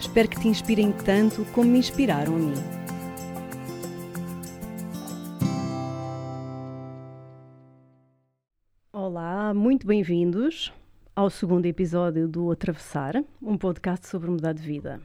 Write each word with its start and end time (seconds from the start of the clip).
Espero 0.00 0.28
que 0.28 0.38
te 0.40 0.46
inspirem 0.46 0.92
tanto 0.92 1.44
como 1.46 1.70
me 1.70 1.78
inspiraram 1.80 2.36
a 2.36 2.38
mim. 2.38 2.54
Olá, 8.92 9.52
muito 9.52 9.84
bem-vindos 9.84 10.72
ao 11.16 11.28
segundo 11.28 11.66
episódio 11.66 12.28
do 12.28 12.52
Atravessar, 12.52 13.24
um 13.42 13.58
podcast 13.58 14.06
sobre 14.06 14.30
mudar 14.30 14.52
de 14.52 14.62
vida. 14.62 15.00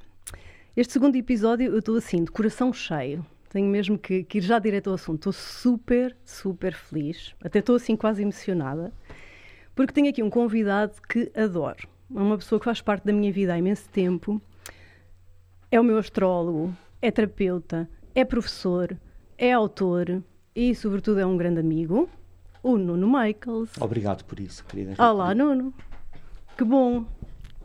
Este 0.78 0.94
segundo 0.94 1.16
episódio 1.16 1.72
eu 1.72 1.80
estou 1.80 1.98
assim, 1.98 2.24
de 2.24 2.32
coração 2.32 2.72
cheio. 2.72 3.26
Tenho 3.50 3.68
mesmo 3.68 3.98
que, 3.98 4.24
que 4.24 4.38
ir 4.38 4.42
já 4.42 4.60
direto 4.60 4.90
ao 4.90 4.96
assunto. 4.96 5.30
Estou 5.30 5.34
super, 5.34 6.16
super 6.24 6.76
feliz. 6.76 7.34
Até 7.44 7.60
estou 7.60 7.78
assim 7.78 7.96
quase 7.96 8.22
emocionada. 8.22 8.94
Porque 9.76 9.92
tenho 9.92 10.10
aqui 10.10 10.22
um 10.22 10.30
convidado 10.30 10.94
que 11.10 11.32
adoro. 11.36 11.88
É 12.16 12.20
uma 12.20 12.38
pessoa 12.38 12.60
que 12.60 12.66
faz 12.66 12.80
parte 12.80 13.06
da 13.06 13.14
minha 13.14 13.32
vida 13.32 13.54
há 13.54 13.58
imenso 13.58 13.90
tempo. 13.90 14.40
É 15.74 15.80
o 15.80 15.84
meu 15.84 15.98
astrólogo, 15.98 16.72
é 17.02 17.10
terapeuta, 17.10 17.90
é 18.14 18.24
professor, 18.24 18.96
é 19.36 19.52
autor 19.52 20.22
e, 20.56 20.76
sobretudo, 20.76 21.20
é 21.20 21.26
um 21.26 21.36
grande 21.36 21.60
amigo. 21.60 22.08
O 22.62 22.78
Nuno 22.78 23.08
Michaels. 23.08 23.72
Obrigado 23.82 24.24
por 24.24 24.40
isso, 24.40 24.64
querida. 24.66 24.94
Olá, 25.04 25.34
Nuno. 25.34 25.74
Que 26.56 26.64
bom, 26.64 27.04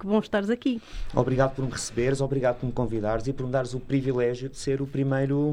que 0.00 0.06
bom 0.06 0.20
estares 0.20 0.48
aqui. 0.48 0.80
Obrigado 1.14 1.54
por 1.54 1.66
me 1.66 1.70
receberes, 1.70 2.22
obrigado 2.22 2.60
por 2.60 2.64
me 2.64 2.72
convidares 2.72 3.26
e 3.26 3.32
por 3.34 3.44
me 3.44 3.52
dares 3.52 3.74
o 3.74 3.78
privilégio 3.78 4.48
de 4.48 4.56
ser 4.56 4.80
o 4.80 4.86
primeiro 4.86 5.52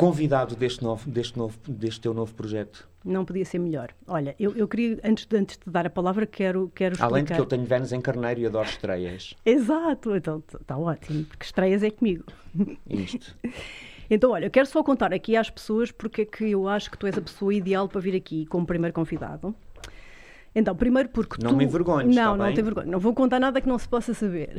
convidado 0.00 0.56
deste, 0.56 0.82
novo, 0.82 1.10
deste, 1.10 1.36
novo, 1.36 1.58
deste 1.68 2.00
teu 2.00 2.14
novo 2.14 2.32
projeto. 2.32 2.88
Não 3.04 3.22
podia 3.22 3.44
ser 3.44 3.58
melhor. 3.58 3.90
Olha, 4.06 4.34
eu, 4.40 4.56
eu 4.56 4.66
queria, 4.66 4.98
antes 5.04 5.26
de, 5.26 5.36
antes 5.36 5.58
de 5.58 5.70
dar 5.70 5.86
a 5.86 5.90
palavra, 5.90 6.26
quero, 6.26 6.72
quero 6.74 6.94
explicar... 6.94 7.12
Além 7.12 7.24
de 7.24 7.34
que 7.34 7.38
eu 7.38 7.44
tenho 7.44 7.66
Vênus 7.66 7.92
em 7.92 8.00
Carneiro 8.00 8.40
e 8.40 8.46
adoro 8.46 8.66
estreias. 8.66 9.34
Exato, 9.44 10.16
então 10.16 10.42
está 10.58 10.78
ótimo, 10.78 11.24
porque 11.26 11.44
estreias 11.44 11.82
é 11.82 11.90
comigo. 11.90 12.24
Isto. 12.88 13.36
Então, 14.08 14.30
olha, 14.30 14.46
eu 14.46 14.50
quero 14.50 14.66
só 14.66 14.82
contar 14.82 15.12
aqui 15.12 15.36
às 15.36 15.50
pessoas 15.50 15.92
porque 15.92 16.22
é 16.22 16.24
que 16.24 16.50
eu 16.50 16.66
acho 16.66 16.90
que 16.90 16.96
tu 16.96 17.06
és 17.06 17.18
a 17.18 17.20
pessoa 17.20 17.52
ideal 17.52 17.86
para 17.86 18.00
vir 18.00 18.16
aqui 18.16 18.46
como 18.46 18.64
primeiro 18.64 18.94
convidado. 18.94 19.54
Então, 20.54 20.74
primeiro 20.74 21.08
porque 21.10 21.36
não 21.42 21.52
tu... 21.52 21.56
me 21.56 21.64
envergonhes, 21.64 22.14
Não, 22.14 22.32
está 22.32 22.36
não 22.36 22.44
bem? 22.46 22.54
tem 22.54 22.64
vergonha. 22.64 22.86
Não 22.86 22.98
vou 22.98 23.14
contar 23.14 23.38
nada 23.38 23.60
que 23.60 23.68
não 23.68 23.78
se 23.78 23.88
possa 23.88 24.12
saber. 24.12 24.56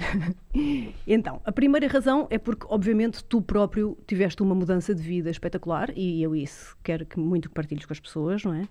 então, 1.06 1.42
a 1.44 1.52
primeira 1.52 1.86
razão 1.88 2.28
é 2.30 2.38
porque, 2.38 2.66
obviamente, 2.70 3.23
tu 3.25 3.42
próprio 3.42 3.98
tiveste 4.08 4.42
uma 4.42 4.56
mudança 4.56 4.95
de 4.95 5.02
vida 5.02 5.30
espetacular 5.30 5.92
e 5.95 6.23
eu 6.23 6.36
isso 6.36 6.78
quero 6.81 7.06
que 7.06 7.20
muito 7.20 7.50
que 7.50 7.56
partilhes 7.56 7.86
com 7.86 7.92
as 7.94 8.00
pessoas, 8.00 8.44
não 8.44 8.53
é? 8.53 8.67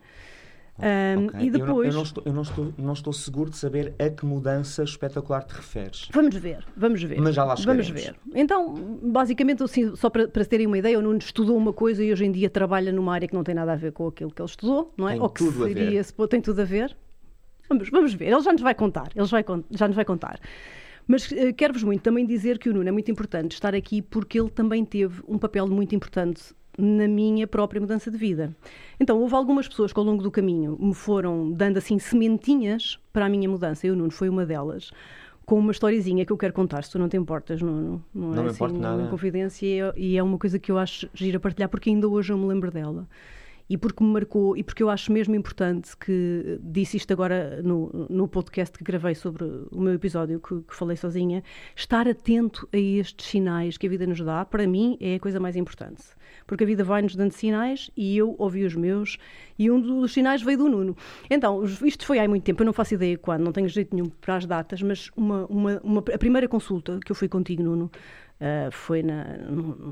Um, 1.19 1.27
Ok. 1.27 1.41
E 1.41 1.47
Eu 1.49 1.53
não- 1.53 1.67
depois... 1.67 1.89
Eu, 1.89 1.95
não, 1.95 2.03
estou, 2.03 2.23
eu 2.25 2.33
não, 2.33 2.43
estou, 2.43 2.75
não 2.79 2.93
estou 2.95 3.13
seguro 3.13 3.51
de 3.51 3.57
saber 3.59 3.95
a 3.99 4.09
que 4.09 4.25
mudança 4.25 4.83
espetacular 4.83 5.43
te 5.43 5.53
referes. 5.55 6.09
Vamos 6.11 6.35
ver, 6.37 6.67
vamos 6.75 7.03
ver. 7.03 7.21
Mas 7.21 7.35
já 7.35 7.45
lá 7.45 7.55
Vamos 7.55 7.91
ver. 7.91 8.17
Então, 8.35 8.99
basicamente, 9.03 9.63
assim, 9.63 9.95
só 9.95 10.09
para, 10.09 10.27
para 10.27 10.43
terem 10.47 10.67
uma 10.67 10.79
ideia, 10.79 10.99
o 10.99 11.03
Nuno 11.03 11.19
estudou 11.19 11.55
uma 11.55 11.75
coisa 11.75 12.03
e 12.03 12.11
hoje 12.11 12.25
em 12.25 12.33
dia 12.33 12.49
trabalha 12.49 12.91
numa 12.93 13.13
área 13.13 13.29
que 13.29 13.35
não 13.35 13.45
tem 13.45 13.55
nada 13.55 13.75
a 13.75 13.77
ver 13.77 13.93
com 13.93 14.07
aquilo 14.07 14.31
que 14.31 14.41
ele 14.41 14.49
estudou, 14.49 14.91
não 14.97 15.07
é? 15.07 15.13
Tem 15.13 15.21
Ou 15.21 15.29
que 15.29 15.45
tudo 15.45 15.65
a 15.65 15.69
seria, 15.69 15.91
ver. 15.91 16.05
se 16.05 16.15
tem 16.29 16.41
tudo 16.41 16.63
a 16.63 16.65
ver. 16.65 16.97
Vamos, 17.71 17.89
vamos 17.89 18.13
ver, 18.15 18.27
ele 18.33 18.41
já 18.43 18.53
nos 18.53 18.61
vai 18.63 18.75
contar, 18.75 19.11
ele 19.15 19.25
já, 19.25 19.41
vai 19.41 19.45
já 19.71 19.87
nos 19.87 19.95
vai 19.97 20.05
contar. 20.05 20.41
Mas 21.07 21.31
eh, 21.31 21.53
quero-vos 21.53 21.85
muito 21.85 22.03
também 22.03 22.27
dizer 22.27 22.59
que 22.59 22.69
o 22.69 22.75
Nuno 22.75 22.89
é 22.89 22.93
muito 22.93 23.11
importante 23.11 23.53
estar 23.53 23.75
aqui 23.77 24.03
porque 24.03 24.41
ele 24.41 24.51
também 24.51 24.85
teve 24.85 25.23
um 25.29 25.39
papel 25.39 25.69
muito 25.69 25.95
importante 25.95 26.43
na 26.77 27.07
minha 27.07 27.47
própria 27.47 27.81
mudança 27.81 28.11
de 28.11 28.17
vida. 28.17 28.55
Então, 28.99 29.21
houve 29.21 29.35
algumas 29.35 29.69
pessoas 29.69 29.93
que 29.93 29.99
ao 30.01 30.05
longo 30.05 30.23
do 30.23 30.31
caminho 30.31 30.77
me 30.81 30.95
foram 30.95 31.53
dando 31.53 31.77
assim 31.79 31.99
sementinhas 31.99 32.99
para 33.13 33.27
a 33.27 33.29
minha 33.29 33.49
mudança, 33.49 33.87
e 33.87 33.91
o 33.91 33.97
Nuno 33.97 34.11
foi 34.11 34.29
uma 34.29 34.45
delas, 34.45 34.91
com 35.47 35.59
uma 35.59 35.71
historiezinha 35.73 36.25
que 36.25 36.33
eu 36.33 36.37
quero 36.39 36.53
contar, 36.53 36.83
se 36.83 36.91
tu 36.91 36.99
não 36.99 37.09
te 37.09 37.17
importas, 37.17 37.63
Nuno. 37.63 38.05
Não, 38.15 38.29
Não 38.31 38.39
é 38.39 38.43
me 38.43 38.47
assim, 38.49 38.57
importo 38.57 38.75
uma 38.77 38.97
nada. 38.97 39.09
confidência 39.11 39.67
e 39.67 39.81
é- 39.81 39.93
e 39.97 40.17
é 40.17 40.23
uma 40.23 40.39
coisa 40.39 40.59
que 40.59 40.73
eu 40.73 40.79
acho 40.79 41.09
gira 41.15 41.39
partilhar 41.39 41.69
porque 41.69 41.89
ainda 41.91 42.09
hoje 42.09 42.33
eu 42.33 42.39
me 42.39 42.47
lembro 42.47 42.71
dela 42.71 43.07
e 43.71 43.79
porque 43.79 44.03
me 44.03 44.11
marcou 44.13 44.57
e 44.57 44.65
porque 44.65 44.83
eu 44.83 44.91
acho 44.91 45.13
mesmo 45.13 45.33
importante 45.37 45.97
que 45.97 46.59
disse 46.61 46.97
isto 46.97 47.13
agora 47.13 47.63
no, 47.63 48.07
no 48.11 48.27
podcast 48.27 48.77
que 48.77 48.83
gravei 48.83 49.15
sobre 49.15 49.45
o 49.71 49.81
meu 49.81 49.95
episódio 49.95 50.41
que, 50.41 50.61
que 50.63 50.75
falei 50.75 50.97
sozinha, 50.97 51.45
estar 51.77 52.09
atento 52.09 52.69
a 52.73 52.77
estes 52.77 53.27
sinais 53.29 53.79
que 53.79 53.87
a 53.87 53.91
vida 53.91 54.05
nos 54.09 54.21
dá, 54.21 54.45
para 54.45 54.67
mim 54.67 54.99
é 55.01 55.15
a 55.15 55.21
coisa 55.21 55.39
mais 55.39 55.55
importante. 55.55 56.03
Porque 56.49 56.65
a 56.65 56.67
vida 56.67 56.83
vai-nos 56.83 57.15
dando 57.15 57.31
sinais 57.31 57.91
e 57.97 58.17
eu 58.19 58.35
ouvi 58.39 58.65
os 58.65 58.75
meus 58.75 59.19
e 59.57 59.71
um 59.71 59.81
dos 59.81 60.13
sinais 60.13 60.43
veio 60.43 60.59
do 60.59 60.69
Nuno. 60.69 60.97
Então, 61.31 61.65
isto 61.65 62.05
foi 62.05 62.19
há 62.19 62.29
muito 62.29 62.43
tempo, 62.43 62.63
eu 62.63 62.67
não 62.67 62.73
faço 62.73 62.95
ideia 62.95 63.17
quando, 63.17 63.45
não 63.45 63.53
tenho 63.53 63.69
jeito 63.69 63.95
nenhum 63.95 64.09
para 64.09 64.35
as 64.37 64.47
datas, 64.47 64.83
mas 64.83 65.11
uma, 65.17 65.47
uma, 65.47 65.81
uma- 65.85 66.05
a 66.13 66.19
primeira 66.19 66.49
consulta 66.49 66.99
que 67.05 67.13
eu 67.13 67.17
fui 67.17 67.29
contigo, 67.29 67.63
Nuno, 67.63 67.89
ah, 68.41 68.69
foi 68.71 69.03
na, 69.03 69.27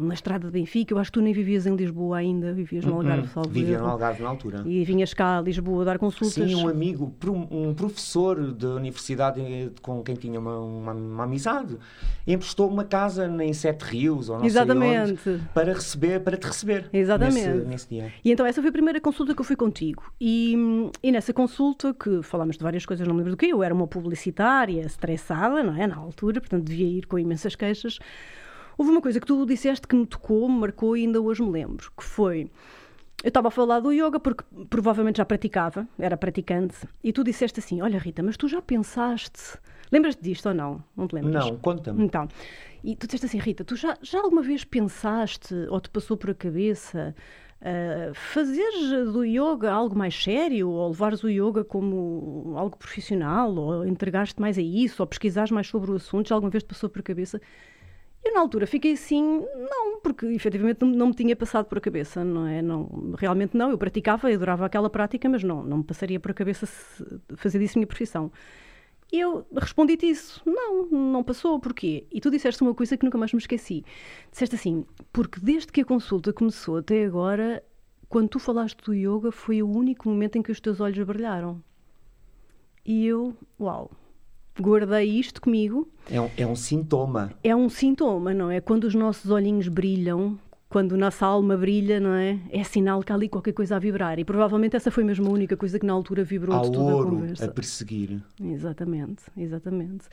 na 0.00 0.14
estrada 0.14 0.46
de 0.46 0.52
Benfica. 0.52 0.94
Eu 0.94 0.98
acho 0.98 1.10
que 1.12 1.18
tu 1.18 1.22
nem 1.22 1.34
vivias 1.34 1.66
em 1.66 1.76
Lisboa 1.76 2.16
ainda, 2.16 2.52
vivias 2.54 2.84
no 2.84 2.94
Algarve, 2.94 3.28
salvo 3.28 3.50
Hum, 3.50 3.52
Vivia 3.52 3.74
erro. 3.74 3.84
no 3.84 3.90
Algarve 3.90 4.22
na 4.22 4.28
altura. 4.30 4.62
E 4.64 4.84
vinhas 4.84 5.12
cá 5.12 5.38
a 5.38 5.40
Lisboa 5.42 5.84
dar 5.84 5.98
consultas. 5.98 6.32
Sim, 6.32 6.54
um 6.54 6.66
amigo, 6.66 7.14
um 7.50 7.74
professor 7.74 8.52
da 8.52 8.68
universidade 8.76 9.40
eh, 9.40 9.70
com 9.82 10.02
quem 10.02 10.14
tinha 10.14 10.40
uma, 10.40 10.58
uma, 10.58 10.92
uma 10.94 11.24
amizade, 11.24 11.76
emprestou 12.26 12.68
uma 12.70 12.84
casa 12.84 13.26
em 13.42 13.52
Sete 13.52 13.82
Rios, 13.82 14.28
ou 14.30 14.36
não 14.36 14.40
sei 14.40 14.48
Exatamente. 14.48 15.12
onde, 15.28 15.42
para 15.52 15.74
receber, 15.74 16.20
para 16.20 16.36
te 16.38 16.46
receber 16.46 16.88
Exatamente. 16.92 17.48
Nesse, 17.48 17.66
nesse 17.66 17.88
dia. 17.90 18.12
E 18.24 18.32
então 18.32 18.46
essa 18.46 18.62
foi 18.62 18.70
a 18.70 18.72
primeira 18.72 18.98
consulta 19.00 19.34
que 19.34 19.40
eu 19.40 19.44
fui 19.44 19.56
contigo. 19.56 20.02
E, 20.18 20.56
e 21.02 21.12
nessa 21.12 21.34
consulta, 21.34 21.92
que 21.92 22.22
falámos 22.22 22.56
de 22.56 22.62
várias 22.62 22.86
coisas, 22.86 23.06
não 23.06 23.14
me 23.14 23.18
lembro 23.20 23.32
do 23.32 23.36
que, 23.36 23.46
eu 23.46 23.62
era 23.62 23.74
uma 23.74 23.86
publicitária, 23.86 24.80
estressada, 24.80 25.62
não 25.62 25.76
é? 25.76 25.86
Na 25.86 25.96
altura, 25.96 26.40
portanto 26.40 26.64
devia 26.64 26.86
ir 26.86 27.06
com 27.06 27.18
imensas 27.18 27.54
queixas. 27.54 27.98
Houve 28.78 28.92
uma 28.92 29.02
coisa 29.02 29.18
que 29.18 29.26
tu 29.26 29.44
disseste 29.44 29.88
que 29.88 29.96
me 29.96 30.06
tocou, 30.06 30.48
me 30.48 30.60
marcou 30.60 30.96
e 30.96 31.00
ainda 31.00 31.20
hoje 31.20 31.42
me 31.42 31.50
lembro, 31.50 31.90
que 31.96 32.04
foi... 32.04 32.48
Eu 33.24 33.28
estava 33.28 33.48
a 33.48 33.50
falar 33.50 33.80
do 33.80 33.90
yoga 33.90 34.20
porque 34.20 34.44
provavelmente 34.70 35.16
já 35.16 35.24
praticava, 35.24 35.88
era 35.98 36.16
praticante, 36.16 36.76
e 37.02 37.12
tu 37.12 37.24
disseste 37.24 37.58
assim, 37.58 37.82
olha 37.82 37.98
Rita, 37.98 38.22
mas 38.22 38.36
tu 38.36 38.46
já 38.46 38.62
pensaste... 38.62 39.58
Lembras-te 39.90 40.22
disto 40.22 40.46
ou 40.50 40.54
não? 40.54 40.84
Não 40.96 41.08
te 41.08 41.16
lembras? 41.16 41.46
Não, 41.46 41.56
conta-me. 41.56 42.04
Então, 42.04 42.28
e 42.84 42.94
tu 42.94 43.06
disseste 43.06 43.26
assim, 43.26 43.38
Rita, 43.38 43.64
tu 43.64 43.74
já, 43.74 43.98
já 44.00 44.20
alguma 44.20 44.42
vez 44.42 44.62
pensaste 44.62 45.52
ou 45.68 45.80
te 45.80 45.90
passou 45.90 46.16
por 46.16 46.30
a 46.30 46.34
cabeça 46.34 47.12
uh, 47.60 48.14
fazeres 48.14 49.12
do 49.12 49.24
yoga 49.24 49.72
algo 49.72 49.96
mais 49.98 50.14
sério 50.14 50.68
ou 50.68 50.88
levares 50.88 51.24
o 51.24 51.28
yoga 51.28 51.64
como 51.64 52.54
algo 52.56 52.76
profissional 52.76 53.52
ou 53.56 53.84
entregaste 53.84 54.40
mais 54.40 54.56
a 54.56 54.62
isso 54.62 55.02
ou 55.02 55.06
pesquisares 55.06 55.50
mais 55.50 55.66
sobre 55.66 55.90
o 55.90 55.94
assunto? 55.94 56.28
Já 56.28 56.36
alguma 56.36 56.50
vez 56.50 56.62
te 56.62 56.68
passou 56.68 56.88
por 56.88 57.00
a 57.00 57.02
cabeça? 57.02 57.40
Eu, 58.24 58.34
na 58.34 58.40
altura, 58.40 58.66
fiquei 58.66 58.92
assim, 58.92 59.22
não, 59.70 60.00
porque 60.00 60.26
efetivamente 60.26 60.80
não, 60.80 60.88
não 60.88 61.06
me 61.08 61.14
tinha 61.14 61.36
passado 61.36 61.66
por 61.66 61.78
a 61.78 61.80
cabeça, 61.80 62.24
não 62.24 62.46
é? 62.46 62.60
Não, 62.60 63.14
realmente 63.16 63.56
não, 63.56 63.70
eu 63.70 63.78
praticava, 63.78 64.30
eu 64.30 64.36
adorava 64.36 64.66
aquela 64.66 64.90
prática, 64.90 65.28
mas 65.28 65.42
não, 65.44 65.62
não 65.62 65.78
me 65.78 65.84
passaria 65.84 66.18
por 66.18 66.32
a 66.32 66.34
cabeça 66.34 66.66
fazer 67.36 67.58
disso 67.58 67.78
minha 67.78 67.86
profissão. 67.86 68.30
E 69.10 69.20
eu 69.20 69.46
respondi-te 69.56 70.06
isso. 70.06 70.42
Não, 70.44 70.86
não 70.86 71.24
passou. 71.24 71.58
Porquê? 71.58 72.06
E 72.12 72.20
tu 72.20 72.30
disseste 72.30 72.62
uma 72.62 72.74
coisa 72.74 72.96
que 72.96 73.04
nunca 73.04 73.16
mais 73.16 73.32
me 73.32 73.38
esqueci. 73.38 73.84
Disseste 74.30 74.54
assim, 74.54 74.84
porque 75.12 75.40
desde 75.40 75.72
que 75.72 75.80
a 75.80 75.84
consulta 75.84 76.32
começou 76.32 76.76
até 76.78 77.04
agora, 77.04 77.62
quando 78.08 78.28
tu 78.28 78.38
falaste 78.38 78.78
do 78.84 78.94
yoga, 78.94 79.32
foi 79.32 79.62
o 79.62 79.68
único 79.68 80.08
momento 80.08 80.36
em 80.36 80.42
que 80.42 80.52
os 80.52 80.60
teus 80.60 80.80
olhos 80.80 81.06
brilharam. 81.06 81.62
E 82.84 83.06
eu, 83.06 83.34
uau, 83.58 83.90
guardei 84.60 85.08
isto 85.08 85.40
comigo. 85.40 85.88
É 86.10 86.20
um, 86.20 86.30
é 86.36 86.46
um 86.46 86.56
sintoma. 86.56 87.30
É 87.42 87.54
um 87.54 87.68
sintoma, 87.68 88.32
não 88.32 88.50
é? 88.50 88.60
Quando 88.60 88.84
os 88.84 88.94
nossos 88.94 89.30
olhinhos 89.30 89.68
brilham, 89.68 90.38
quando 90.68 90.94
a 90.94 90.98
nossa 90.98 91.24
alma 91.24 91.56
brilha, 91.56 91.98
não 91.98 92.12
é? 92.12 92.38
É 92.50 92.62
sinal 92.62 93.02
que 93.02 93.10
há 93.10 93.14
ali 93.14 93.28
qualquer 93.28 93.52
coisa 93.52 93.76
a 93.76 93.78
vibrar. 93.78 94.18
E 94.18 94.24
provavelmente 94.24 94.76
essa 94.76 94.90
foi 94.90 95.02
mesmo 95.02 95.26
a 95.26 95.32
única 95.32 95.56
coisa 95.56 95.78
que 95.78 95.86
na 95.86 95.94
altura 95.94 96.22
vibrou 96.22 96.54
Há 96.54 96.62
de 96.62 96.72
toda 96.72 96.92
a 96.92 96.94
ouro 96.94 97.10
conversa. 97.10 97.44
a 97.46 97.48
perseguir. 97.48 98.22
Exatamente, 98.42 99.22
exatamente. 99.36 100.04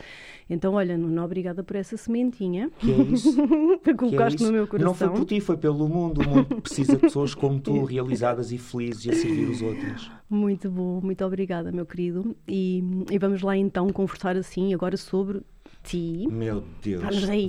Então, 0.50 0.76
olha, 0.76 0.98
Nuno, 0.98 1.24
obrigada 1.24 1.62
por 1.64 1.76
essa 1.76 1.98
sementinha 1.98 2.72
Que 2.80 2.90
é 2.92 2.96
isso? 3.04 3.36
que 3.84 3.84
Que 3.84 3.90
é 3.90 3.94
colocaste 3.94 4.36
isso? 4.38 4.46
no 4.46 4.54
meu 4.54 4.66
coração. 4.68 4.88
Não 4.88 4.96
foi 4.96 5.10
por 5.10 5.26
ti, 5.26 5.42
foi 5.42 5.58
pelo 5.58 5.90
mundo. 5.90 6.22
O 6.22 6.30
mundo 6.30 6.62
precisa 6.62 6.94
de 6.94 7.00
pessoas 7.00 7.36
como 7.36 7.60
tu, 7.60 7.84
realizadas 7.86 8.52
e 8.54 8.58
felizes 8.58 9.06
e 9.06 9.10
a 9.10 9.14
servir 9.14 9.50
os 9.50 9.62
outros. 9.62 10.10
Muito 10.30 10.70
bom, 10.72 11.02
muito 11.02 11.24
obrigada, 11.26 11.72
meu 11.72 11.86
querido. 11.86 12.36
E, 12.48 12.82
e 13.12 13.20
vamos 13.20 13.42
lá 13.42 13.58
então 13.58 13.90
conversar 13.90 14.38
assim 14.38 14.74
agora 14.74 14.96
sobre 14.96 15.42
ti. 15.84 16.28
Meu 16.32 16.64
Deus. 16.82 17.04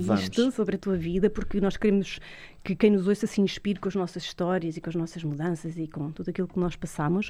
Vamos. 0.05 0.21
isto 0.21 0.51
sobre 0.51 0.75
a 0.75 0.79
tua 0.79 0.95
vida, 0.95 1.29
porque 1.29 1.59
nós 1.59 1.75
queremos 1.77 2.19
que 2.67 2.75
quem 2.75 2.91
nos 2.91 3.07
ouça 3.07 3.25
se 3.25 3.39
inspire 3.39 3.79
com 3.79 3.87
as 3.87 3.95
nossas 3.95 4.23
histórias 4.23 4.75
e 4.75 4.81
com 4.81 4.89
as 4.89 4.95
nossas 4.95 5.23
mudanças 5.23 5.77
e 5.77 5.87
com 5.87 6.11
tudo 6.11 6.29
aquilo 6.29 6.49
que 6.49 6.59
nós 6.59 6.75
passamos. 6.75 7.29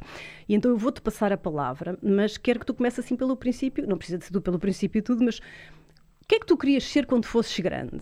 E 0.50 0.56
então 0.56 0.72
eu 0.72 0.78
vou-te 0.78 1.00
passar 1.00 1.32
a 1.32 1.38
palavra, 1.38 1.96
mas 2.02 2.38
quero 2.38 2.60
que 2.60 2.66
tu 2.66 2.74
comeces 2.74 3.06
assim 3.06 3.16
pelo 3.16 3.38
princípio, 3.38 3.88
não 3.88 3.98
precisa 3.98 4.18
de 4.18 4.26
ser 4.26 4.42
pelo 4.42 4.58
princípio 4.58 5.04
tudo, 5.04 5.24
mas 5.24 5.38
o 5.38 6.28
que 6.28 6.36
é 6.36 6.40
que 6.40 6.46
tu 6.48 6.58
querias 6.58 6.86
ser 6.86 7.06
quando 7.06 7.26
fosses 7.26 7.60
grande? 7.60 8.02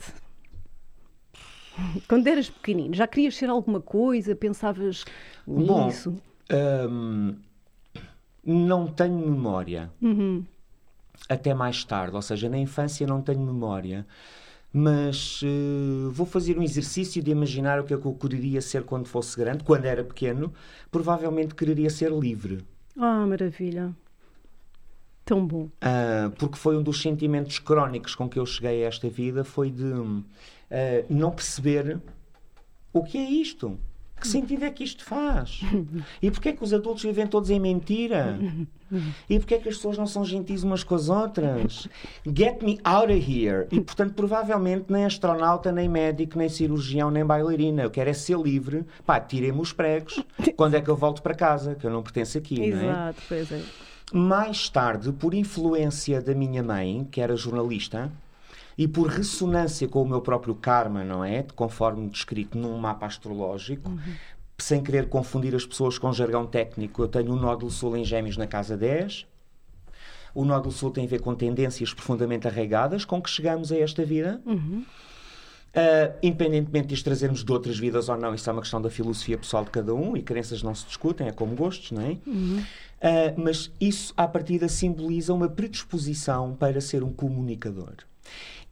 Quando 2.07 2.25
eras 2.27 2.49
pequenino, 2.49 2.93
já 2.93 3.05
querias 3.05 3.35
ser 3.35 3.49
alguma 3.49 3.81
coisa? 3.81 4.33
Pensavas 4.33 5.03
Bom, 5.45 5.87
nisso? 5.87 6.17
hum, 6.89 7.35
não 8.45 8.87
tenho 8.87 9.17
memória. 9.17 9.91
Uhum. 10.01 10.45
Até 11.27 11.53
mais 11.53 11.83
tarde, 11.83 12.15
ou 12.15 12.21
seja, 12.21 12.47
na 12.47 12.57
infância 12.57 13.05
não 13.05 13.21
tenho 13.21 13.41
memória. 13.41 14.07
Mas 14.77 15.39
eh, 15.41 16.09
vou 16.11 16.25
fazer 16.25 16.59
um 16.59 16.61
exercício 16.61 17.23
de 17.23 17.31
imaginar 17.31 17.79
o 17.79 17.85
que 17.85 17.93
é 17.93 17.97
que 17.97 18.05
eu 18.05 18.13
quereria 18.13 18.59
ser 18.59 18.83
quando 18.83 19.07
fosse 19.07 19.37
grande. 19.37 19.63
Quando 19.63 19.85
era 19.85 20.03
pequeno, 20.03 20.53
provavelmente 20.91 21.55
quereria 21.55 21.89
ser 21.89 22.11
livre. 22.11 22.59
Ah, 22.97 23.25
maravilha. 23.25 23.95
Tão 25.23 25.47
bom. 25.47 25.69
Ah, 25.79 26.29
porque 26.37 26.57
foi 26.57 26.75
um 26.75 26.83
dos 26.83 27.01
sentimentos 27.01 27.57
crónicos 27.57 28.15
com 28.15 28.27
que 28.27 28.37
eu 28.37 28.45
cheguei 28.45 28.83
a 28.83 28.87
esta 28.89 29.07
vida, 29.09 29.45
foi 29.45 29.71
de 29.71 29.93
ah, 30.69 31.05
não 31.09 31.31
perceber 31.31 32.01
o 32.91 33.01
que 33.01 33.17
é 33.17 33.29
isto. 33.29 33.79
Que 34.19 34.27
sentido 34.27 34.63
é 34.63 34.71
que 34.71 34.83
isto 34.83 35.03
faz? 35.03 35.61
E 36.21 36.31
porquê 36.31 36.49
é 36.49 36.53
que 36.53 36.63
os 36.63 36.73
adultos 36.73 37.03
vivem 37.03 37.27
todos 37.27 37.49
em 37.49 37.59
mentira? 37.59 38.39
E 39.29 39.37
porquê 39.39 39.55
é 39.55 39.59
que 39.59 39.69
as 39.69 39.75
pessoas 39.75 39.97
não 39.97 40.07
são 40.07 40.23
gentis 40.23 40.63
umas 40.63 40.83
com 40.83 40.95
as 40.95 41.09
outras? 41.09 41.87
Get 42.25 42.61
me 42.61 42.79
out 42.83 43.11
of 43.11 43.19
here! 43.19 43.67
E, 43.71 43.81
portanto, 43.81 44.13
provavelmente 44.13 44.85
nem 44.89 45.05
astronauta, 45.05 45.71
nem 45.71 45.89
médico, 45.89 46.37
nem 46.37 46.47
cirurgião, 46.47 47.11
nem 47.11 47.25
bailarina. 47.25 47.83
Eu 47.83 47.91
quero 47.91 48.09
é 48.09 48.13
ser 48.13 48.39
livre. 48.39 48.85
Pá, 49.05 49.19
tirem-me 49.19 49.59
os 49.59 49.73
pregos. 49.73 50.23
Quando 50.55 50.75
é 50.75 50.81
que 50.81 50.89
eu 50.89 50.95
volto 50.95 51.21
para 51.21 51.35
casa? 51.35 51.75
Que 51.75 51.85
eu 51.85 51.91
não 51.91 52.01
pertenço 52.01 52.37
aqui, 52.37 52.71
não 52.71 52.79
é? 52.79 52.83
Exato, 52.85 53.21
pois 53.27 53.51
é. 53.51 53.61
Mais 54.13 54.69
tarde, 54.69 55.11
por 55.11 55.33
influência 55.33 56.21
da 56.21 56.33
minha 56.33 56.61
mãe, 56.63 57.07
que 57.11 57.19
era 57.19 57.35
jornalista, 57.35 58.11
e 58.77 58.87
por 58.87 59.07
ressonância 59.07 59.87
com 59.87 60.01
o 60.01 60.07
meu 60.07 60.21
próprio 60.21 60.55
karma, 60.55 61.03
não 61.03 61.23
é? 61.23 61.43
Conforme 61.55 62.09
descrito 62.09 62.57
num 62.57 62.77
mapa 62.77 63.05
astrológico, 63.05 63.91
sem 64.57 64.81
querer 64.81 65.07
confundir 65.07 65.55
as 65.55 65.65
pessoas 65.65 65.97
com 65.97 66.11
jargão 66.11 66.45
técnico, 66.45 67.01
eu 67.01 67.07
tenho 67.07 67.33
um 67.33 67.35
nódulo 67.35 67.71
sul 67.71 67.95
em 67.95 68.03
gêmeos 68.03 68.37
na 68.37 68.47
casa 68.47 68.77
10. 68.77 69.25
O 70.33 70.43
nódulo 70.43 70.71
sul 70.73 70.91
tem 70.91 71.05
a 71.05 71.07
ver 71.07 71.21
com 71.21 71.33
tendências 71.33 71.93
profundamente 71.93 72.47
arraigadas 72.47 73.05
com 73.05 73.21
que 73.21 73.29
chegamos 73.29 73.71
a 73.71 73.77
esta 73.77 74.03
vida. 74.03 74.41
Uh, 75.75 76.15
independentemente 76.23 76.95
de 76.95 77.03
trazermos 77.03 77.43
de 77.43 77.51
outras 77.51 77.77
vidas 77.77 78.07
ou 78.07 78.17
não, 78.17 78.33
isso 78.33 78.49
é 78.49 78.53
uma 78.53 78.61
questão 78.61 78.81
da 78.81 78.89
filosofia 78.89 79.37
pessoal 79.37 79.65
de 79.65 79.71
cada 79.71 79.93
um 79.93 80.15
e 80.15 80.21
crenças 80.21 80.63
não 80.63 80.73
se 80.73 80.85
discutem, 80.85 81.27
é 81.27 81.33
como 81.33 81.53
gostos, 81.53 81.91
não 81.91 82.01
é? 82.01 82.11
Uh, 82.13 83.33
mas 83.37 83.69
isso, 83.79 84.13
à 84.15 84.25
partida, 84.25 84.69
simboliza 84.69 85.33
uma 85.33 85.49
predisposição 85.49 86.55
para 86.55 86.79
ser 86.79 87.03
um 87.03 87.11
comunicador. 87.11 87.93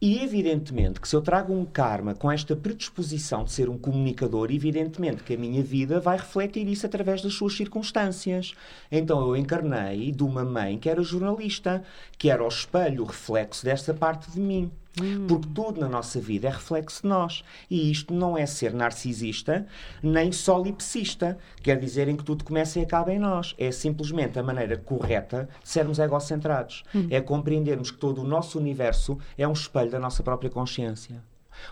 E 0.00 0.22
evidentemente 0.22 1.00
que 1.00 1.08
se 1.08 1.16
eu 1.16 1.22
trago 1.22 1.52
um 1.52 1.64
karma 1.64 2.14
com 2.14 2.30
esta 2.30 2.54
predisposição 2.54 3.44
de 3.44 3.52
ser 3.52 3.68
um 3.68 3.78
comunicador, 3.78 4.50
evidentemente 4.50 5.22
que 5.22 5.34
a 5.34 5.38
minha 5.38 5.62
vida 5.62 5.98
vai 5.98 6.18
refletir 6.18 6.68
isso 6.68 6.84
através 6.84 7.22
das 7.22 7.34
suas 7.34 7.56
circunstâncias. 7.56 8.54
Então 8.90 9.20
eu 9.20 9.36
encarnei 9.36 10.12
de 10.12 10.22
uma 10.22 10.44
mãe 10.44 10.78
que 10.78 10.90
era 10.90 11.02
jornalista, 11.02 11.82
que 12.18 12.28
era 12.28 12.44
o 12.44 12.48
espelho, 12.48 13.02
o 13.02 13.06
reflexo 13.06 13.64
desta 13.64 13.94
parte 13.94 14.30
de 14.30 14.40
mim. 14.40 14.70
Porque 15.28 15.48
tudo 15.52 15.80
na 15.80 15.88
nossa 15.88 16.20
vida 16.20 16.48
é 16.48 16.50
reflexo 16.50 17.02
de 17.02 17.08
nós. 17.08 17.44
E 17.68 17.90
isto 17.90 18.14
não 18.14 18.38
é 18.38 18.46
ser 18.46 18.72
narcisista 18.72 19.66
nem 20.02 20.30
solipsista. 20.30 21.36
Quer 21.62 21.78
dizer 21.78 22.08
em 22.08 22.16
que 22.16 22.24
tudo 22.24 22.44
começa 22.44 22.78
e 22.78 22.82
acaba 22.82 23.12
em 23.12 23.18
nós. 23.18 23.54
É 23.58 23.70
simplesmente 23.72 24.38
a 24.38 24.42
maneira 24.42 24.76
correta 24.76 25.48
de 25.62 25.68
sermos 25.68 25.98
egocentrados. 25.98 26.84
É 27.10 27.20
compreendermos 27.20 27.90
que 27.90 27.98
todo 27.98 28.20
o 28.22 28.24
nosso 28.24 28.58
universo 28.58 29.18
é 29.36 29.46
um 29.46 29.52
espelho 29.52 29.90
da 29.90 29.98
nossa 29.98 30.22
própria 30.22 30.50
consciência. 30.50 31.22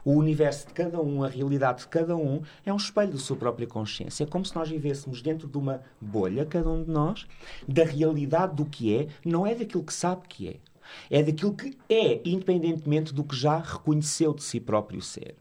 O 0.05 0.13
universo 0.13 0.69
de 0.69 0.75
cada 0.75 1.01
um, 1.01 1.25
a 1.25 1.29
realidade 1.29 1.81
de 1.81 1.89
cada 1.89 2.17
um, 2.17 2.43
é 2.65 2.73
um 2.73 2.77
espelho 2.77 3.13
da 3.13 3.19
sua 3.19 3.37
própria 3.37 3.67
consciência. 3.67 4.25
É 4.25 4.27
como 4.27 4.45
se 4.45 4.55
nós 4.55 4.69
vivêssemos 4.69 5.23
dentro 5.23 5.49
de 5.49 5.59
uma 5.59 5.83
bolha, 6.01 6.47
cada 6.47 6.69
um 6.69 6.85
de 6.85 6.91
nós, 6.91 7.27
da 7.67 7.85
realidade 7.85 8.55
do 8.55 8.65
que 8.65 8.97
é, 8.97 9.09
não 9.25 9.47
é 9.47 9.55
daquilo 9.55 9.85
que 9.85 9.93
sabe 9.93 10.23
que 10.29 10.49
é. 10.49 10.72
É 11.11 11.23
daquilo 11.23 11.55
que 11.55 11.79
é, 11.89 12.21
independentemente 12.25 13.13
do 13.13 13.25
que 13.25 13.37
já 13.37 13.59
reconheceu 13.59 14.35
de 14.35 14.43
si 14.43 14.61
próprio 14.61 15.01
ser. 15.01 15.37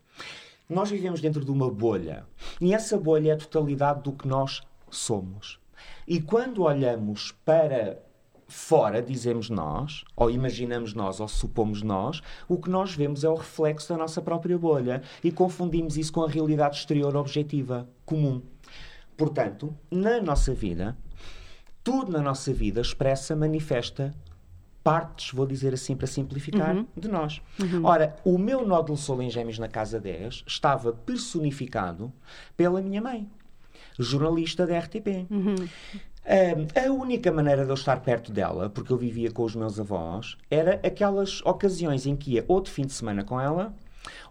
Nós 0.70 0.90
vivemos 0.90 1.20
dentro 1.20 1.44
de 1.44 1.52
uma 1.52 1.70
bolha. 1.70 2.26
E 2.60 2.74
essa 2.74 2.98
bolha 2.98 3.32
é 3.32 3.34
a 3.34 3.38
totalidade 3.38 4.04
do 4.04 4.14
que 4.14 4.28
nós 4.28 4.62
somos. 4.90 5.60
E 6.08 6.22
quando 6.22 6.64
olhamos 6.64 7.34
para 7.44 8.02
fora, 8.48 9.02
dizemos 9.02 9.50
nós, 9.50 10.04
ou 10.16 10.30
imaginamos 10.30 10.94
nós, 10.94 11.20
ou 11.20 11.28
supomos 11.28 11.82
nós, 11.82 12.22
o 12.48 12.58
que 12.58 12.70
nós 12.70 12.94
vemos 12.94 13.24
é 13.24 13.30
o 13.30 13.36
reflexo 13.36 13.90
da 13.90 13.98
nossa 13.98 14.22
própria 14.22 14.58
bolha. 14.58 15.02
E 15.24 15.32
confundimos 15.32 15.98
isso 15.98 16.14
com 16.14 16.24
a 16.24 16.30
realidade 16.30 16.78
exterior 16.78 17.16
objetiva, 17.16 17.90
comum. 18.06 18.42
Portanto, 19.18 19.76
na 19.90 20.22
nossa 20.22 20.54
vida, 20.54 20.98
tudo 21.84 22.12
na 22.12 22.22
nossa 22.22 22.54
vida 22.54 22.82
expressa, 22.82 23.36
manifesta 23.36 24.14
partes, 24.84 25.32
vou 25.34 25.46
dizer 25.46 25.74
assim 25.74 25.96
para 25.96 26.08
simplificar, 26.08 26.76
Uhum. 26.76 26.86
de 26.96 27.08
nós. 27.08 27.42
Ora, 27.84 28.16
o 28.26 28.38
meu 28.38 28.66
nódulo 28.66 28.98
sol 28.98 29.22
em 29.22 29.30
gêmeos 29.30 29.60
na 29.60 29.68
casa 29.68 30.00
10 30.00 30.44
estava 30.48 30.92
personificado 30.92 32.12
pela 32.58 32.82
minha 32.82 33.02
mãe, 33.02 33.30
jornalista 34.00 34.66
da 34.66 34.78
RTP. 34.80 35.28
Ah, 36.24 36.86
a 36.88 36.92
única 36.92 37.32
maneira 37.32 37.64
de 37.64 37.70
eu 37.70 37.74
estar 37.76 38.00
perto 38.02 38.32
dela, 38.32 38.70
porque 38.70 38.92
eu 38.94 38.98
vivia 38.98 39.32
com 39.32 39.44
os 39.44 39.56
meus 39.56 39.80
avós, 39.80 40.38
era 40.50 40.76
aquelas 40.86 41.42
ocasiões 41.44 42.06
em 42.06 42.16
que 42.16 42.34
ia 42.34 42.46
ou 42.48 42.62
de 42.62 42.70
fim 42.70 42.86
de 42.86 42.94
semana 42.94 43.24
com 43.24 43.40
ela, 43.42 43.74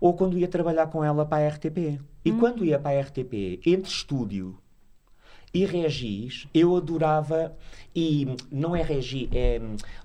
ou 0.00 0.14
quando 0.14 0.38
ia 0.38 0.46
trabalhar 0.48 0.86
com 0.86 1.02
ela 1.04 1.24
para 1.26 1.44
a 1.44 1.48
RTP. 1.48 2.00
E 2.24 2.32
quando 2.32 2.64
ia 2.64 2.78
para 2.78 2.96
a 2.98 3.00
RTP, 3.02 3.60
entre 3.66 3.90
estúdio 3.90 4.56
e 5.52 5.64
Regis, 5.64 6.46
eu 6.54 6.76
adorava, 6.76 7.52
e 7.94 8.36
não 8.52 8.74
é 8.76 8.82
Regi, 8.82 9.28
é 9.32 9.60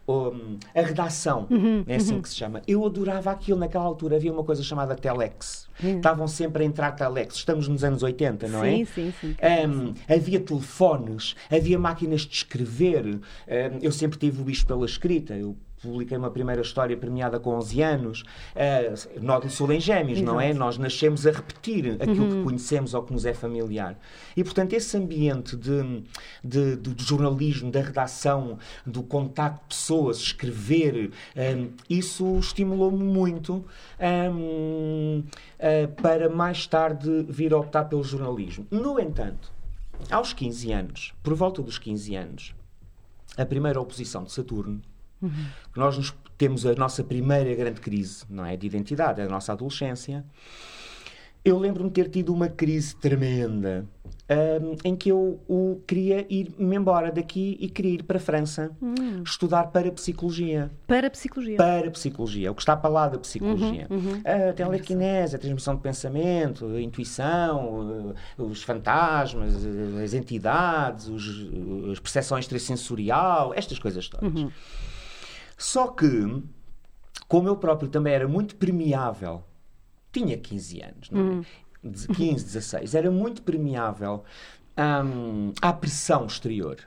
hum, 0.08 0.58
a 0.74 0.82
redação, 0.82 1.48
é 1.88 1.96
assim 1.96 2.20
que 2.20 2.30
se 2.30 2.36
chama. 2.36 2.62
Eu 2.68 2.84
adorava 2.86 3.32
aquilo 3.32 3.60
naquela 3.60 3.84
altura, 3.86 4.16
havia 4.16 4.34
uma 4.34 4.44
coisa 4.44 4.64
chamada 4.64 4.96
Telex. 4.96 5.68
Estavam 5.84 6.28
sempre 6.28 6.64
a 6.64 6.66
entrar 6.66 6.92
Telex, 6.94 7.36
estamos 7.36 7.68
nos 7.68 7.84
anos 7.84 8.02
80, 8.02 8.48
não 8.48 8.62
Sim, 8.62 8.82
é? 8.82 8.86
sim, 8.86 9.14
sim. 9.22 9.36
Hum, 9.70 9.94
havia 10.10 10.40
telefones, 10.40 11.36
havia 11.52 11.78
máquinas 11.78 12.22
de 12.22 12.36
escrever. 12.36 13.06
Hum, 13.06 13.20
eu 13.82 13.92
sempre 13.92 14.18
tive 14.18 14.42
o 14.42 14.46
bicho 14.46 14.66
pela 14.66 14.86
escrita. 14.86 15.36
Eu 15.36 15.56
publiquei 15.86 16.18
uma 16.18 16.30
primeira 16.32 16.62
história 16.62 16.98
premiada 16.98 17.39
com 17.39 17.56
11 17.56 17.82
anos. 17.82 18.22
Uh, 18.56 19.22
Nódulo 19.24 19.51
Sul 19.51 19.72
em 19.72 19.80
Gêmeos, 19.80 20.20
não 20.22 20.39
é? 20.42 20.54
Nós 20.54 20.77
nascemos 20.77 21.25
a 21.27 21.32
repetir 21.32 21.96
aquilo 22.01 22.27
que 22.30 22.44
conhecemos 22.44 22.94
ou 22.94 23.04
que 23.04 23.13
nos 23.13 23.25
é 23.25 23.34
familiar. 23.34 23.98
E, 24.36 24.44
portanto, 24.44 24.74
esse 24.74 24.98
ambiente 24.98 25.56
de, 25.56 26.04
de- 26.44 26.75
de- 26.75 26.94
do 26.94 27.04
jornalismo, 27.04 27.72
da 27.72 27.82
redação, 27.82 28.58
do 28.86 29.04
contacto 29.04 29.62
de 29.62 29.68
pessoas, 29.75 30.18
escrever, 30.18 31.12
hum, 31.36 31.70
isso 31.89 32.38
estimulou-me 32.39 33.04
muito 33.04 33.63
hum, 34.34 35.24
uh, 35.60 36.01
para 36.01 36.30
mais 36.30 36.65
tarde 36.68 37.25
vir 37.30 37.54
a 37.54 37.58
optar 37.58 37.86
pelo 37.86 38.04
jornalismo. 38.04 38.65
No 38.72 39.00
entanto, 39.00 39.51
aos 40.10 40.34
15 40.34 40.72
anos, 40.72 41.13
por 41.24 41.34
volta 41.34 41.62
dos 41.62 41.77
15 41.77 42.15
anos, 42.15 42.56
a 43.38 43.46
primeira 43.46 43.80
oposição 43.80 44.24
de 44.24 44.32
Saturno, 44.32 44.82
que 45.74 45.79
nós 45.79 45.98
nos- 45.98 46.13
temos 46.38 46.65
a 46.65 46.74
nossa 46.75 47.03
primeira 47.03 47.53
grande 47.55 47.79
crise, 47.79 48.25
não 48.29 48.46
é? 48.46 48.58
De 48.58 48.67
identidade, 48.67 49.22
é 49.22 49.24
a 49.25 49.29
nossa 49.29 49.53
adolescência. 49.53 50.25
Eu 51.44 51.60
lembro-me 51.60 51.89
de 51.91 51.94
ter 51.94 52.10
tido 52.10 52.34
uma 52.34 52.50
crise 52.50 52.96
tremenda 52.96 53.86
hum, 54.27 54.75
em 54.84 54.96
que 54.96 55.10
eu 55.10 55.39
o, 55.48 55.79
queria 55.86 56.25
ir-me 56.27 56.75
embora 56.75 57.12
daqui 57.12 57.55
e 57.60 57.70
queria 57.70 57.91
ir 57.94 58.03
para 58.03 58.17
a 58.17 58.20
França 58.20 58.72
estudar 59.24 59.65
para 59.67 59.91
psicologia. 59.91 60.72
Para 60.88 61.05
a 61.05 61.10
psicologia. 61.12 61.55
Para 61.55 61.88
a 61.88 61.91
psicologia, 61.91 62.51
o 62.51 62.55
que 62.55 62.62
está 62.63 62.75
para 62.75 62.89
lá 62.89 63.08
da 63.08 63.20
psicologia. 63.20 63.88
A 64.50 64.53
telecinese, 64.53 65.36
a 65.36 65.39
transmissão 65.39 65.75
de 65.75 65.82
pensamento, 65.82 66.65
a 66.65 66.82
intuição, 66.82 68.15
eh, 68.39 68.41
os 68.41 68.63
fantasmas, 68.63 69.53
eh, 69.63 70.03
as 70.03 70.15
entidades, 70.15 71.08
os, 71.08 71.48
eh, 71.88 71.91
as 71.91 72.00
percepções 72.00 72.46
extrasensorial, 72.46 73.53
estas 73.53 73.77
coisas 73.77 74.10
todas. 74.10 74.34
Só 75.58 75.88
que, 75.88 76.08
como 77.28 77.48
eu 77.48 77.58
próprio 77.58 77.90
também 77.90 78.14
era 78.14 78.28
muito 78.28 78.56
permeável, 78.56 79.44
tinha 80.12 80.38
15 80.38 80.82
anos, 80.82 81.10
não 81.10 81.22
é? 81.22 81.34
De- 81.84 82.08
15, 82.10 82.46
16, 82.46 82.96
era 82.96 83.12
muito 83.12 83.44
permeável 83.44 84.24
hum, 84.78 85.54
à 85.62 85.74
pressão 85.74 86.26
exterior. 86.26 86.78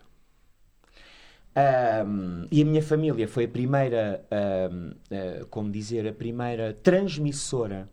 Um, 1.57 2.47
e 2.53 2.63
a 2.63 2.65
minha 2.65 2.83
família 2.83 3.27
foi 3.27 3.45
a 3.47 3.49
primeira, 3.49 4.25
um, 4.71 4.91
uh, 4.91 5.47
como 5.47 5.71
dizer, 5.73 6.07
a 6.07 6.13
primeira 6.13 6.73
transmissora 6.73 7.89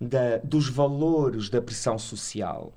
da, 0.00 0.38
dos 0.38 0.68
valores 0.68 1.50
da 1.50 1.62
pressão 1.62 1.98
social. 1.98 2.72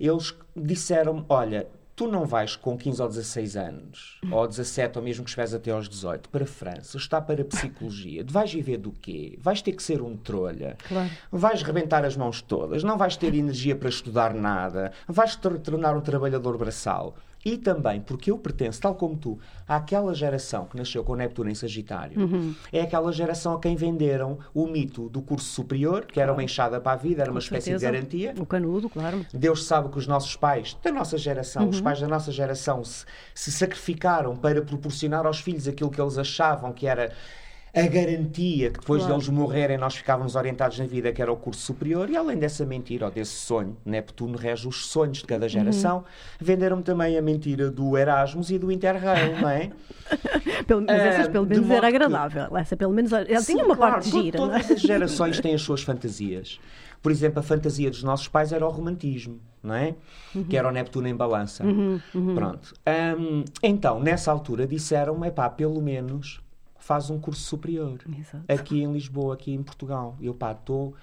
Eles 0.00 0.34
disseram 0.56 1.24
olha, 1.28 1.68
tu 1.96 2.08
não 2.08 2.24
vais 2.24 2.56
com 2.56 2.76
15 2.76 3.02
ou 3.02 3.08
16 3.08 3.56
anos, 3.56 4.20
ou 4.30 4.46
17, 4.46 4.98
ou 4.98 5.04
mesmo 5.04 5.24
que 5.24 5.30
estiveres 5.30 5.54
até 5.54 5.70
aos 5.70 5.88
18, 5.88 6.28
para 6.28 6.44
a 6.44 6.46
França, 6.46 6.96
está 6.96 7.20
para 7.20 7.42
a 7.42 7.44
psicologia. 7.44 8.24
Vais 8.26 8.52
viver 8.52 8.78
do 8.78 8.90
quê? 8.90 9.38
Vais 9.40 9.62
ter 9.62 9.72
que 9.72 9.82
ser 9.82 10.02
um 10.02 10.16
trolha. 10.16 10.76
Claro. 10.88 11.10
Vais 11.30 11.62
rebentar 11.62 12.04
as 12.04 12.16
mãos 12.16 12.42
todas. 12.42 12.82
Não 12.82 12.98
vais 12.98 13.16
ter 13.16 13.34
energia 13.34 13.76
para 13.76 13.88
estudar 13.88 14.34
nada. 14.34 14.92
Vais 15.06 15.36
te 15.36 15.48
tornar 15.58 15.96
um 15.96 16.00
trabalhador 16.00 16.58
braçal. 16.58 17.16
E 17.44 17.58
também 17.58 18.00
porque 18.00 18.30
eu 18.30 18.38
pertenço, 18.38 18.80
tal 18.80 18.94
como 18.94 19.16
tu, 19.16 19.38
àquela 19.68 20.14
geração 20.14 20.64
que 20.66 20.76
nasceu 20.76 21.04
com 21.04 21.14
Neptuno 21.14 21.50
em 21.50 21.54
Sagitário. 21.54 22.18
Uhum. 22.20 22.54
É 22.72 22.80
aquela 22.80 23.12
geração 23.12 23.54
a 23.54 23.60
quem 23.60 23.76
venderam 23.76 24.38
o 24.54 24.66
mito 24.66 25.08
do 25.10 25.20
curso 25.20 25.46
superior, 25.46 26.06
que 26.06 26.20
era 26.20 26.32
uma 26.32 26.42
enxada 26.42 26.80
para 26.80 26.92
a 26.92 26.96
vida, 26.96 27.22
era 27.22 27.30
uma 27.30 27.34
Com 27.40 27.44
espécie 27.44 27.66
certeza. 27.66 27.86
de 27.86 27.92
garantia. 27.92 28.34
O 28.38 28.46
canudo, 28.46 28.88
claro. 28.88 29.26
Deus 29.32 29.64
sabe 29.64 29.88
que 29.90 29.98
os 29.98 30.06
nossos 30.06 30.34
pais, 30.36 30.76
da 30.82 30.90
nossa 30.90 31.18
geração, 31.18 31.64
Uhum. 31.64 31.68
os 31.70 31.80
pais 31.80 32.00
da 32.00 32.08
nossa 32.08 32.32
geração, 32.32 32.82
se, 32.84 33.04
se 33.34 33.52
sacrificaram 33.52 34.34
para 34.36 34.62
proporcionar 34.62 35.26
aos 35.26 35.40
filhos 35.40 35.68
aquilo 35.68 35.90
que 35.90 36.00
eles 36.00 36.16
achavam 36.18 36.72
que 36.72 36.86
era 36.86 37.12
a 37.74 37.82
garantia 37.88 38.70
que 38.70 38.78
depois 38.78 39.02
Claro. 39.02 39.14
deles 39.20 39.28
morrerem 39.28 39.76
nós 39.76 39.96
ficávamos 39.96 40.36
orientados 40.36 40.78
na 40.78 40.86
vida, 40.86 41.12
que 41.12 41.20
era 41.20 41.32
o 41.32 41.36
curso 41.36 41.60
superior, 41.60 42.08
e 42.08 42.16
além 42.16 42.36
dessa 42.38 42.64
mentira, 42.64 43.06
ou 43.06 43.10
desse 43.10 43.32
sonho, 43.32 43.76
Neptuno 43.84 44.36
rege 44.38 44.68
os 44.68 44.86
sonhos 44.86 45.18
de 45.18 45.24
cada 45.24 45.48
geração, 45.48 45.98
Uhum. 45.98 46.04
venderam-me 46.40 46.82
também 46.84 47.18
a 47.18 47.22
mentira 47.22 47.70
do 47.70 47.98
Erasmus 47.98 48.50
e 48.50 48.58
do 48.58 48.70
Interrail, 48.70 49.40
não 49.40 49.48
é? 49.48 49.70
Pelo, 50.66 50.82
mas 50.82 51.00
essas 51.02 51.26
Ah, 51.26 51.30
pelo 51.30 51.44
de 51.46 51.54
menos 51.54 51.70
era 51.70 51.80
que- 51.80 51.86
agradável. 51.96 52.56
Essa 52.56 52.76
pelo 52.76 52.92
menos 52.92 53.12
ela 53.12 53.40
Sim, 53.40 53.54
tinha 53.54 53.64
uma 53.64 53.76
claro, 53.76 53.94
parte 53.94 54.10
gira, 54.10 54.38
não 54.38 54.46
é? 54.54 54.60
Todas 54.60 54.70
as 54.70 54.80
gerações 54.80 55.40
têm 55.40 55.54
as 55.54 55.62
suas 55.62 55.82
fantasias. 55.84 56.60
Por 57.02 57.12
exemplo, 57.12 57.40
a 57.40 57.42
fantasia 57.42 57.90
dos 57.90 58.02
nossos 58.02 58.28
pais 58.28 58.50
era 58.52 58.64
o 58.66 58.70
romantismo, 58.70 59.38
não 59.62 59.74
é? 59.74 59.94
Uhum. 60.34 60.44
Que 60.44 60.56
era 60.56 60.66
o 60.66 60.70
Neptuno 60.70 61.06
em 61.06 61.14
balança. 61.14 61.62
Pronto. 62.34 62.72
Hum, 63.18 63.44
então, 63.62 64.00
nessa 64.00 64.30
altura, 64.32 64.66
disseram-me, 64.66 65.30
pá, 65.30 65.50
pelo 65.50 65.82
menos 65.82 66.40
faz 66.84 67.08
um 67.08 67.18
curso 67.18 67.40
superior. 67.40 67.98
Exato. 68.18 68.44
Aqui 68.46 68.82
em 68.82 68.92
Lisboa, 68.92 69.32
aqui 69.34 69.54
em 69.54 69.62
Portugal. 69.62 70.16
Eu, 70.20 70.34
pá, 70.34 70.52
estou 70.52 70.94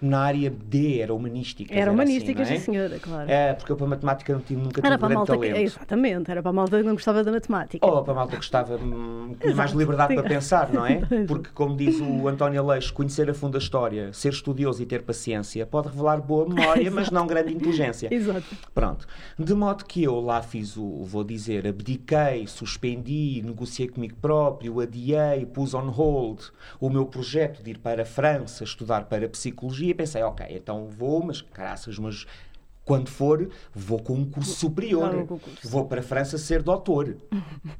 na 0.00 0.20
área 0.20 0.50
D, 0.50 1.00
era 1.00 1.12
humanística. 1.12 1.74
Era 1.74 1.92
humanística, 1.92 2.42
assim, 2.42 2.54
é? 2.54 2.58
senhora, 2.58 2.98
claro. 2.98 3.30
É, 3.30 3.52
porque 3.52 3.70
eu 3.70 3.76
para 3.76 3.86
matemática 3.86 4.32
não 4.32 4.40
tive, 4.40 4.60
nunca 4.60 4.76
tive 4.80 4.86
Era 4.86 4.98
para 4.98 5.06
a 5.06 5.08
grande 5.10 5.14
malta 5.14 5.32
que, 5.38 5.52
talento. 5.52 5.66
exatamente, 5.66 6.30
era 6.30 6.42
para 6.42 6.50
a 6.50 6.52
malta 6.54 6.78
que 6.78 6.82
não 6.82 6.92
gostava 6.94 7.22
da 7.22 7.30
matemática. 7.30 7.86
Ou 7.86 8.02
para 8.02 8.12
a 8.12 8.16
malta 8.16 8.30
que 8.30 8.36
gostava 8.36 8.76
hum, 8.76 9.34
tinha 9.38 9.54
mais 9.54 9.70
Exato, 9.70 9.78
liberdade 9.78 10.14
sim. 10.14 10.20
para 10.20 10.28
pensar, 10.28 10.72
não 10.72 10.84
é? 10.86 11.00
Porque, 11.26 11.50
como 11.54 11.76
diz 11.76 12.00
o 12.00 12.28
António 12.28 12.62
Aleixo, 12.62 12.94
conhecer 12.94 13.28
a 13.28 13.34
fundo 13.34 13.56
a 13.56 13.58
história, 13.58 14.12
ser 14.14 14.32
estudioso 14.32 14.82
e 14.82 14.86
ter 14.86 15.02
paciência 15.02 15.66
pode 15.66 15.88
revelar 15.88 16.18
boa 16.20 16.48
memória, 16.48 16.90
mas 16.90 17.10
não 17.10 17.26
grande 17.26 17.52
inteligência. 17.52 18.08
Exato. 18.12 18.56
Pronto. 18.74 19.06
De 19.38 19.54
modo 19.54 19.84
que 19.84 20.02
eu 20.02 20.18
lá 20.20 20.40
fiz 20.42 20.76
o, 20.76 21.04
vou 21.04 21.24
dizer, 21.24 21.66
abdiquei, 21.66 22.46
suspendi, 22.46 23.42
negociei 23.44 23.88
comigo 23.88 24.16
próprio, 24.20 24.80
adiei, 24.80 25.25
pus 25.52 25.74
on 25.74 25.88
hold 25.88 26.40
o 26.78 26.88
meu 26.88 27.06
projeto 27.06 27.62
de 27.62 27.70
ir 27.70 27.78
para 27.78 28.02
a 28.02 28.06
França 28.06 28.64
estudar 28.64 29.06
para 29.06 29.28
psicologia 29.28 29.90
e 29.90 29.94
pensei, 29.94 30.22
ok, 30.22 30.46
então 30.50 30.88
vou, 30.88 31.24
mas 31.24 31.42
caraças, 31.42 31.98
mas 31.98 32.26
quando 32.84 33.08
for, 33.08 33.50
vou 33.74 34.00
com 34.00 34.14
um 34.14 34.24
curso 34.24 34.54
superior. 34.54 35.10
Claro, 35.10 35.26
com 35.26 35.34
o 35.34 35.40
curso. 35.40 35.68
Vou 35.68 35.86
para 35.86 36.00
a 36.00 36.04
França 36.04 36.38
ser 36.38 36.62
doutor, 36.62 37.16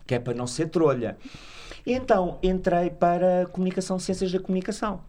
que 0.05 0.15
é 0.15 0.19
para 0.19 0.35
não 0.35 0.47
ser 0.47 0.69
trolha. 0.69 1.17
Então 1.87 2.39
entrei 2.43 2.91
para 2.91 3.47
Comunicação, 3.47 3.99
Ciências 3.99 4.33
da 4.33 4.41
Comunicação. 4.41 5.01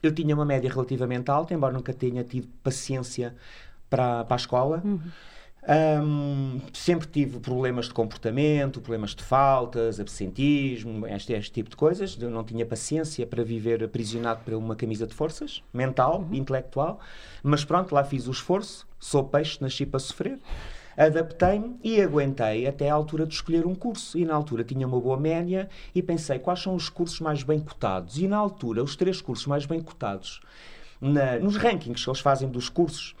Eu 0.00 0.12
tinha 0.12 0.34
uma 0.34 0.44
média 0.44 0.70
relativamente 0.70 1.30
alta, 1.30 1.52
embora 1.52 1.72
nunca 1.72 1.92
tenha 1.92 2.22
tido 2.22 2.46
paciência 2.62 3.34
para, 3.90 4.24
para 4.24 4.34
a 4.34 4.36
escola. 4.36 4.82
Hum, 5.66 6.60
sempre 6.74 7.08
tive 7.08 7.40
problemas 7.40 7.86
de 7.86 7.94
comportamento, 7.94 8.82
problemas 8.82 9.14
de 9.14 9.22
faltas, 9.22 9.98
absentismo, 9.98 11.06
este, 11.06 11.32
este 11.32 11.52
tipo 11.52 11.70
de 11.70 11.76
coisas. 11.76 12.18
Eu 12.20 12.28
não 12.30 12.44
tinha 12.44 12.66
paciência 12.66 13.26
para 13.26 13.42
viver 13.42 13.82
aprisionado 13.82 14.42
por 14.44 14.52
uma 14.54 14.76
camisa 14.76 15.06
de 15.06 15.14
forças, 15.14 15.62
mental, 15.72 16.28
intelectual. 16.32 17.00
Mas 17.42 17.64
pronto, 17.64 17.94
lá 17.94 18.04
fiz 18.04 18.26
o 18.28 18.30
esforço. 18.30 18.86
Sou 19.00 19.24
peixe, 19.24 19.56
nasci 19.62 19.86
para 19.86 20.00
sofrer. 20.00 20.38
Adaptei-me 20.98 21.76
e 21.82 22.00
aguentei 22.00 22.66
até 22.66 22.90
à 22.90 22.94
altura 22.94 23.26
de 23.26 23.32
escolher 23.34 23.66
um 23.66 23.74
curso. 23.74 24.18
E 24.18 24.24
na 24.26 24.34
altura 24.34 24.64
tinha 24.64 24.86
uma 24.86 25.00
boa 25.00 25.16
média 25.18 25.70
e 25.94 26.02
pensei 26.02 26.38
quais 26.38 26.60
são 26.60 26.74
os 26.74 26.90
cursos 26.90 27.20
mais 27.20 27.42
bem 27.42 27.58
cotados. 27.58 28.18
E 28.18 28.28
na 28.28 28.36
altura, 28.36 28.82
os 28.84 28.96
três 28.96 29.22
cursos 29.22 29.46
mais 29.46 29.64
bem 29.64 29.80
cotados 29.80 30.42
na- 31.00 31.38
nos 31.38 31.56
rankings 31.56 32.04
que 32.04 32.10
eles 32.10 32.20
fazem 32.20 32.48
dos 32.48 32.68
cursos 32.68 33.14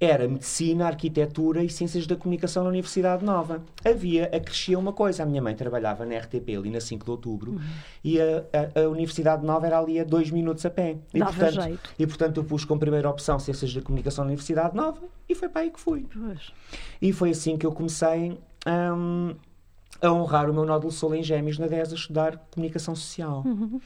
era 0.00 0.28
Medicina, 0.28 0.86
Arquitetura 0.86 1.62
e 1.64 1.68
Ciências 1.68 2.06
da 2.06 2.14
Comunicação 2.14 2.62
na 2.62 2.68
Universidade 2.68 3.24
Nova. 3.24 3.62
Havia, 3.84 4.26
acrescia 4.26 4.78
uma 4.78 4.92
coisa. 4.92 5.24
A 5.24 5.26
minha 5.26 5.42
mãe 5.42 5.56
trabalhava 5.56 6.06
na 6.06 6.16
RTP 6.16 6.50
ali 6.56 6.70
na 6.70 6.80
5 6.80 7.04
de 7.04 7.10
Outubro 7.10 7.52
Uhum. 7.52 7.60
e 8.04 8.20
a, 8.20 8.44
a- 8.76 8.80
a 8.82 8.88
Universidade 8.88 9.44
Nova 9.44 9.66
era 9.66 9.78
ali 9.78 9.98
a 9.98 10.04
dois 10.04 10.30
minutos 10.30 10.64
a 10.64 10.70
pé. 10.70 10.98
E 11.12 11.18
Dava 11.18 11.32
portanto, 11.32 11.62
jeito. 11.64 11.90
e 11.98 12.06
portanto 12.06 12.36
eu 12.36 12.44
pus 12.44 12.64
como 12.64 12.78
primeira 12.78 13.10
opção 13.10 13.40
Ciências 13.40 13.74
da 13.74 13.82
Comunicação 13.82 14.22
na 14.24 14.28
Universidade 14.28 14.76
Nova 14.76 15.00
e 15.28 15.34
foi 15.34 15.48
para 15.48 15.62
aí 15.62 15.70
que 15.70 15.80
fui. 15.80 16.06
Pois. 16.12 16.52
E 17.02 17.12
foi 17.12 17.30
assim 17.30 17.56
que 17.58 17.66
eu 17.66 17.72
comecei 17.72 18.38
hum, 18.66 19.34
a 20.00 20.12
honrar 20.12 20.48
o 20.48 20.54
meu 20.54 20.64
nódulo 20.64 20.92
Sol 20.92 21.12
em 21.12 21.24
Gêmeos 21.24 21.58
na 21.58 21.66
10 21.66 21.92
a 21.92 21.94
estudar 21.96 22.36
Comunicação 22.52 22.94
Social. 22.94 23.42
Uhum. 23.44 23.80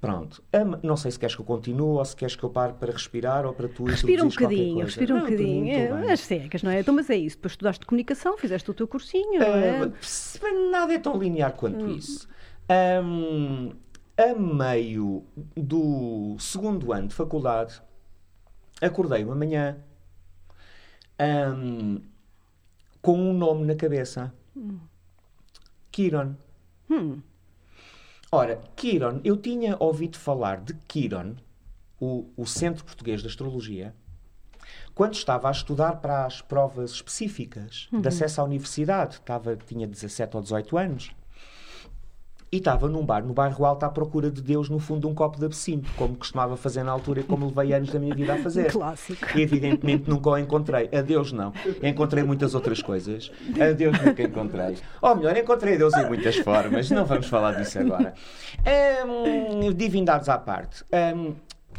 Pronto. 0.00 0.42
Hum, 0.54 0.78
não 0.82 0.96
sei 0.96 1.10
se 1.10 1.18
queres 1.18 1.34
que 1.34 1.42
eu 1.42 1.44
continue 1.44 1.98
ou 1.98 2.04
se 2.04 2.16
queres 2.16 2.34
que 2.34 2.42
eu 2.42 2.48
pare 2.48 2.72
para 2.72 2.90
respirar 2.90 3.44
ou 3.44 3.52
para 3.52 3.68
tu 3.68 3.84
Respira 3.84 4.24
um 4.24 4.28
bocadinho, 4.28 4.84
respira 4.86 5.14
um 5.14 5.18
Não, 5.18 5.24
bocadinho. 5.24 5.70
É, 5.70 6.12
as 6.12 6.20
secas, 6.20 6.62
não 6.62 6.70
é? 6.70 6.80
Então, 6.80 6.94
mas 6.94 7.10
é 7.10 7.16
isso. 7.16 7.36
Depois 7.36 7.52
estudaste 7.52 7.84
comunicação, 7.84 8.38
fizeste 8.38 8.70
o 8.70 8.74
teu 8.74 8.88
cursinho, 8.88 9.42
é? 9.42 9.82
Ah, 9.82 10.70
nada 10.70 10.94
é 10.94 10.98
tão 10.98 11.18
linear 11.18 11.52
quanto 11.52 11.84
Hum. 11.84 11.96
isso. 11.96 12.26
Hum, 13.04 13.72
a 14.16 14.34
meio 14.34 15.24
do 15.54 16.36
segundo 16.38 16.92
ano 16.94 17.08
de 17.08 17.14
faculdade, 17.14 17.82
acordei 18.80 19.22
uma 19.22 19.34
manhã 19.34 19.76
hum, 21.20 22.00
com 23.02 23.18
um 23.18 23.34
nome 23.34 23.66
na 23.66 23.74
cabeça: 23.74 24.32
Kiron. 25.90 26.36
Hum. 26.88 27.20
Ora, 28.32 28.60
Kiron, 28.76 29.20
eu 29.24 29.36
tinha 29.36 29.76
ouvido 29.80 30.16
falar 30.16 30.60
de 30.60 30.74
Kiron, 30.86 31.34
o, 31.98 32.30
o 32.36 32.46
Centro 32.46 32.84
Português 32.84 33.22
de 33.22 33.26
Astrologia, 33.26 33.92
quando 34.94 35.14
estava 35.14 35.48
a 35.48 35.50
estudar 35.50 35.96
para 35.96 36.26
as 36.26 36.40
provas 36.40 36.92
específicas 36.92 37.88
de 37.92 38.06
acesso 38.06 38.40
à 38.40 38.44
universidade. 38.44 39.16
Estava, 39.16 39.56
tinha 39.56 39.84
17 39.84 40.36
ou 40.36 40.42
18 40.42 40.78
anos. 40.78 41.10
E 42.52 42.56
estava 42.56 42.88
num 42.88 43.06
bar, 43.06 43.24
no 43.24 43.32
bairro 43.32 43.64
Alto, 43.64 43.84
à 43.84 43.88
procura 43.88 44.28
de 44.28 44.42
Deus 44.42 44.68
no 44.68 44.80
fundo 44.80 45.02
de 45.02 45.06
um 45.06 45.14
copo 45.14 45.38
de 45.38 45.44
absinto, 45.44 45.88
como 45.96 46.16
costumava 46.16 46.56
fazer 46.56 46.82
na 46.82 46.90
altura 46.90 47.20
e 47.20 47.22
como 47.22 47.46
levei 47.46 47.72
anos 47.72 47.90
da 47.90 47.98
minha 48.00 48.12
vida 48.12 48.34
a 48.34 48.38
fazer. 48.38 48.70
Clássico. 48.72 49.38
Evidentemente 49.38 50.10
nunca 50.10 50.30
o 50.30 50.36
encontrei. 50.36 50.88
A 50.92 51.00
Deus 51.00 51.30
não. 51.30 51.52
Encontrei 51.80 52.24
muitas 52.24 52.52
outras 52.52 52.82
coisas. 52.82 53.30
A 53.54 53.72
Deus 53.72 53.96
nunca 54.02 54.22
encontrei. 54.24 54.78
Ou 55.00 55.14
melhor, 55.14 55.36
encontrei 55.36 55.78
Deus 55.78 55.94
em 55.94 56.08
muitas 56.08 56.38
formas. 56.38 56.90
Não 56.90 57.04
vamos 57.04 57.28
falar 57.28 57.52
disso 57.52 57.78
agora. 57.78 58.14
Divindades 59.76 60.28
à 60.28 60.36
parte. 60.36 60.84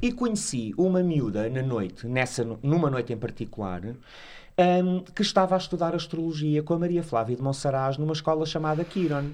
E 0.01 0.11
conheci 0.13 0.73
uma 0.77 1.03
miúda 1.03 1.49
na 1.49 1.61
noite, 1.61 2.07
nessa, 2.07 2.43
numa 2.63 2.89
noite 2.89 3.11
em 3.11 3.17
particular, 3.17 3.81
hum, 3.85 5.03
que 5.13 5.21
estava 5.21 5.53
a 5.53 5.57
estudar 5.57 5.93
astrologia 5.93 6.63
com 6.63 6.73
a 6.73 6.79
Maria 6.79 7.03
Flávia 7.03 7.35
de 7.35 7.41
Monsaraz 7.41 7.97
numa 7.97 8.13
escola 8.13 8.45
chamada 8.45 8.83
Kiron. 8.85 9.31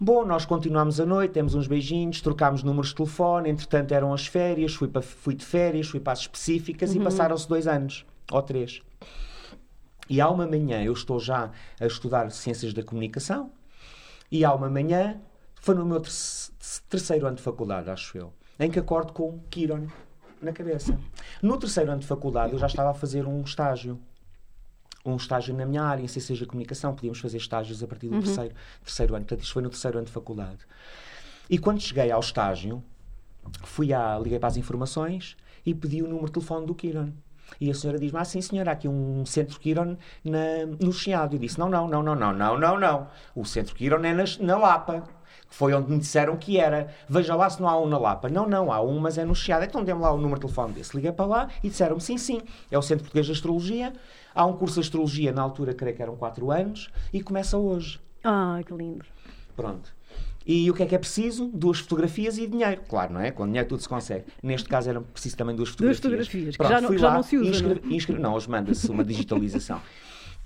Bom, 0.00 0.24
nós 0.24 0.44
continuámos 0.46 1.00
a 1.00 1.06
noite, 1.06 1.32
temos 1.32 1.54
uns 1.54 1.66
beijinhos, 1.66 2.20
trocámos 2.20 2.62
números 2.62 2.88
de 2.88 2.94
telefone, 2.96 3.50
entretanto 3.50 3.92
eram 3.92 4.12
as 4.12 4.26
férias, 4.26 4.74
fui, 4.74 4.88
para, 4.88 5.02
fui 5.02 5.34
de 5.34 5.44
férias, 5.44 5.88
fui 5.88 6.00
para 6.00 6.12
as 6.12 6.20
específicas 6.20 6.94
e 6.94 7.00
passaram-se 7.00 7.48
dois 7.48 7.66
anos, 7.66 8.06
ou 8.30 8.42
três. 8.42 8.80
E 10.08 10.20
há 10.20 10.28
uma 10.30 10.46
manhã, 10.46 10.82
eu 10.82 10.92
estou 10.92 11.20
já 11.20 11.50
a 11.78 11.86
estudar 11.86 12.30
Ciências 12.30 12.72
da 12.72 12.82
Comunicação, 12.82 13.50
e 14.30 14.44
há 14.44 14.54
uma 14.54 14.70
manhã, 14.70 15.20
foi 15.60 15.74
no 15.74 15.84
meu 15.84 16.00
terce- 16.00 16.50
terceiro 16.88 17.26
ano 17.26 17.36
de 17.36 17.42
faculdade, 17.42 17.90
acho 17.90 18.16
eu, 18.16 18.32
em 18.58 18.70
que 18.70 18.78
acordo 18.78 19.12
com 19.12 19.38
Kiron 19.50 19.86
na 20.40 20.52
cabeça. 20.52 20.98
No 21.42 21.58
terceiro 21.58 21.90
ano 21.90 22.00
de 22.00 22.06
faculdade, 22.06 22.52
eu 22.52 22.58
já 22.58 22.66
estava 22.68 22.90
a 22.90 22.94
fazer 22.94 23.26
um 23.26 23.42
estágio. 23.42 23.98
Um 25.08 25.16
estágio 25.16 25.54
na 25.54 25.64
minha 25.64 25.82
área, 25.82 26.02
em 26.02 26.08
Ciências 26.08 26.38
da 26.38 26.46
Comunicação. 26.46 26.94
Podíamos 26.94 27.18
fazer 27.18 27.38
estágios 27.38 27.82
a 27.82 27.86
partir 27.86 28.08
do 28.08 28.20
terceiro, 28.20 28.54
terceiro 28.84 29.14
ano. 29.14 29.24
Portanto, 29.24 29.42
isto 29.42 29.52
foi 29.52 29.62
no 29.62 29.70
terceiro 29.70 29.98
ano 29.98 30.06
de 30.06 30.12
faculdade. 30.12 30.58
E 31.48 31.58
quando 31.58 31.80
cheguei 31.80 32.10
ao 32.10 32.20
estágio, 32.20 32.82
fui 33.64 33.92
à, 33.92 34.18
liguei 34.18 34.38
para 34.38 34.48
as 34.48 34.56
informações 34.56 35.36
e 35.64 35.74
pedi 35.74 36.02
o 36.02 36.06
número 36.06 36.26
de 36.26 36.32
telefone 36.32 36.66
do 36.66 36.74
Kiron. 36.74 37.12
E 37.60 37.70
a 37.70 37.74
senhora 37.74 37.98
diz-me, 37.98 38.18
ah, 38.18 38.24
sim 38.24 38.40
senhora, 38.42 38.70
há 38.70 38.74
aqui 38.74 38.86
um 38.86 39.24
centro 39.24 39.58
Kiron 39.58 39.96
na, 40.22 40.66
no 40.80 40.92
Chiado. 40.92 41.36
Eu 41.36 41.40
disse, 41.40 41.58
não, 41.58 41.68
não, 41.68 41.88
não, 41.88 42.02
não, 42.02 42.14
não, 42.14 42.32
não, 42.34 42.58
não, 42.58 42.78
não. 42.78 43.06
O 43.34 43.44
centro 43.44 43.74
Kiron 43.74 44.04
é 44.04 44.12
na, 44.12 44.24
na 44.40 44.58
Lapa. 44.58 45.04
Foi 45.50 45.72
onde 45.72 45.90
me 45.90 45.98
disseram 45.98 46.36
que 46.36 46.58
era. 46.58 46.88
Veja 47.08 47.34
lá 47.34 47.48
se 47.48 47.60
não 47.60 47.68
há 47.68 47.80
um 47.80 47.86
na 47.88 47.98
Lapa. 47.98 48.28
Não, 48.28 48.46
não, 48.46 48.70
há 48.70 48.82
um, 48.82 48.98
mas 48.98 49.16
é 49.16 49.24
no 49.24 49.34
Chiado. 49.34 49.64
Então 49.64 49.82
dê-me 49.82 50.00
lá 50.00 50.12
o 50.12 50.18
número 50.18 50.34
de 50.34 50.42
telefone 50.42 50.74
desse. 50.74 50.94
Liguei 50.94 51.10
para 51.10 51.24
lá 51.24 51.48
e 51.62 51.70
disseram-me, 51.70 52.02
sim, 52.02 52.18
sim, 52.18 52.42
é 52.70 52.76
o 52.76 52.82
Centro 52.82 53.04
Português 53.04 53.26
de 53.26 53.32
Astrologia. 53.32 53.92
Há 54.34 54.44
um 54.46 54.52
curso 54.54 54.74
de 54.74 54.80
Astrologia, 54.80 55.32
na 55.32 55.42
altura, 55.42 55.74
creio 55.74 55.96
que 55.96 56.02
eram 56.02 56.16
4 56.16 56.50
anos, 56.50 56.90
e 57.12 57.22
começa 57.22 57.56
hoje. 57.58 58.00
Ah, 58.22 58.60
que 58.66 58.72
lindo. 58.74 59.04
Pronto. 59.56 59.96
E 60.46 60.70
o 60.70 60.74
que 60.74 60.82
é 60.82 60.86
que 60.86 60.94
é 60.94 60.98
preciso? 60.98 61.50
Duas 61.52 61.78
fotografias 61.80 62.38
e 62.38 62.46
dinheiro. 62.46 62.80
Claro, 62.88 63.12
não 63.12 63.20
é? 63.20 63.30
Com 63.30 63.44
dinheiro 63.46 63.68
tudo 63.68 63.82
se 63.82 63.88
consegue. 63.88 64.24
Neste 64.42 64.68
caso 64.68 64.88
era 64.88 65.00
preciso 65.00 65.36
também 65.36 65.54
duas 65.54 65.68
fotografias. 65.68 66.00
Duas 66.00 66.26
fotografias, 66.26 66.56
que 66.56 66.58
Pronto, 66.58 66.70
já 66.72 66.80
não- 66.80 66.98
já 66.98 67.14
não 67.14 67.22
se 67.22 67.36
usa, 67.36 67.50
inscrevi- 67.50 67.80
não 67.84 67.90
é? 67.92 67.94
inscrevi- 67.94 68.22
não, 68.22 68.34
hoje 68.34 68.48
manda-se 68.50 68.90
uma 68.90 69.04
digitalização. 69.04 69.80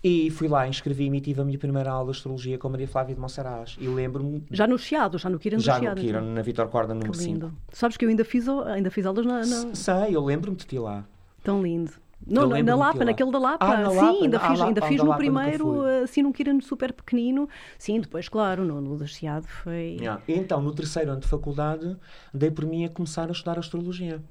E 0.05 0.31
fui 0.33 0.49
lá, 0.49 0.67
inscrevi-me 0.67 1.19
e 1.19 1.21
tive 1.21 1.41
a 1.43 1.45
minha 1.45 1.57
primeira 1.57 1.89
aula 1.93 2.07
de 2.11 2.17
astrologia 2.19 2.59
com 2.59 2.67
a 2.67 2.71
Maria 2.73 2.89
Flávia 2.89 3.15
de 3.15 3.21
Monsaraz. 3.21 3.77
E 3.81 3.87
lembro-me, 3.87 4.43
Já 4.51 4.67
no 4.67 4.77
Chiado, 4.77 5.17
já 5.17 5.31
no 5.31 5.39
Kiran 5.39 5.59
do 5.59 5.63
já 5.63 5.79
no. 5.79 5.95
Kiran, 5.95 6.19
então. 6.23 6.35
na 6.35 6.43
Vitor 6.43 6.67
Corda, 6.67 6.93
número 6.93 7.13
Que 7.13 7.19
5. 7.19 7.31
lindo. 7.31 7.55
Sabes 7.73 7.97
que 7.97 8.05
eu 8.05 8.09
ainda 8.09 8.25
fiz, 8.25 8.49
ainda 8.49 8.91
fiz 8.91 9.07
aulas 9.07 9.25
na. 9.25 9.47
na- 9.47 9.75
Sei, 9.77 10.17
eu 10.17 10.25
lembro-me 10.25 10.57
de 10.57 10.67
ti 10.67 10.77
lá. 10.77 11.05
Tão 11.45 11.63
lindo. 11.63 11.93
Não, 12.27 12.47
na- 12.47 12.63
na 12.63 12.75
Lapa, 12.77 13.05
naquele 13.05 13.31
da 13.31 13.39
Lapa. 13.39 13.65
Ah, 13.67 13.91
Sim, 13.91 13.97
Lapa, 13.97 14.23
ainda 14.25 14.41
fiz, 14.41 14.49
Lapa, 14.59 14.65
ainda 14.69 14.83
fiz 14.83 15.03
no 15.03 15.15
primeiro, 15.17 15.65
fui. 15.67 16.03
assim, 16.03 16.23
num 16.23 16.33
Kiran 16.33 16.61
super 16.61 16.93
pequenino. 16.93 17.49
Sim, 17.79 18.01
depois, 18.01 18.29
claro, 18.29 18.65
no, 18.65 18.81
no 18.81 19.07
Chiado 19.07 19.47
foi. 19.47 19.97
Yeah. 20.01 20.23
Então, 20.29 20.61
no 20.63 20.73
terceiro 20.75 21.11
ano 21.11 21.21
de 21.21 21.29
faculdade, 21.29 21.97
dei 22.33 22.51
por 22.51 22.65
mim 22.67 22.85
a 22.85 22.89
começar 22.89 23.29
a 23.29 23.33
estudar 23.33 23.59
astrologia. 23.59 24.23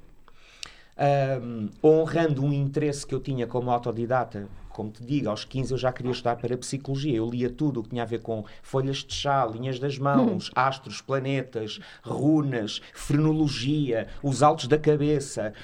Ahm, 1.04 1.70
honrando 1.84 2.46
um 2.46 2.54
interesse 2.54 3.08
que 3.08 3.16
eu 3.16 3.20
tinha 3.20 3.48
como 3.48 3.72
autodidata, 3.72 4.48
como 4.70 4.92
te 4.92 5.04
digo, 5.04 5.30
aos 5.30 5.44
15 5.44 5.72
eu 5.72 5.78
já 5.80 5.92
queria 5.92 6.12
estudar 6.12 6.36
para 6.36 6.56
psicologia. 6.56 7.18
Eu 7.18 7.28
lia 7.28 7.50
tudo 7.50 7.80
o 7.80 7.84
que 7.84 7.90
tinha 7.90 8.04
a 8.04 8.06
ver 8.06 8.22
com 8.22 8.46
folhas 8.62 8.98
de 8.98 9.12
chá, 9.12 9.44
linhas 9.48 9.80
das 9.80 9.98
mãos, 9.98 10.52
astros, 10.56 11.02
planetas, 11.02 11.80
runas, 12.04 12.84
frenologia, 12.94 14.10
os 14.22 14.44
altos 14.44 14.68
da 14.68 14.78
cabeça, 14.78 15.56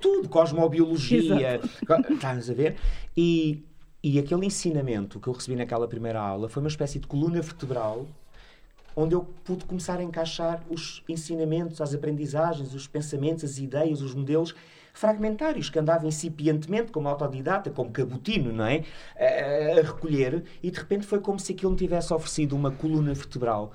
tudo, 0.00 0.28
cosmobiologia. 0.28 1.60
Estás 2.08 2.48
a 2.48 2.54
ver? 2.54 2.76
E, 3.16 3.64
e 4.00 4.16
aquele 4.16 4.46
ensinamento 4.46 5.18
que 5.18 5.26
eu 5.26 5.32
recebi 5.32 5.56
naquela 5.56 5.88
primeira 5.88 6.20
aula 6.20 6.48
foi 6.48 6.62
uma 6.62 6.68
espécie 6.68 7.00
de 7.00 7.08
coluna 7.08 7.42
vertebral 7.42 8.06
onde 8.96 9.12
eu 9.12 9.24
pude 9.42 9.64
começar 9.64 9.98
a 9.98 10.04
encaixar 10.04 10.62
os 10.70 11.02
ensinamentos, 11.08 11.80
as 11.80 11.92
aprendizagens, 11.92 12.72
os 12.74 12.86
pensamentos, 12.86 13.42
as 13.42 13.58
ideias, 13.58 14.00
os 14.00 14.14
modelos 14.14 14.54
fragmentários 14.94 15.68
que 15.68 15.78
andava 15.78 16.06
incipientemente 16.06 16.92
como 16.92 17.08
autodidata, 17.08 17.68
como 17.68 17.90
cabotino, 17.90 18.52
não 18.52 18.64
é? 18.64 18.84
A, 19.18 19.80
a 19.80 19.82
recolher 19.82 20.44
e 20.62 20.70
de 20.70 20.78
repente 20.78 21.04
foi 21.04 21.20
como 21.20 21.38
se 21.38 21.52
aquilo 21.52 21.72
me 21.72 21.76
tivesse 21.76 22.14
oferecido 22.14 22.56
uma 22.56 22.70
coluna 22.70 23.12
vertebral. 23.12 23.72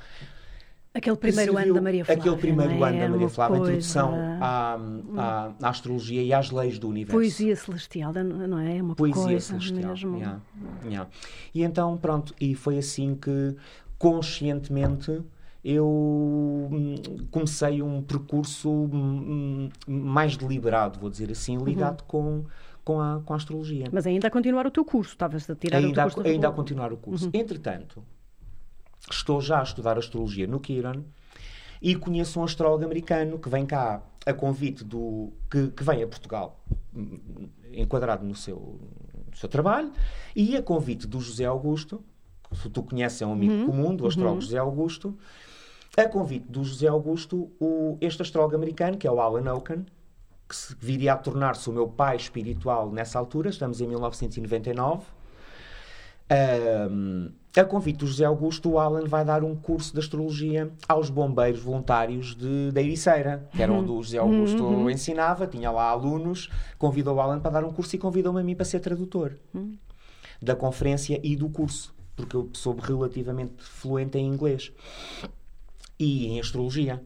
Aquele 0.92 1.16
que 1.18 1.22
primeiro 1.22 1.56
ano 1.56 1.74
da 1.74 1.82
Maria 1.82 2.04
Flávia. 2.04 2.22
Aquele 2.22 2.38
primeiro 2.38 2.72
é? 2.84 2.90
ano 2.90 3.00
da 3.00 3.10
Maria 3.10 3.30
Flávia, 3.30 3.58
a 3.58 3.60
introdução 3.60 4.16
à, 4.42 4.80
à, 5.18 5.52
à 5.62 5.70
astrologia 5.70 6.24
e 6.24 6.34
às 6.34 6.50
leis 6.50 6.80
do 6.80 6.88
universo. 6.88 7.16
Poesia 7.16 7.56
celestial, 7.56 8.12
não 8.14 8.58
é? 8.58 8.78
É 8.78 8.82
uma 8.82 8.96
Poesia 8.96 9.24
coisa 9.24 9.40
celestial. 9.40 9.92
mesmo. 9.92 10.18
yeah, 10.18 10.42
yeah. 10.84 11.10
E 11.54 11.64
então, 11.64 11.96
pronto, 11.98 12.34
e 12.40 12.56
foi 12.56 12.80
assim 12.80 13.14
que 13.14 13.56
conscientemente 14.00 15.22
eu 15.64 15.86
hum, 16.72 16.96
comecei 17.32 17.82
um 17.82 18.02
percurso 18.02 18.70
hum, 18.70 19.70
mais 19.88 20.38
deliberado, 20.38 21.00
vou 21.00 21.10
dizer 21.10 21.32
assim, 21.32 21.58
Uhum. 21.58 21.66
ligado 21.66 22.04
com, 22.04 22.46
com, 22.84 23.02
a, 23.02 23.22
com 23.26 23.34
a 23.34 23.36
astrologia. 23.36 23.86
Mas 23.92 24.08
ainda 24.08 24.28
a 24.28 24.32
continuar 24.32 24.66
o 24.66 24.72
teu 24.72 24.86
curso, 24.86 25.12
estavas 25.12 25.50
a 25.50 25.56
tirar 25.56 25.82
o 25.82 25.86
ainda, 25.86 25.94
teu 25.94 26.02
a, 26.02 26.06
curso 26.06 26.24
da 26.24 26.30
ainda 26.30 26.48
a 26.48 26.52
continuar 26.52 26.94
o 26.94 26.98
curso. 26.98 27.26
Uhum. 27.26 27.32
Entretanto, 27.34 28.04
estou 29.12 29.42
já 29.42 29.60
a 29.60 29.64
estudar 29.64 29.98
astrologia 29.98 30.48
no 30.48 30.60
Kiran 30.60 31.04
e 31.82 31.96
conheço 31.96 32.40
um 32.40 32.44
astrólogo 32.44 32.84
americano 32.86 33.38
que 33.38 33.50
vem 33.50 33.66
cá 33.66 34.02
a 34.26 34.34
convite 34.34 34.84
do. 34.84 35.32
que, 35.50 35.70
que 35.70 35.84
vem 35.84 36.04
a 36.04 36.08
Portugal, 36.08 36.60
hum, 36.96 37.50
enquadrado 37.74 38.26
no 38.26 38.36
seu, 38.36 38.80
no 39.30 39.36
seu 39.36 39.50
trabalho, 39.50 39.92
e 40.36 40.56
a 40.56 40.62
convite 40.62 41.06
do 41.08 41.20
José 41.20 41.46
Augusto, 41.46 42.04
que 42.50 42.70
tu 42.70 42.84
conheces, 42.84 43.22
é 43.22 43.26
um 43.26 43.34
amigo 43.34 43.66
comum 43.66 43.96
do 43.96 44.08
astrólogo 44.08 44.42
José 44.42 44.58
Augusto, 44.58 45.18
a 45.98 46.08
convite 46.08 46.46
do 46.50 46.64
José 46.64 46.88
Augusto, 46.88 47.52
o, 47.60 47.98
este 48.00 48.22
astrólogo 48.22 48.56
americano, 48.56 48.98
que 48.98 49.08
é 49.08 49.12
o 49.12 49.20
Alan 49.20 49.54
Oaken, 49.54 49.86
que 50.48 50.56
se 50.56 50.76
viria 50.80 51.14
a 51.14 51.18
tornar-se 51.18 51.70
o 51.70 51.74
meu 51.74 51.88
pai 51.88 52.16
espiritual 52.16 52.92
nessa 52.92 53.20
altura, 53.20 53.50
estamos 53.50 53.82
em 53.82 53.88
1999. 53.88 55.04
Ahm, 56.32 57.30
a 57.56 57.66
convite 57.66 57.98
do 57.98 58.08
José 58.08 58.24
Augusto, 58.24 58.70
o 58.70 58.80
Alan 58.80 59.06
vai 59.06 59.26
dar 59.26 59.44
um 59.44 59.56
curso 59.56 59.94
de 59.94 60.00
astrologia 60.00 60.72
aos 60.88 61.10
bombeiros 61.10 61.60
voluntários 61.60 62.36
de, 62.36 62.72
da 62.72 62.82
Ericeira, 62.82 63.48
que 63.52 63.62
era 63.62 63.72
onde 63.72 63.92
o 63.92 64.02
José 64.02 64.18
Augusto 64.20 64.90
ensinava, 64.90 65.46
tinha 65.48 65.70
lá 65.70 65.90
alunos, 65.90 66.50
convidou 66.78 67.16
o 67.16 67.22
Alan 67.22 67.40
para 67.40 67.52
dar 67.52 67.64
um 67.64 67.72
curso 67.72 67.96
e 67.96 68.00
convidou-me 68.00 68.40
a 68.40 68.44
mim 68.44 68.56
para 68.56 68.66
ser 68.66 68.80
tradutor 68.80 69.36
da 70.42 70.56
conferência 70.56 71.20
e 71.24 71.36
do 71.36 71.50
curso, 71.50 71.94
porque 72.16 72.36
eu 72.36 72.50
sou 72.54 72.76
relativamente 72.76 73.56
fluente 73.58 74.18
em 74.18 74.26
inglês 74.26 74.72
e 76.00 76.28
em 76.28 76.40
astrologia. 76.40 77.04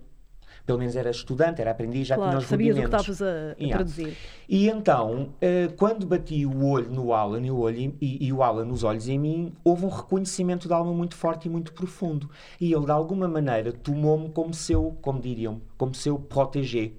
Pelo 0.66 0.80
menos 0.80 0.96
era 0.96 1.10
estudante, 1.10 1.60
era 1.60 1.72
aprendiz, 1.72 2.08
já 2.08 2.16
tinha 2.16 2.28
Claro, 2.28 2.40
os 2.40 2.46
sabias 2.46 2.78
o 2.78 2.80
que 2.80 2.86
rudimentos. 2.86 3.10
estavas 3.20 3.22
a, 3.22 3.56
Yeah. 3.60 3.76
traduzir. 3.76 4.18
E 4.48 4.70
então, 4.70 5.34
eh, 5.42 5.68
quando 5.76 6.06
bati 6.06 6.46
o 6.46 6.66
olho 6.66 6.90
no 6.90 7.12
Alan 7.12 7.42
e 7.46 7.52
o, 7.52 7.58
olho 7.58 7.94
e, 8.00 8.26
e 8.26 8.32
o 8.32 8.42
Alan 8.42 8.64
nos 8.64 8.82
olhos 8.82 9.10
em 9.10 9.20
mim, 9.20 9.52
houve 9.62 9.84
um 9.86 9.90
reconhecimento 9.90 10.66
de 10.70 10.74
alma 10.74 10.94
muito 10.94 11.16
forte 11.16 11.48
e 11.48 11.52
muito 11.52 11.74
profundo. 11.74 12.30
E 12.62 12.72
ele, 12.72 12.86
de 12.86 12.92
alguma 12.92 13.28
maneira, 13.28 13.74
tomou-me 13.74 14.30
como 14.30 14.54
seu, 14.54 14.98
como 15.02 15.20
diriam, 15.20 15.60
como 15.78 15.94
seu 15.94 16.18
protégé, 16.18 16.94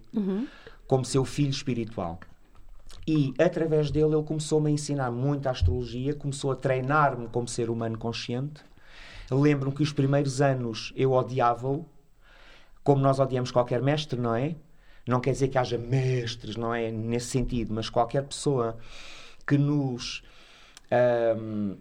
como 0.86 1.02
seu 1.06 1.24
filho 1.24 1.48
espiritual. 1.50 2.20
E, 3.08 3.32
através 3.38 3.90
dele, 3.90 4.14
ele 4.14 4.22
começou-me 4.24 4.68
a 4.68 4.72
ensinar 4.72 5.10
muito 5.10 5.46
a 5.46 5.50
astrologia, 5.52 6.14
começou 6.14 6.50
a 6.52 6.56
treinar-me 6.56 7.28
como 7.28 7.48
ser 7.48 7.70
humano 7.70 7.96
consciente. 7.96 8.62
Lembro-me 9.30 9.74
que 9.76 9.82
os 9.82 9.92
primeiros 9.92 10.40
anos 10.40 10.92
eu 10.96 11.12
odiava-o, 11.12 11.86
como 12.82 13.00
nós 13.02 13.18
odiamos 13.18 13.50
qualquer 13.50 13.80
mestre, 13.82 14.20
não 14.20 14.34
é? 14.34 14.56
Não 15.06 15.20
quer 15.20 15.32
dizer 15.32 15.48
que 15.48 15.58
haja 15.58 15.76
mestres, 15.78 16.56
não 16.56 16.74
é? 16.74 16.90
Nesse 16.90 17.26
sentido, 17.26 17.72
mas 17.74 17.88
qualquer 17.90 18.24
pessoa 18.24 18.76
que 19.46 19.56
nos. 19.58 20.22
ahm, 20.90 21.74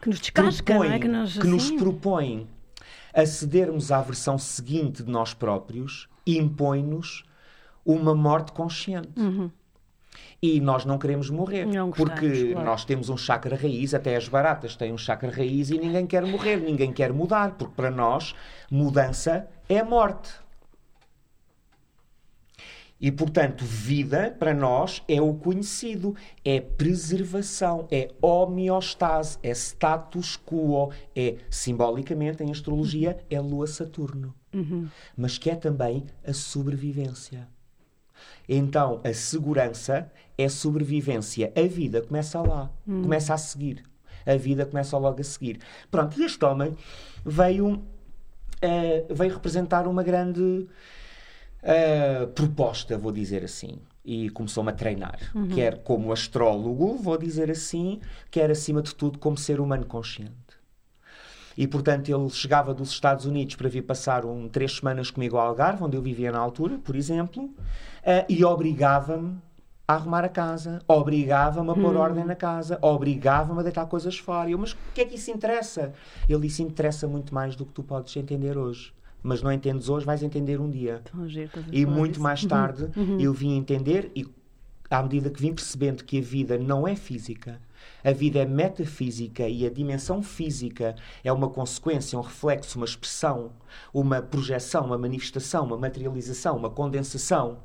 Que 0.00 0.08
nos 0.08 0.20
descasca, 0.20 0.72
é? 0.72 0.76
propõe- 0.76 1.00
Que 1.00 1.08
nos, 1.08 1.38
que 1.38 1.46
nos 1.46 1.64
assim, 1.64 1.78
propõe 1.78 2.48
a 3.14 3.26
cedermos 3.26 3.90
à 3.92 4.00
versão 4.00 4.38
seguinte 4.38 5.02
de 5.02 5.10
nós 5.10 5.34
próprios, 5.34 6.08
impõe-nos 6.26 7.24
uma 7.84 8.14
morte 8.14 8.52
consciente. 8.52 9.10
E 10.42 10.60
nós 10.60 10.84
não 10.84 10.98
queremos 10.98 11.28
morrer. 11.28 11.66
Não 11.66 11.90
porque 11.90 12.52
claro. 12.52 12.66
nós 12.66 12.84
temos 12.84 13.08
um 13.10 13.16
chakra 13.16 13.56
raiz, 13.56 13.92
até 13.92 14.16
as 14.16 14.26
baratas 14.26 14.74
têm 14.74 14.92
um 14.92 14.98
chakra 14.98 15.30
raiz 15.30 15.70
e 15.70 15.78
ninguém 15.78 16.06
quer 16.06 16.24
morrer, 16.24 16.56
ninguém 16.56 16.92
quer 16.92 17.12
mudar, 17.12 17.56
porque 17.56 17.74
para 17.74 17.90
nós 17.90 18.34
mudança 18.70 19.46
é 19.68 19.82
morte. 19.82 20.32
E, 23.00 23.10
portanto, 23.10 23.64
vida 23.64 24.36
para 24.38 24.52
nós 24.52 25.02
é 25.08 25.22
o 25.22 25.32
conhecido, 25.32 26.14
é 26.44 26.60
preservação, 26.60 27.88
é 27.90 28.10
homeostase, 28.20 29.38
é 29.42 29.52
status 29.52 30.36
quo, 30.36 30.92
é, 31.16 31.36
simbolicamente, 31.48 32.42
em 32.44 32.50
astrologia, 32.50 33.16
é 33.30 33.40
Lua-Saturno. 33.40 34.34
Mas 35.16 35.38
que 35.38 35.48
é 35.48 35.54
também 35.54 36.04
a 36.26 36.34
sobrevivência. 36.34 37.48
Então, 38.52 39.00
a 39.04 39.14
segurança 39.14 40.10
é 40.36 40.48
sobrevivência. 40.48 41.52
A 41.54 41.68
vida 41.68 42.02
começa 42.02 42.40
lá, 42.40 42.68
começa 43.02 43.32
a 43.32 43.38
seguir. 43.38 43.84
A 44.26 44.36
vida 44.36 44.66
começa 44.66 44.98
logo 44.98 45.20
a 45.20 45.24
seguir. 45.24 45.60
Pronto, 45.88 46.20
e 46.20 46.24
este 46.24 46.44
homem 46.44 46.76
veio, 47.24 47.80
eh, 48.60 49.04
veio 49.08 49.32
representar 49.32 49.86
uma 49.86 50.02
grande 50.02 50.66
eh, 51.62 52.26
proposta, 52.34 52.98
vou 52.98 53.12
dizer 53.12 53.44
assim. 53.44 53.78
E 54.04 54.28
começou-me 54.30 54.70
a 54.70 54.74
treinar. 54.74 55.20
Quer 55.54 55.78
como 55.84 56.12
astrólogo, 56.12 56.96
vou 56.96 57.16
dizer 57.16 57.52
assim, 57.52 58.00
quer 58.32 58.50
acima 58.50 58.82
de 58.82 58.92
tudo 58.96 59.16
como 59.20 59.38
ser 59.38 59.60
humano 59.60 59.86
consciente. 59.86 60.49
E, 61.56 61.66
portanto, 61.66 62.08
ele 62.08 62.30
chegava 62.30 62.72
dos 62.72 62.90
Estados 62.90 63.26
Unidos 63.26 63.56
para 63.56 63.68
vir 63.68 63.82
passar 63.82 64.24
um, 64.24 64.48
três 64.48 64.76
semanas 64.76 65.10
comigo 65.10 65.36
ao 65.36 65.48
Algarve, 65.48 65.82
onde 65.82 65.96
eu 65.96 66.02
vivia 66.02 66.30
na 66.30 66.38
altura, 66.38 66.78
por 66.78 66.94
exemplo, 66.94 67.50
eh, 68.02 68.24
e 68.28 68.44
obrigava-me 68.44 69.38
a 69.86 69.94
arrumar 69.94 70.24
a 70.24 70.28
casa, 70.28 70.80
obrigava-me 70.86 71.70
a 71.70 71.74
pôr 71.74 71.96
ordem 71.96 72.24
na 72.24 72.36
casa, 72.36 72.78
obrigava-me 72.80 73.58
a 73.58 73.62
deitar 73.64 73.86
coisas 73.86 74.16
fora. 74.16 74.48
Eu, 74.48 74.56
mas 74.56 74.72
o 74.72 74.76
que 74.94 75.00
é 75.00 75.04
que 75.04 75.16
isso 75.16 75.32
interessa? 75.32 75.92
Ele 76.28 76.42
disse, 76.42 76.62
interessa 76.62 77.08
muito 77.08 77.34
mais 77.34 77.56
do 77.56 77.66
que 77.66 77.72
tu 77.72 77.82
podes 77.82 78.16
entender 78.16 78.56
hoje. 78.56 78.94
Mas 79.22 79.42
não 79.42 79.52
entendes 79.52 79.88
hoje, 79.88 80.06
vais 80.06 80.22
entender 80.22 80.60
um 80.60 80.70
dia. 80.70 81.02
E 81.72 81.84
muito 81.84 82.12
disso. 82.12 82.22
mais 82.22 82.44
tarde 82.44 82.88
eu 83.18 83.34
vim 83.34 83.56
entender 83.56 84.10
e 84.14 84.24
à 84.90 85.02
medida 85.02 85.28
que 85.28 85.40
vim 85.40 85.52
percebendo 85.52 86.04
que 86.04 86.18
a 86.18 86.22
vida 86.22 86.58
não 86.58 86.86
é 86.86 86.96
física, 86.96 87.60
a 88.04 88.12
vida 88.12 88.38
é 88.40 88.46
metafísica 88.46 89.48
e 89.48 89.66
a 89.66 89.70
dimensão 89.70 90.22
física 90.22 90.94
é 91.22 91.32
uma 91.32 91.48
consequência, 91.48 92.18
um 92.18 92.22
reflexo, 92.22 92.78
uma 92.78 92.86
expressão, 92.86 93.52
uma 93.92 94.22
projeção, 94.22 94.86
uma 94.86 94.98
manifestação, 94.98 95.64
uma 95.64 95.76
materialização, 95.76 96.56
uma 96.56 96.70
condensação 96.70 97.58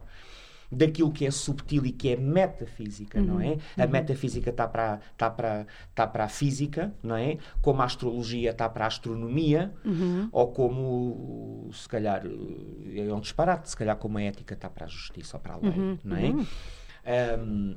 daquilo 0.71 1.11
que 1.11 1.25
é 1.25 1.31
subtil 1.31 1.85
e 1.85 1.91
que 1.91 2.09
é 2.09 2.15
metafísica, 2.15 3.19
uhum, 3.19 3.25
não 3.25 3.41
é? 3.41 3.51
Uhum. 3.51 3.59
A 3.77 3.87
metafísica 3.87 4.49
está 4.49 4.67
para 4.67 4.99
está 5.11 5.29
para 5.29 5.67
está 5.89 6.07
para 6.07 6.25
a 6.25 6.27
física, 6.27 6.93
não 7.01 7.15
é? 7.15 7.37
Como 7.61 7.81
a 7.81 7.85
astrologia 7.85 8.51
está 8.51 8.67
para 8.67 8.85
a 8.85 8.87
astronomia, 8.87 9.73
uhum. 9.83 10.29
ou 10.31 10.51
como 10.51 11.69
se 11.71 11.87
calhar 11.87 12.23
é 12.25 13.13
um 13.13 13.19
disparate, 13.19 13.69
se 13.69 13.77
calhar 13.77 13.95
como 13.95 14.17
a 14.17 14.23
ética 14.23 14.53
está 14.53 14.69
para 14.69 14.85
a 14.85 14.89
justiça 14.89 15.37
ou 15.37 15.41
para 15.41 15.53
a 15.53 15.57
lei, 15.57 15.71
uhum, 15.71 15.97
não 16.03 16.17
é? 16.17 17.37
Um, 17.39 17.75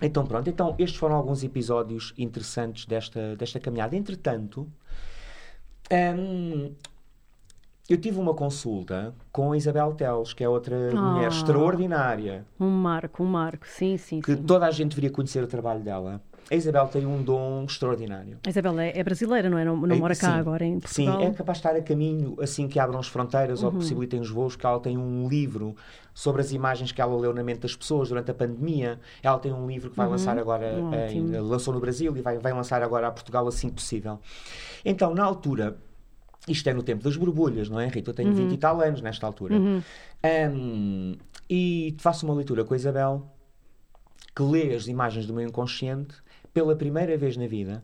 então 0.00 0.24
pronto, 0.26 0.48
então 0.48 0.74
estes 0.78 0.98
foram 0.98 1.16
alguns 1.16 1.44
episódios 1.44 2.14
interessantes 2.16 2.86
desta 2.86 3.36
desta 3.36 3.60
caminhada. 3.60 3.96
Entretanto, 3.96 4.66
um, 5.92 6.72
eu 7.88 7.98
tive 7.98 8.18
uma 8.18 8.32
consulta 8.32 9.14
com 9.30 9.52
a 9.52 9.56
Isabel 9.56 9.92
Teles, 9.92 10.32
que 10.32 10.42
é 10.42 10.48
outra 10.48 10.76
oh, 10.92 10.96
mulher 10.96 11.28
extraordinária. 11.28 12.46
Um 12.58 12.70
marco, 12.70 13.22
um 13.22 13.26
marco, 13.26 13.66
sim, 13.66 13.98
sim. 13.98 14.20
Que 14.20 14.34
sim. 14.34 14.42
toda 14.42 14.66
a 14.66 14.70
gente 14.70 14.90
deveria 14.90 15.10
conhecer 15.10 15.42
o 15.42 15.46
trabalho 15.46 15.80
dela. 15.80 16.22
A 16.50 16.54
Isabel 16.54 16.86
tem 16.88 17.06
um 17.06 17.22
dom 17.22 17.64
extraordinário. 17.64 18.38
A 18.46 18.50
Isabel 18.50 18.78
é, 18.78 18.98
é 18.98 19.02
brasileira, 19.02 19.48
não 19.48 19.58
é? 19.58 19.64
Não, 19.64 19.76
não 19.76 19.94
é, 19.94 19.98
mora 19.98 20.14
cá 20.14 20.32
sim, 20.32 20.38
agora 20.38 20.64
em 20.64 20.80
Portugal? 20.80 21.20
Sim, 21.20 21.26
é 21.26 21.30
capaz 21.30 21.58
de 21.58 21.66
estar 21.66 21.78
a 21.78 21.82
caminho 21.82 22.36
assim 22.40 22.68
que 22.68 22.78
abram 22.78 22.98
as 22.98 23.08
fronteiras 23.08 23.60
uhum. 23.60 23.66
ou 23.66 23.72
possibilitem 23.74 24.20
os 24.20 24.30
voos, 24.30 24.56
que 24.56 24.66
ela 24.66 24.80
tem 24.80 24.98
um 24.98 25.28
livro 25.28 25.74
sobre 26.14 26.42
as 26.42 26.52
imagens 26.52 26.92
que 26.92 27.00
ela 27.00 27.16
leu 27.16 27.32
na 27.32 27.42
mente 27.42 27.60
das 27.60 27.74
pessoas 27.74 28.08
durante 28.08 28.30
a 28.30 28.34
pandemia. 28.34 29.00
Ela 29.22 29.38
tem 29.38 29.52
um 29.52 29.66
livro 29.66 29.90
que 29.90 29.96
vai 29.96 30.06
uhum. 30.06 30.12
lançar 30.12 30.38
agora, 30.38 30.74
em, 31.10 31.30
lançou 31.38 31.72
no 31.72 31.80
Brasil 31.80 32.16
e 32.16 32.20
vai, 32.20 32.38
vai 32.38 32.52
lançar 32.52 32.82
agora 32.82 33.08
a 33.08 33.10
Portugal 33.10 33.46
assim 33.48 33.68
que 33.68 33.76
possível. 33.76 34.18
Então, 34.84 35.14
na 35.14 35.24
altura 35.24 35.76
isto 36.48 36.68
é 36.68 36.74
no 36.74 36.82
tempo 36.82 37.04
das 37.04 37.16
borbulhas, 37.16 37.68
não 37.68 37.78
é, 37.78 37.86
Rita? 37.86 38.10
Eu 38.10 38.14
tenho 38.14 38.30
uhum. 38.30 38.48
20 38.48 38.52
e 38.52 38.56
tal 38.56 38.80
anos 38.80 39.00
nesta 39.00 39.26
altura. 39.26 39.54
Uhum. 39.54 39.82
Um, 40.24 41.16
e 41.48 41.94
faço 41.98 42.26
uma 42.26 42.34
leitura 42.34 42.64
com 42.64 42.74
a 42.74 42.76
Isabel, 42.76 43.30
que 44.34 44.42
lê 44.42 44.74
as 44.74 44.86
imagens 44.86 45.26
do 45.26 45.34
meu 45.34 45.46
inconsciente. 45.46 46.16
Pela 46.52 46.76
primeira 46.76 47.16
vez 47.16 47.36
na 47.36 47.46
vida, 47.46 47.82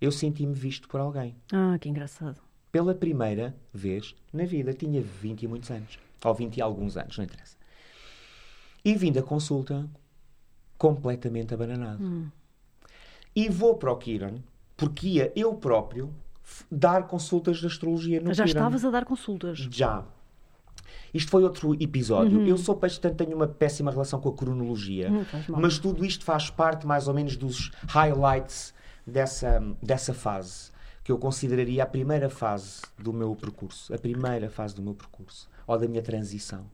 eu 0.00 0.12
senti-me 0.12 0.54
visto 0.54 0.88
por 0.88 1.00
alguém. 1.00 1.34
Ah, 1.52 1.78
que 1.80 1.88
engraçado. 1.88 2.40
Pela 2.70 2.94
primeira 2.94 3.54
vez 3.72 4.14
na 4.32 4.44
vida. 4.44 4.72
Tinha 4.74 5.00
20 5.00 5.42
e 5.42 5.48
muitos 5.48 5.70
anos. 5.70 5.98
Ou 6.24 6.34
20 6.34 6.56
e 6.56 6.62
alguns 6.62 6.96
anos, 6.96 7.16
não 7.16 7.24
interessa. 7.24 7.56
E 8.84 8.94
vim 8.94 9.12
da 9.12 9.22
consulta 9.22 9.88
completamente 10.76 11.54
abananado. 11.54 12.04
Hum. 12.04 12.28
E 13.34 13.48
vou 13.48 13.76
para 13.76 13.90
o 13.90 13.96
Kiran, 13.96 14.36
porque 14.76 15.08
ia 15.08 15.32
eu 15.34 15.54
próprio 15.54 16.12
dar 16.70 17.06
consultas 17.06 17.58
de 17.58 17.66
astrologia 17.66 18.20
no 18.20 18.34
Já 18.34 18.44
estavas 18.44 18.84
a 18.84 18.90
dar 18.90 19.04
consultas? 19.04 19.58
Já. 19.70 20.04
Isto 21.14 21.30
foi 21.30 21.44
outro 21.44 21.74
episódio. 21.80 22.40
Uhum. 22.40 22.46
Eu 22.46 22.58
sou 22.58 22.74
portanto 22.74 23.14
tenho 23.14 23.36
uma 23.36 23.46
péssima 23.46 23.90
relação 23.90 24.20
com 24.20 24.28
a 24.28 24.34
cronologia. 24.34 25.10
Uhum, 25.10 25.24
mas 25.60 25.78
tudo 25.78 26.04
isto 26.04 26.24
faz 26.24 26.50
parte 26.50 26.86
mais 26.86 27.06
ou 27.06 27.14
menos 27.14 27.36
dos 27.36 27.70
highlights 27.86 28.74
dessa, 29.06 29.62
dessa 29.80 30.12
fase, 30.12 30.70
que 31.04 31.12
eu 31.12 31.18
consideraria 31.18 31.84
a 31.84 31.86
primeira 31.86 32.28
fase 32.28 32.82
do 32.98 33.12
meu 33.12 33.34
percurso. 33.36 33.94
A 33.94 33.98
primeira 33.98 34.50
fase 34.50 34.74
do 34.74 34.82
meu 34.82 34.94
percurso. 34.94 35.48
Ou 35.66 35.78
da 35.78 35.86
minha 35.86 36.02
transição. 36.02 36.66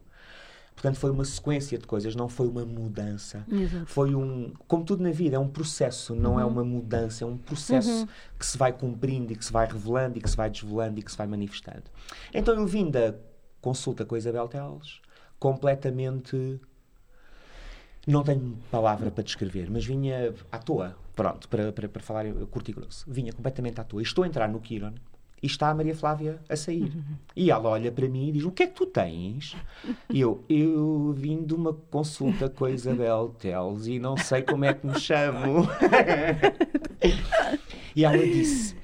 Portanto, 0.74 0.98
foi 0.98 1.11
uma 1.11 1.26
sequência 1.26 1.76
de 1.76 1.87
coisas, 1.87 2.16
não 2.16 2.26
foi 2.26 2.48
uma 2.48 2.64
mudança. 2.64 3.44
Exato. 3.53 3.85
Foi 3.85 4.14
um. 4.14 4.50
Como 4.66 4.83
tudo 4.83 5.03
na 5.03 5.11
vida, 5.11 5.37
é 5.37 5.38
um 5.38 5.48
processo, 5.48 6.14
não 6.14 6.40
é 6.40 6.42
uhum. 6.44 6.48
é 6.48 6.53
uma 6.53 6.64
mudança, 6.64 7.22
é 7.22 7.26
um 7.26 7.37
processo 7.37 7.90
uhum. 7.90 8.09
que 8.38 8.46
se 8.46 8.57
vai 8.57 8.72
cumprindo 8.72 9.31
e 9.31 9.37
que 9.37 9.44
se 9.44 9.53
vai 9.53 9.66
revelando 9.66 10.16
e 10.16 10.22
que 10.22 10.31
se 10.31 10.37
vai 10.37 10.48
desvelando 10.48 10.98
e 10.98 11.03
que 11.03 11.11
se 11.11 11.18
vai 11.18 11.26
manifestando. 11.26 11.83
Então 12.33 12.55
eu 12.55 12.66
vim 12.66 12.90
da 12.90 13.14
consulta 13.60 14.04
com 14.04 14.14
a 14.14 14.18
Isabel 14.18 14.48
Teles 14.48 15.00
completamente. 15.40 16.60
Não 18.06 18.22
tenho 18.22 18.58
palavra 18.70 19.10
para 19.10 19.24
descrever, 19.24 19.70
mas 19.70 19.84
vinha 19.84 20.34
à 20.50 20.58
toa, 20.58 20.96
pronto, 21.14 21.48
para, 21.48 21.72
para, 21.72 21.88
para 21.88 22.02
falar 22.02 22.24
curto 22.50 22.70
e 22.70 22.74
grosso. 22.74 23.04
Vinha 23.10 23.32
completamente 23.32 23.80
à 23.80 23.84
toa. 23.84 24.02
Estou 24.02 24.24
a 24.24 24.26
entrar 24.26 24.48
no 24.48 24.60
Kiron 24.60 24.94
e 25.42 25.46
está 25.46 25.70
a 25.70 25.74
Maria 25.74 25.94
Flávia 25.94 26.38
a 26.48 26.56
sair. 26.56 26.82
Uhum. 26.82 27.16
E 27.34 27.50
ela 27.50 27.68
olha 27.68 27.90
para 27.90 28.08
mim 28.08 28.28
e 28.28 28.32
diz: 28.32 28.44
O 28.44 28.50
que 28.50 28.62
é 28.62 28.66
que 28.66 28.74
tu 28.74 28.86
tens? 28.86 29.56
E 30.08 30.20
eu: 30.20 30.44
Eu 30.48 31.12
vim 31.16 31.44
de 31.44 31.54
uma 31.54 31.72
consulta 31.72 32.48
com 32.48 32.64
a 32.64 32.70
Isabel 32.70 33.34
Teles 33.38 33.86
e 33.86 33.98
não 33.98 34.16
sei 34.16 34.42
como 34.42 34.64
é 34.64 34.74
que 34.74 34.86
me 34.86 34.98
chamo. 34.98 35.66
e 37.94 38.04
ela 38.04 38.18
disse: 38.18 38.76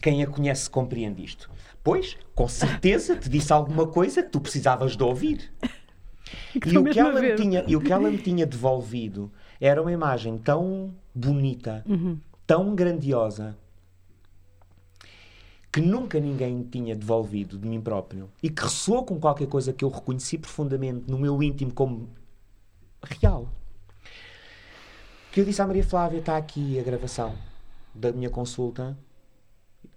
Quem 0.00 0.22
a 0.22 0.26
conhece 0.26 0.68
compreende 0.68 1.24
isto. 1.24 1.51
Pois, 1.82 2.16
com 2.34 2.48
certeza 2.48 3.16
te 3.16 3.28
disse 3.28 3.52
alguma 3.52 3.86
coisa 3.86 4.22
que 4.22 4.30
tu 4.30 4.40
precisavas 4.40 4.96
de 4.96 5.02
ouvir. 5.02 5.52
E 6.54 6.78
o, 6.78 6.84
que 6.84 6.98
ela 6.98 7.20
me 7.20 7.34
tinha, 7.34 7.64
e 7.66 7.76
o 7.76 7.80
que 7.80 7.92
ela 7.92 8.10
me 8.10 8.16
tinha 8.16 8.46
devolvido 8.46 9.30
era 9.60 9.82
uma 9.82 9.92
imagem 9.92 10.38
tão 10.38 10.94
bonita, 11.14 11.84
uhum. 11.86 12.18
tão 12.46 12.74
grandiosa, 12.74 13.54
que 15.72 15.80
nunca 15.80 16.20
ninguém 16.20 16.62
tinha 16.62 16.94
devolvido 16.94 17.58
de 17.58 17.66
mim 17.66 17.80
próprio 17.80 18.30
e 18.42 18.50
que 18.50 18.62
ressoou 18.62 19.04
com 19.04 19.18
qualquer 19.18 19.46
coisa 19.46 19.72
que 19.72 19.84
eu 19.84 19.88
reconheci 19.88 20.36
profundamente 20.36 21.10
no 21.10 21.18
meu 21.18 21.42
íntimo 21.42 21.72
como 21.72 22.10
real. 23.02 23.48
Que 25.32 25.40
eu 25.40 25.44
disse 25.46 25.62
à 25.62 25.66
Maria 25.66 25.82
Flávia: 25.82 26.18
está 26.18 26.36
aqui 26.36 26.78
a 26.78 26.82
gravação 26.82 27.34
da 27.94 28.12
minha 28.12 28.28
consulta. 28.28 28.96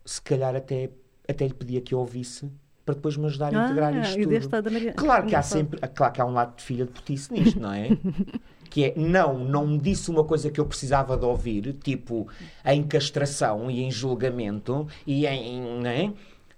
Se 0.06 0.21
calhar 0.21 0.56
até, 0.56 0.89
até 1.28 1.48
lhe 1.48 1.54
pedia 1.54 1.82
que 1.82 1.94
eu 1.94 2.00
ouvisse 2.00 2.50
para 2.86 2.94
depois 2.94 3.18
me 3.18 3.26
ajudar 3.26 3.54
a 3.54 3.60
ah, 3.60 3.66
integrar 3.66 3.96
isto 3.98 4.20
tudo. 4.22 4.72
Maria... 4.72 4.94
Claro 4.94 5.26
que 5.26 5.36
há 5.36 5.42
sempre, 5.42 5.80
claro 5.88 6.14
que 6.14 6.22
há 6.22 6.26
um 6.26 6.34
lado 6.34 6.56
de 6.56 6.64
filha 6.64 6.86
de 6.86 6.92
putice 6.92 7.34
nisto, 7.34 7.60
não 7.60 7.74
é? 7.74 7.90
que 8.70 8.86
é 8.86 8.94
não, 8.96 9.40
não 9.40 9.66
me 9.66 9.80
disse 9.80 10.12
uma 10.12 10.24
coisa 10.24 10.52
que 10.52 10.60
eu 10.60 10.66
precisava 10.66 11.18
de 11.18 11.26
ouvir, 11.26 11.74
tipo 11.82 12.28
em 12.64 12.84
castração 12.84 13.72
e 13.72 13.82
em 13.82 13.90
julgamento 13.90 14.88
e 15.08 15.26
em. 15.26 15.82
Né? 15.82 16.14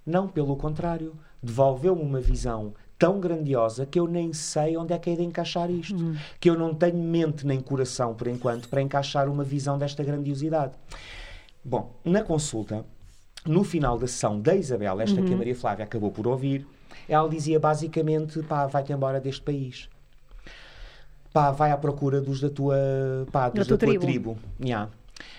Não, 0.06 0.28
pelo 0.28 0.56
contrário, 0.58 1.14
devolveu-me 1.42 2.02
uma 2.02 2.20
visão 2.20 2.74
tão 2.98 3.20
grandiosa 3.20 3.86
que 3.86 4.00
eu 4.00 4.08
nem 4.08 4.34
sei 4.34 4.76
onde 4.76 4.94
é 4.94 4.98
que 4.98 5.10
é 5.10 5.16
de 5.16 5.24
encaixar 5.24 5.70
isto. 5.70 5.96
Uhum. 5.96 6.16
Que 6.40 6.50
eu 6.50 6.58
não 6.58 6.74
tenho 6.74 6.98
mente 6.98 7.46
nem 7.46 7.62
coração, 7.62 8.14
por 8.14 8.28
enquanto, 8.28 8.68
para 8.68 8.82
encaixar 8.82 9.30
uma 9.30 9.44
visão 9.44 9.78
desta 9.78 10.04
grandiosidade. 10.04 10.74
Bom, 11.64 11.96
na 12.04 12.24
consulta, 12.24 12.86
no 13.50 13.64
final 13.64 13.98
da 13.98 14.08
sessão 14.08 14.40
da 14.40 14.56
Isabel, 14.56 15.00
esta 15.02 15.20
uhum. 15.20 15.26
que 15.26 15.30
a 15.30 15.32
uhum. 15.34 15.38
Maria 15.40 15.56
Flávia 15.56 15.86
acabou 15.86 16.12
por 16.12 16.28
ouvir, 16.28 16.66
ela 17.08 17.30
dizia 17.30 17.60
basicamente: 17.60 18.42
pá, 18.44 18.66
vai-te 18.68 18.94
embora 18.94 19.20
deste 19.20 19.42
país 19.42 19.90
pá, 21.38 21.52
vai 21.52 21.72
à 21.72 21.78
procura 21.78 22.20
dos 22.20 22.42
da 22.42 22.50
tua, 22.50 22.76
pá, 23.32 23.50
dos 23.50 23.60
da, 23.60 23.66
tua, 23.66 23.78
tua 23.78 23.88
tribo. 23.88 24.06
tribo. 24.06 24.38
Yeah. 24.60 24.90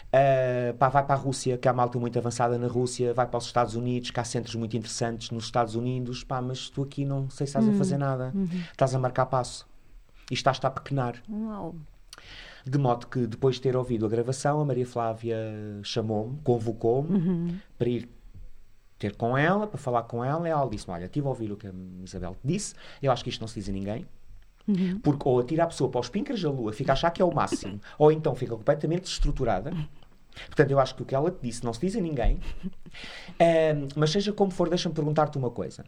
Uh, 0.09 0.75
pá, 0.79 0.89
vai 0.89 1.05
para 1.05 1.17
a 1.17 1.19
Rússia, 1.19 1.59
que 1.59 1.69
há 1.69 1.73
malta 1.73 1.99
muito 1.99 2.17
avançada 2.17 2.57
na 2.57 2.69
Rússia, 2.69 3.13
vai 3.13 3.27
para 3.27 3.39
os 3.39 3.47
Estados 3.47 3.75
Unidos, 3.75 4.13
que 4.13 4.21
há 4.21 4.25
centros 4.25 4.55
muito 4.55 4.77
interessantes 4.77 5.31
nos 5.31 5.45
Estados 5.45 5.75
Unidos, 5.75 6.23
pá, 6.23 6.41
mas 6.41 6.71
tu 6.71 6.83
aqui 6.83 7.05
não 7.05 7.29
sei 7.29 7.47
se 7.47 7.51
estás 7.51 7.67
uhum. 7.67 7.75
a 7.75 7.77
fazer 7.77 7.99
nada, 7.99 8.33
uhum. 8.33 8.49
estás 8.71 8.95
a 8.95 8.99
marcar 8.99 9.27
passo 9.27 9.67
e 10.31 10.35
estás-te 10.35 10.65
a 10.67 10.71
pequenar. 10.71 11.17
Uau. 11.29 11.75
De 12.65 12.79
modo 12.79 13.07
que, 13.07 13.27
depois 13.27 13.57
de 13.57 13.63
ter 13.63 13.77
ouvido 13.77 14.07
a 14.07 14.09
gravação, 14.09 14.61
a 14.61 14.65
Maria 14.65 14.87
Flávia 14.87 15.37
chamou-me, 15.83 16.39
convocou-me 16.43 17.11
uhum. 17.11 17.59
para 17.79 17.89
ir 17.89 18.09
ter 18.99 19.15
com 19.17 19.39
ela, 19.39 19.67
para 19.67 19.79
falar 19.79 20.03
com 20.05 20.25
ela, 20.25 20.47
e 20.49 20.51
ela 20.51 20.69
disse: 20.69 20.91
Olha, 20.91 21.05
estive 21.05 21.27
a 21.27 21.31
ouvir 21.31 21.53
o 21.53 21.57
que 21.57 21.67
a 21.67 21.73
Isabel 22.03 22.35
te 22.35 22.47
disse, 22.47 22.75
eu 23.03 23.13
acho 23.13 23.23
que 23.23 23.31
isto 23.31 23.41
não 23.41 23.49
se 23.49 23.61
diz 23.61 23.69
a 23.69 23.73
ninguém. 23.73 24.07
Uhum. 24.67 24.99
Porque 25.01 25.27
ou 25.27 25.39
atira 25.41 25.65
a 25.65 25.67
pessoa 25.67 25.91
para 25.91 26.01
os 26.01 26.09
pincres 26.09 26.43
da 26.43 26.51
lua, 26.51 26.73
fica 26.73 26.93
a 26.93 26.95
achar 26.95 27.11
que 27.11 27.23
é 27.23 27.25
o 27.25 27.33
máximo, 27.33 27.81
ou 27.99 28.13
então 28.13 28.35
fica 28.35 28.55
completamente 28.55 29.03
desestruturada. 29.03 29.73
Portanto, 30.47 30.71
eu 30.71 30.79
acho 30.79 30.95
que 30.95 31.03
o 31.03 31.05
que 31.05 31.15
ela 31.15 31.31
te 31.31 31.39
disse 31.43 31.65
não 31.65 31.73
se 31.73 31.81
diz 31.81 31.97
a 31.97 32.01
ninguém. 32.01 32.39
Um, 33.41 33.89
mas 33.97 34.11
seja 34.11 34.33
como 34.33 34.51
for, 34.51 34.69
deixa-me 34.69 34.95
perguntar-te 34.95 35.37
uma 35.37 35.51
coisa. 35.51 35.85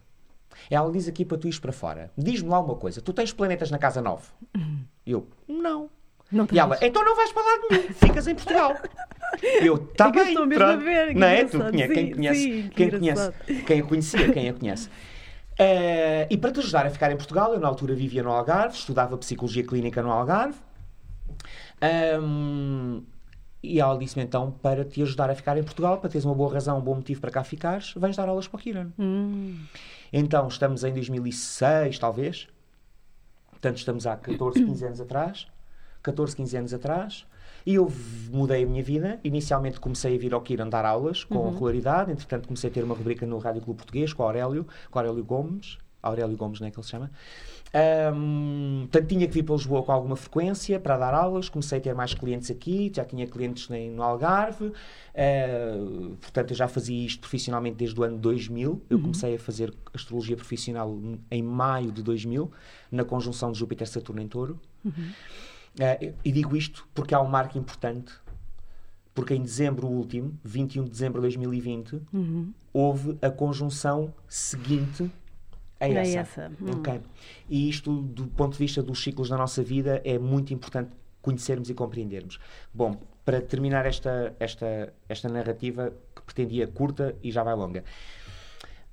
Ela 0.68 0.90
diz 0.90 1.06
aqui 1.06 1.24
para 1.24 1.38
tu 1.38 1.46
ires 1.46 1.58
para 1.58 1.72
fora. 1.72 2.10
Diz-me 2.16 2.48
lá 2.48 2.58
uma 2.58 2.74
coisa. 2.74 3.00
Tu 3.00 3.12
tens 3.12 3.32
planetas 3.32 3.70
na 3.70 3.78
casa 3.78 4.02
9? 4.02 4.26
Uhum. 4.56 4.84
Eu, 5.06 5.28
não. 5.46 5.88
Não 6.30 6.46
e 6.50 6.58
ela, 6.58 6.78
então 6.80 7.04
não 7.04 7.16
vais 7.16 7.32
para 7.32 7.42
lá 7.42 7.58
nenhum. 7.70 7.82
Ficas 7.94 8.26
em 8.26 8.34
Portugal. 8.34 8.76
Eu, 9.60 9.76
está 9.76 10.08
é 10.08 10.12
bem. 10.12 10.28
Estou 10.28 10.62
a 10.62 10.76
ver. 10.76 11.14
Não 11.14 11.26
é? 11.26 11.44
Tu 11.44 11.58
quem 11.72 12.12
conhece, 12.12 12.40
sim, 12.40 12.70
quem 12.74 12.90
conhece, 12.90 13.32
quem 13.66 13.80
a 13.80 13.82
conhecia, 13.82 14.32
quem 14.32 14.48
a 14.48 14.54
conhece. 14.54 14.88
Uh, 14.88 16.24
e 16.30 16.38
para 16.38 16.52
te 16.52 16.60
ajudar 16.60 16.86
a 16.86 16.90
ficar 16.90 17.10
em 17.10 17.16
Portugal, 17.16 17.52
eu 17.52 17.60
na 17.60 17.68
altura 17.68 17.94
vivia 17.94 18.22
no 18.22 18.30
Algarve, 18.30 18.74
estudava 18.76 19.16
Psicologia 19.18 19.64
Clínica 19.64 20.02
no 20.02 20.10
Algarve. 20.10 20.58
Um, 22.20 23.02
e 23.62 23.78
ela 23.78 23.98
disse-me 23.98 24.24
então, 24.24 24.50
para 24.50 24.84
te 24.84 25.02
ajudar 25.02 25.28
a 25.28 25.34
ficar 25.34 25.58
em 25.58 25.62
Portugal, 25.62 25.98
para 25.98 26.08
teres 26.08 26.24
uma 26.24 26.34
boa 26.34 26.52
razão, 26.52 26.78
um 26.78 26.80
bom 26.80 26.94
motivo 26.94 27.20
para 27.20 27.30
cá 27.30 27.44
ficares, 27.44 27.92
vens 27.94 28.16
dar 28.16 28.26
aulas 28.28 28.48
para 28.48 28.56
o 28.56 28.60
Kiran. 28.60 28.88
Hum. 28.98 29.58
Então, 30.10 30.48
estamos 30.48 30.82
em 30.82 30.94
2006, 30.94 31.98
talvez. 31.98 32.48
Portanto, 33.50 33.76
estamos 33.76 34.06
há 34.06 34.16
14, 34.16 34.64
15 34.64 34.86
anos 34.86 35.00
atrás. 35.00 35.46
14, 36.02 36.34
15 36.36 36.56
anos 36.56 36.74
atrás. 36.74 37.26
E 37.66 37.74
eu 37.74 37.92
mudei 38.32 38.64
a 38.64 38.66
minha 38.66 38.82
vida. 38.82 39.20
Inicialmente 39.22 39.78
comecei 39.78 40.16
a 40.16 40.18
vir 40.18 40.32
ao 40.32 40.40
Kiran 40.40 40.68
dar 40.68 40.84
aulas 40.84 41.24
com 41.24 41.36
Uhum. 41.38 41.50
regularidade. 41.52 42.10
Entretanto, 42.10 42.46
comecei 42.48 42.70
a 42.70 42.72
ter 42.72 42.82
uma 42.82 42.94
rubrica 42.94 43.26
no 43.26 43.38
Rádio 43.38 43.60
Clube 43.62 43.76
Português 43.78 44.12
com 44.12 44.22
Aurélio, 44.22 44.66
com 44.90 44.98
Aurélio 44.98 45.22
Gomes. 45.24 45.76
Aurélio 46.02 46.34
Gomes, 46.36 46.58
não 46.60 46.66
é 46.68 46.70
que 46.70 46.78
ele 46.78 46.84
se 46.84 46.90
chama? 46.90 47.10
Ahm, 47.74 48.88
portanto, 48.90 49.08
tinha 49.08 49.26
que 49.28 49.34
vir 49.34 49.42
para 49.44 49.54
Lisboa 49.54 49.82
com 49.82 49.92
alguma 49.92 50.16
frequência 50.16 50.80
para 50.80 50.96
dar 50.96 51.12
aulas. 51.14 51.48
Comecei 51.50 51.78
a 51.78 51.80
ter 51.80 51.94
mais 51.94 52.14
clientes 52.14 52.50
aqui, 52.50 52.90
já 52.94 53.04
tinha 53.04 53.26
clientes 53.26 53.68
no 53.68 54.02
Algarve. 54.02 54.72
Ah, 55.14 56.14
portanto, 56.20 56.50
eu 56.52 56.56
já 56.56 56.66
fazia 56.66 57.04
isto 57.06 57.20
profissionalmente 57.20 57.76
desde 57.76 58.00
o 58.00 58.02
ano 58.02 58.16
2000. 58.18 58.82
Eu 58.88 58.98
comecei 59.00 59.34
a 59.34 59.38
fazer 59.38 59.72
astrologia 59.94 60.36
profissional 60.36 60.98
em 61.30 61.42
maio 61.42 61.92
de 61.92 62.02
2000, 62.02 62.50
na 62.90 63.04
conjunção 63.04 63.52
de 63.52 63.58
Júpiter-Saturno 63.58 64.20
em 64.22 64.26
Touro. 64.28 64.58
Ah, 65.78 65.98
e 66.24 66.32
digo 66.32 66.56
isto 66.56 66.88
porque 66.94 67.14
há 67.14 67.20
um 67.20 67.28
marco 67.28 67.58
importante. 67.58 68.12
Porque 69.12 69.34
em 69.34 69.42
dezembro 69.42 69.88
último, 69.88 70.38
21 70.44 70.84
de 70.84 70.90
dezembro 70.90 71.20
de 71.20 71.26
2020, 71.26 72.00
houve 72.72 73.18
a 73.20 73.28
conjunção 73.28 74.14
seguinte 74.28 75.10
a 75.80 75.88
É 75.88 75.92
essa. 75.92 76.18
essa. 76.18 76.52
Hum. 76.60 76.70
Ok. 76.78 77.00
E 77.48 77.68
isto, 77.68 78.02
do 78.02 78.26
ponto 78.28 78.52
de 78.52 78.58
vista 78.58 78.82
dos 78.82 79.02
ciclos 79.02 79.28
da 79.28 79.36
nossa 79.36 79.62
vida, 79.62 80.00
é 80.04 80.18
muito 80.18 80.54
importante 80.54 80.90
conhecermos 81.22 81.68
e 81.70 81.74
compreendermos. 81.74 82.38
Bom, 82.72 82.96
para 83.24 83.40
terminar 83.40 83.86
esta, 83.86 84.34
esta, 84.38 84.92
esta 85.08 85.28
narrativa, 85.28 85.92
que 86.14 86.22
pretendia 86.22 86.66
curta 86.66 87.16
e 87.22 87.30
já 87.30 87.42
vai 87.42 87.54
longa. 87.54 87.84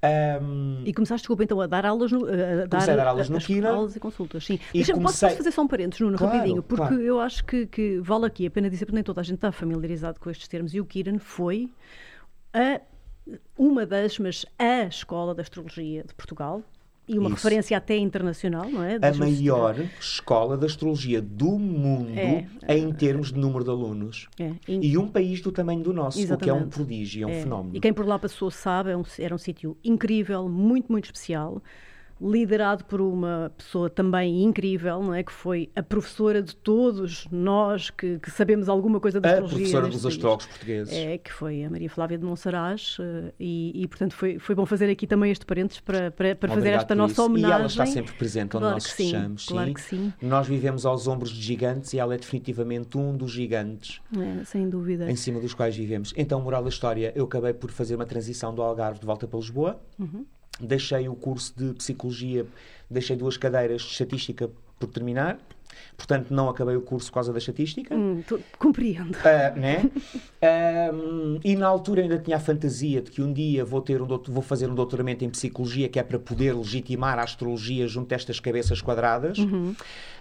Ahm, 0.01 0.83
E 0.85 0.93
começaste, 0.93 1.23
desculpa, 1.23 1.43
então, 1.43 1.59
a 1.59 1.65
dar 1.67 1.85
aulas 1.85 2.11
no, 2.11 2.25
a 2.27 2.65
dar, 2.67 2.89
a 2.89 2.95
dar 2.95 3.07
aulas 3.07 3.29
no 3.29 3.37
as 3.37 3.45
Kira. 3.47 3.69
aulas 3.69 3.95
e 3.95 3.99
consultas, 3.99 4.45
sim. 4.45 4.59
E 4.73 4.83
comecei- 4.85 5.27
posso 5.27 5.37
fazer 5.37 5.51
só 5.51 5.61
um 5.63 5.67
parênteses, 5.67 6.01
Nuno, 6.01 6.17
Claro, 6.17 6.33
rapidinho, 6.37 6.61
porque 6.63 6.85
claro. 6.87 7.01
eu 7.01 7.19
acho 7.19 7.43
que, 7.43 7.65
que 7.65 7.99
vale 7.99 8.25
aqui 8.27 8.45
a 8.45 8.51
pena 8.51 8.69
dizer, 8.69 8.85
porque 8.85 8.95
nem 8.95 9.03
toda 9.03 9.21
a 9.21 9.23
gente 9.23 9.35
está 9.35 9.51
familiarizado 9.51 10.19
com 10.19 10.29
estes 10.29 10.47
termos, 10.47 10.73
e 10.75 10.79
o 10.79 10.85
Kiran 10.85 11.17
foi 11.17 11.71
a, 12.53 12.79
uma 13.57 13.85
das, 13.87 14.19
mas 14.19 14.45
a 14.59 14.83
escola 14.83 15.33
da 15.33 15.41
astrologia 15.41 16.03
de 16.03 16.13
Portugal, 16.13 16.61
e 17.07 17.17
uma 17.17 17.27
Isso. 17.29 17.35
referência 17.35 17.77
até 17.77 17.95
internacional, 17.97 18.69
não 18.69 18.83
é? 18.83 18.95
a 19.01 19.13
maior 19.13 19.75
escola 19.99 20.57
de 20.57 20.65
astrologia 20.65 21.21
do 21.21 21.57
mundo 21.57 22.11
É. 22.67 22.77
em 22.77 22.91
termos 22.91 23.31
de 23.31 23.39
número 23.39 23.63
de 23.63 23.69
alunos. 23.69 24.27
É, 24.39 24.51
e- 24.67 24.91
E 24.91 24.97
um 24.97 25.07
país 25.07 25.39
do 25.41 25.51
tamanho 25.51 25.81
do 25.81 25.93
nosso, 25.93 26.17
o 26.19 26.37
que 26.37 26.49
é 26.49 26.53
um 26.53 26.57
Exatamente. 26.57 26.73
prodígio, 26.75 27.23
é 27.23 27.25
um 27.27 27.29
É, 27.35 27.41
fenómeno. 27.41 27.75
E 27.77 27.79
quem 27.79 27.93
por 27.93 28.05
lá 28.05 28.19
passou 28.19 28.51
sabe, 28.51 28.91
é 28.91 28.97
um- 28.97 29.03
era 29.19 29.33
um 29.33 29.37
sítio 29.37 29.77
incrível, 29.83 30.49
muito, 30.49 30.91
muito 30.91 31.05
especial, 31.05 31.61
liderado 32.19 32.83
por 32.85 32.99
uma 33.01 33.51
pessoa 33.57 33.89
também 33.89 34.43
incrível, 34.43 35.01
não 35.01 35.13
é? 35.13 35.23
Que 35.23 35.31
foi 35.31 35.69
a 35.75 35.83
professora 35.83 36.41
de 36.41 36.55
todos 36.55 37.27
nós 37.31 37.89
que, 37.89 38.17
que 38.19 38.31
sabemos 38.31 38.67
alguma 38.69 38.99
coisa 38.99 39.19
da 39.21 39.29
A 39.29 39.31
astrologia. 39.33 39.57
professora 39.59 39.85
neste 39.87 40.01
dos 40.01 40.05
astrólogos 40.13 40.45
portugueses. 40.47 40.93
É, 40.93 41.17
que 41.17 41.31
foi 41.31 41.63
a 41.63 41.69
Maria 41.69 41.89
Flávia 41.89 42.17
de 42.17 42.25
Monsaraz, 42.25 42.97
eh, 42.99 43.33
e, 43.39 43.83
e, 43.83 43.87
portanto 43.87 44.13
foi, 44.13 44.39
foi 44.39 44.55
bom 44.55 44.65
fazer 44.65 44.89
aqui 44.89 45.05
também 45.05 45.31
este 45.31 45.45
parênteses 45.45 45.79
para, 45.81 46.11
para, 46.11 46.35
para 46.35 46.49
fazer 46.53 46.69
esta 46.69 46.95
nossa 46.95 47.13
isso. 47.13 47.23
homenagem. 47.25 47.55
E 47.55 47.59
ela 47.59 47.67
está 47.67 47.85
sempre 47.85 48.13
presente 48.13 48.57
onde 48.57 48.63
Claro 48.63 48.73
nós 48.75 48.83
sim, 48.83 49.03
estejamos. 49.05 49.45
claro 49.45 49.73
que 49.73 49.81
sim. 49.81 50.13
Nós 50.21 50.47
vivemos 50.47 50.85
aos 50.85 51.07
ombros 51.07 51.29
de 51.31 51.41
gigantes 51.41 51.93
e 51.93 51.99
ela 51.99 52.15
é 52.15 52.17
definitivamente 52.17 52.97
um 52.97 53.15
dos 53.15 53.31
gigantes 53.31 54.01
É, 54.17 54.43
sem 54.43 54.69
dúvida. 54.69 55.09
em 55.09 55.15
cima 55.15 55.39
dos 55.39 55.53
quais 55.53 55.75
vivemos. 55.75 56.13
Então, 56.17 56.41
moral 56.41 56.63
da 56.63 56.69
história, 56.69 57.11
eu 57.15 57.25
acabei 57.25 57.53
por 57.53 57.69
fazer 57.71 57.95
uma 57.95 58.05
transição 58.05 58.53
do 58.53 58.61
Algarve 58.61 58.99
de 58.99 59.05
volta 59.05 59.27
para 59.27 59.37
Lisboa. 59.39 59.79
Uhum. 59.99 60.25
Deixei 60.59 61.07
o 61.07 61.15
curso 61.15 61.53
de 61.55 61.73
Psicologia, 61.73 62.45
deixei 62.89 63.15
duas 63.15 63.37
cadeiras 63.37 63.81
de 63.81 63.91
Estatística 63.91 64.49
por 64.79 64.87
terminar. 64.87 65.37
Portanto, 65.95 66.33
não 66.33 66.49
acabei 66.49 66.75
o 66.75 66.81
curso 66.81 67.07
por 67.09 67.15
causa 67.15 67.31
da 67.31 67.37
Estatística. 67.37 67.93
Hum, 67.95 68.23
tu- 68.27 68.39
compreendo. 68.57 69.15
Ah, 69.23 69.51
né? 69.55 69.89
Ahm, 70.41 71.39
e 71.43 71.55
na 71.55 71.67
altura 71.67 72.01
ainda 72.01 72.17
tinha 72.17 72.37
a 72.37 72.39
fantasia 72.39 73.01
de 73.01 73.11
que 73.11 73.21
um 73.21 73.31
dia 73.33 73.63
vou, 73.65 73.81
ter 73.81 74.01
um 74.01 74.07
doutor- 74.07 74.31
vou 74.31 74.41
fazer 74.43 74.69
um 74.69 74.75
doutoramento 74.75 75.23
em 75.25 75.29
psicologia 75.29 75.87
que 75.89 75.99
é 75.99 76.03
para 76.03 76.17
poder 76.19 76.53
legitimar 76.55 77.19
a 77.19 77.23
astrologia 77.23 77.87
junto 77.87 78.11
a 78.11 78.15
estas 78.15 78.39
cabeças 78.39 78.81
quadradas. 78.81 79.37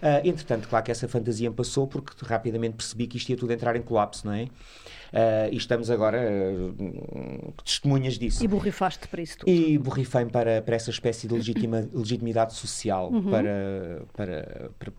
Ah, 0.02 0.20
entretanto, 0.24 0.68
claro 0.68 0.84
que 0.84 0.90
essa 0.90 1.08
fantasia 1.08 1.48
me 1.48 1.56
passou 1.56 1.86
porque 1.86 2.12
rapidamente 2.24 2.74
percebi 2.76 3.06
que 3.06 3.16
isto 3.16 3.30
ia 3.30 3.36
tudo 3.36 3.52
entrar 3.52 3.76
em 3.76 3.82
colapso, 3.82 4.26
não 4.26 4.32
é? 4.34 4.48
Ah, 5.16 5.48
e 5.50 5.56
estamos 5.56 5.90
agora 5.90 6.20
ah, 6.20 7.62
testemunhas 7.64 8.18
disso. 8.18 8.44
E 8.44 8.48
borrifaste 8.48 9.08
para 9.08 9.22
isso 9.22 9.38
tudo. 9.38 9.50
E 9.50 9.78
borrifei-me 9.78 10.30
para, 10.30 10.60
para 10.62 10.76
essa 10.76 10.90
espécie 10.90 11.26
de 11.26 11.34
legitima- 11.34 11.88
legitimidade 11.92 12.54
social 12.54 13.10
Uhum. 13.10 13.30
para, 13.30 14.02
para, 14.14 14.70
para, 14.78 14.92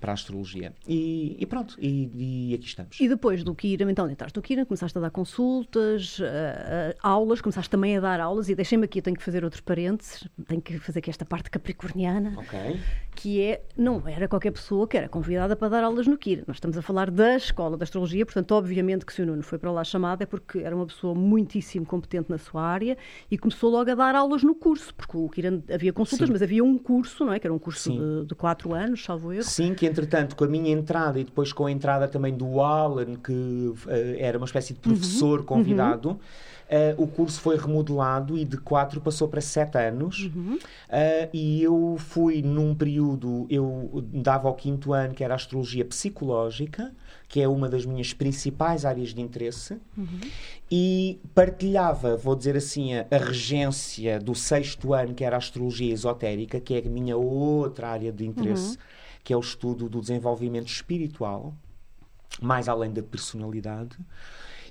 para 0.00 0.10
a 0.12 0.14
astrologia. 0.14 0.72
E, 0.86 1.36
e 1.40 1.46
pronto, 1.46 1.76
e, 1.80 2.50
e 2.50 2.54
aqui 2.54 2.66
estamos. 2.66 3.00
E 3.00 3.08
depois 3.08 3.42
do 3.42 3.54
Kiran, 3.54 3.90
então 3.90 4.08
entraste 4.10 4.36
no 4.36 4.42
Kiran, 4.42 4.64
começaste 4.64 4.96
a 4.96 5.00
dar 5.00 5.10
consultas, 5.10 6.18
eh, 6.22 6.94
aulas, 7.02 7.40
começaste 7.40 7.70
também 7.70 7.96
a 7.96 8.00
dar 8.00 8.20
aulas, 8.20 8.48
e 8.48 8.54
deixem-me 8.54 8.84
aqui, 8.84 8.98
eu 8.98 9.02
tenho 9.02 9.16
que 9.16 9.22
fazer 9.22 9.42
outros 9.44 9.60
parênteses, 9.60 10.28
tenho 10.46 10.60
que 10.62 10.78
fazer 10.78 10.98
aqui 11.00 11.10
esta 11.10 11.24
parte 11.24 11.50
capricorniana, 11.50 12.34
Ok. 12.38 12.78
que 13.16 13.40
é, 13.40 13.62
não 13.76 14.06
era 14.06 14.28
qualquer 14.28 14.50
pessoa 14.52 14.86
que 14.86 14.96
era 14.96 15.08
convidada 15.08 15.56
para 15.56 15.68
dar 15.68 15.84
aulas 15.84 16.06
no 16.06 16.16
Kiran. 16.18 16.44
Nós 16.46 16.56
estamos 16.56 16.76
a 16.76 16.82
falar 16.82 17.10
da 17.10 17.36
Escola 17.36 17.76
da 17.76 17.84
Astrologia, 17.84 18.24
portanto, 18.24 18.52
obviamente 18.52 19.04
que 19.06 19.12
se 19.12 19.22
o 19.22 19.26
Nuno 19.26 19.42
foi 19.42 19.58
para 19.64 19.72
lá 19.72 19.82
chamado 19.82 20.20
é 20.20 20.26
porque 20.26 20.58
era 20.58 20.76
uma 20.76 20.84
pessoa 20.84 21.14
muitíssimo 21.14 21.86
competente 21.86 22.28
na 22.28 22.36
sua 22.36 22.62
área 22.62 22.98
e 23.30 23.38
começou 23.38 23.70
logo 23.70 23.90
a 23.90 23.94
dar 23.94 24.14
aulas 24.14 24.42
no 24.42 24.54
curso, 24.54 24.94
porque 24.94 25.16
o 25.16 25.26
Kiran 25.26 25.62
havia 25.72 25.90
consultas, 25.90 26.26
Sim. 26.26 26.32
mas 26.34 26.42
havia 26.42 26.62
um 26.62 26.76
curso, 26.76 27.24
não 27.24 27.32
é? 27.32 27.38
Que 27.38 27.46
era 27.46 27.54
um 27.54 27.58
curso 27.58 27.90
de, 27.90 28.26
de 28.26 28.34
quatro 28.34 28.74
anos, 28.74 29.02
salvo 29.02 29.32
erro. 29.32 29.44
Sim, 29.44 29.74
que 29.74 29.86
entretanto, 29.86 30.36
com 30.36 30.44
a 30.44 30.48
minha 30.48 30.70
entrada 30.70 31.18
e 31.18 31.24
depois 31.24 31.50
com 31.50 31.64
a 31.64 31.70
entrada 31.72 32.06
também 32.06 32.34
do 32.36 32.60
Alan, 32.60 33.16
que 33.16 33.72
eh, 33.88 34.16
era 34.18 34.36
uma 34.36 34.44
espécie 34.44 34.74
de 34.74 34.80
professor 34.80 35.40
Uhum. 35.40 35.46
convidado, 35.46 36.20
eh, 36.68 36.94
o 36.98 37.06
curso 37.06 37.40
foi 37.40 37.56
remodelado 37.56 38.36
e 38.36 38.44
de 38.44 38.58
quatro 38.58 39.00
passou 39.00 39.28
para 39.28 39.40
sete 39.40 39.78
anos. 39.78 40.30
Uhum. 40.34 40.58
Eh, 40.90 41.30
e 41.32 41.62
eu 41.62 41.96
fui 41.98 42.42
num 42.42 42.74
período, 42.74 43.46
eu 43.48 44.04
dava 44.12 44.46
ao 44.48 44.54
quinto 44.54 44.92
ano, 44.92 45.14
que 45.14 45.24
era 45.24 45.34
astrologia 45.34 45.86
psicológica, 45.86 46.92
que 47.34 47.40
é 47.40 47.48
uma 47.48 47.68
das 47.68 47.84
minhas 47.84 48.12
principais 48.12 48.84
áreas 48.84 49.12
de 49.12 49.20
interesse, 49.20 49.76
e 50.70 51.18
partilhava, 51.34 52.16
vou 52.16 52.36
dizer 52.36 52.56
assim, 52.56 52.94
a, 52.94 53.04
a 53.10 53.18
regência 53.18 54.20
do 54.20 54.36
sexto 54.36 54.94
ano, 54.94 55.12
que 55.14 55.24
era 55.24 55.34
a 55.34 55.38
astrologia 55.38 55.92
esotérica, 55.92 56.60
que 56.60 56.74
é 56.74 56.78
a 56.78 56.88
minha 56.88 57.16
outra 57.16 57.88
área 57.88 58.12
de 58.12 58.24
interesse, 58.24 58.78
que 59.24 59.32
é 59.32 59.36
o 59.36 59.40
estudo 59.40 59.88
do 59.88 60.00
desenvolvimento 60.00 60.68
espiritual, 60.68 61.52
mais 62.40 62.68
além 62.68 62.92
da 62.92 63.02
personalidade. 63.02 63.96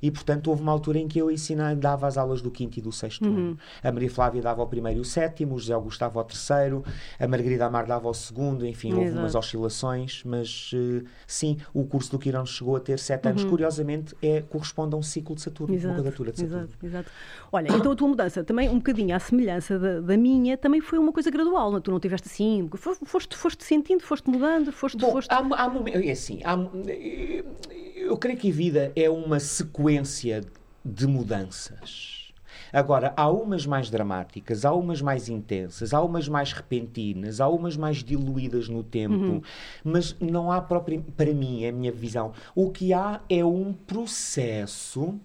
E, 0.04 0.12
portanto, 0.12 0.50
houve 0.50 0.62
uma 0.62 0.74
altura 0.74 1.00
em 1.00 1.08
que 1.08 1.18
eu 1.18 1.32
ensinava, 1.32 1.74
dava 1.78 2.06
as 2.06 2.18
aulas 2.18 2.42
do 2.42 2.52
quinto 2.52 2.78
e 2.78 2.82
do 2.82 2.92
sexto 2.92 3.24
ano. 3.26 3.58
A 3.82 3.90
Maria 3.90 4.10
Flávia 4.12 4.42
dava 4.42 4.62
ao 4.62 4.68
primeiro 4.68 5.00
e 5.00 5.02
o 5.02 5.06
sétimo, 5.06 5.56
o 5.56 5.58
José 5.58 5.74
Augusto 5.74 6.02
dava 6.02 6.20
ao 6.20 6.26
terceiro, 6.26 6.84
a 7.18 7.26
Margarida 7.26 7.66
Amar 7.66 7.88
dava 7.88 8.10
ao 8.10 8.14
segundo, 8.14 8.68
enfim, 8.68 8.92
houve 8.92 9.06
Exato. 9.06 9.22
umas 9.22 9.34
oscilações, 9.34 10.22
mas 10.26 10.72
eh, 10.74 11.06
sim, 11.26 11.56
o 11.74 11.86
curso 11.86 12.12
do 12.12 12.20
Quirão 12.20 12.46
chegou 12.46 12.76
a 12.76 12.82
ter 12.82 13.00
sete 13.00 13.30
anos. 13.30 13.46
Curiosamente, 13.46 14.14
é, 14.22 14.42
corresponde 14.42 14.94
a 14.94 14.98
um 14.98 15.02
ciclo 15.02 15.36
de 15.36 15.42
Saturno, 15.42 15.74
uma 15.74 15.96
quadratura 15.96 16.34
de 16.34 16.40
Saturno. 16.42 16.64
exato, 16.64 16.86
exato. 16.86 17.12
Olha, 17.50 17.70
então 17.74 17.94
a 17.94 17.96
tua 17.96 18.08
mudança 18.10 18.44
também, 18.44 18.68
um 18.68 18.76
bocadinho 18.80 19.16
à 19.16 19.20
semelhança 19.20 19.80
da, 19.80 20.02
da 20.02 20.18
minha, 20.18 20.58
também 20.58 20.82
foi 20.82 21.00
uma 21.00 21.14
coisa 21.14 21.32
gradual, 21.32 21.72
não? 21.72 21.78
é? 21.78 21.82
tu 21.82 21.92
não 21.92 22.00
tiveste 22.02 22.28
assim, 22.28 22.70
fo- 22.76 22.98
foste, 23.06 23.38
foste 23.38 23.64
sentindo, 23.64 24.04
foste 24.04 24.30
mudando, 24.30 24.70
foste. 24.74 24.98
Bom, 24.98 25.14
foste... 25.14 25.32
há, 25.32 25.38
há 25.40 25.72
é 25.94 26.12
assim, 26.12 26.42
há- 26.44 26.58
eu 27.96 28.18
creio 28.18 28.38
que 28.38 28.50
a 28.50 28.54
vida 28.54 28.92
é 28.98 29.10
uma 29.10 29.40
sequência 29.40 29.93
de 30.84 31.08
mudanças. 31.08 32.34
Agora, 32.72 33.14
há 33.16 33.30
umas 33.30 33.66
mais 33.66 33.90
dramáticas, 33.90 34.66
há 34.66 34.74
umas 34.74 35.02
mais 35.02 35.30
intensas, 35.30 35.94
há 35.94 36.02
umas 36.02 36.28
mais 36.28 36.54
repentinas, 36.54 37.40
há 37.40 37.48
umas 37.48 37.78
mais 37.78 38.04
diluídas 38.04 38.68
no 38.68 38.84
tempo, 38.84 39.44
mas 39.84 40.16
não 40.20 40.52
há 40.52 40.60
próprio, 40.60 41.04
para 41.16 41.34
mim, 41.34 41.64
é 41.64 41.70
a 41.70 41.72
minha 41.72 41.92
visão. 41.92 42.34
O 42.56 42.72
que 42.72 42.92
há 42.92 43.22
é 43.30 43.46
um 43.46 43.74
processo 43.74 45.20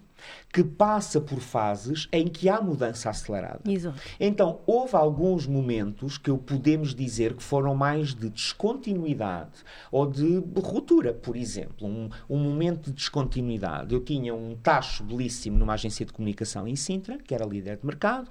que 0.52 0.64
passa 0.64 1.20
por 1.20 1.40
fases 1.40 2.08
em 2.12 2.26
que 2.26 2.48
há 2.48 2.60
mudança 2.60 3.10
acelerada. 3.10 3.60
Exato. 3.66 4.00
Então, 4.18 4.60
houve 4.66 4.96
alguns 4.96 5.46
momentos 5.46 6.18
que 6.18 6.32
podemos 6.38 6.94
dizer 6.94 7.34
que 7.34 7.42
foram 7.42 7.74
mais 7.74 8.14
de 8.14 8.28
descontinuidade 8.28 9.64
ou 9.90 10.06
de 10.06 10.42
ruptura. 10.56 11.12
Por 11.12 11.36
exemplo, 11.36 11.86
um, 11.86 12.08
um 12.28 12.38
momento 12.38 12.86
de 12.86 12.92
descontinuidade. 12.92 13.94
Eu 13.94 14.00
tinha 14.00 14.34
um 14.34 14.56
tacho 14.56 15.04
belíssimo 15.04 15.58
numa 15.58 15.74
agência 15.74 16.04
de 16.04 16.12
comunicação 16.12 16.66
em 16.66 16.76
Sintra, 16.76 17.18
que 17.18 17.34
era 17.34 17.44
líder 17.44 17.76
de 17.78 17.86
mercado. 17.86 18.28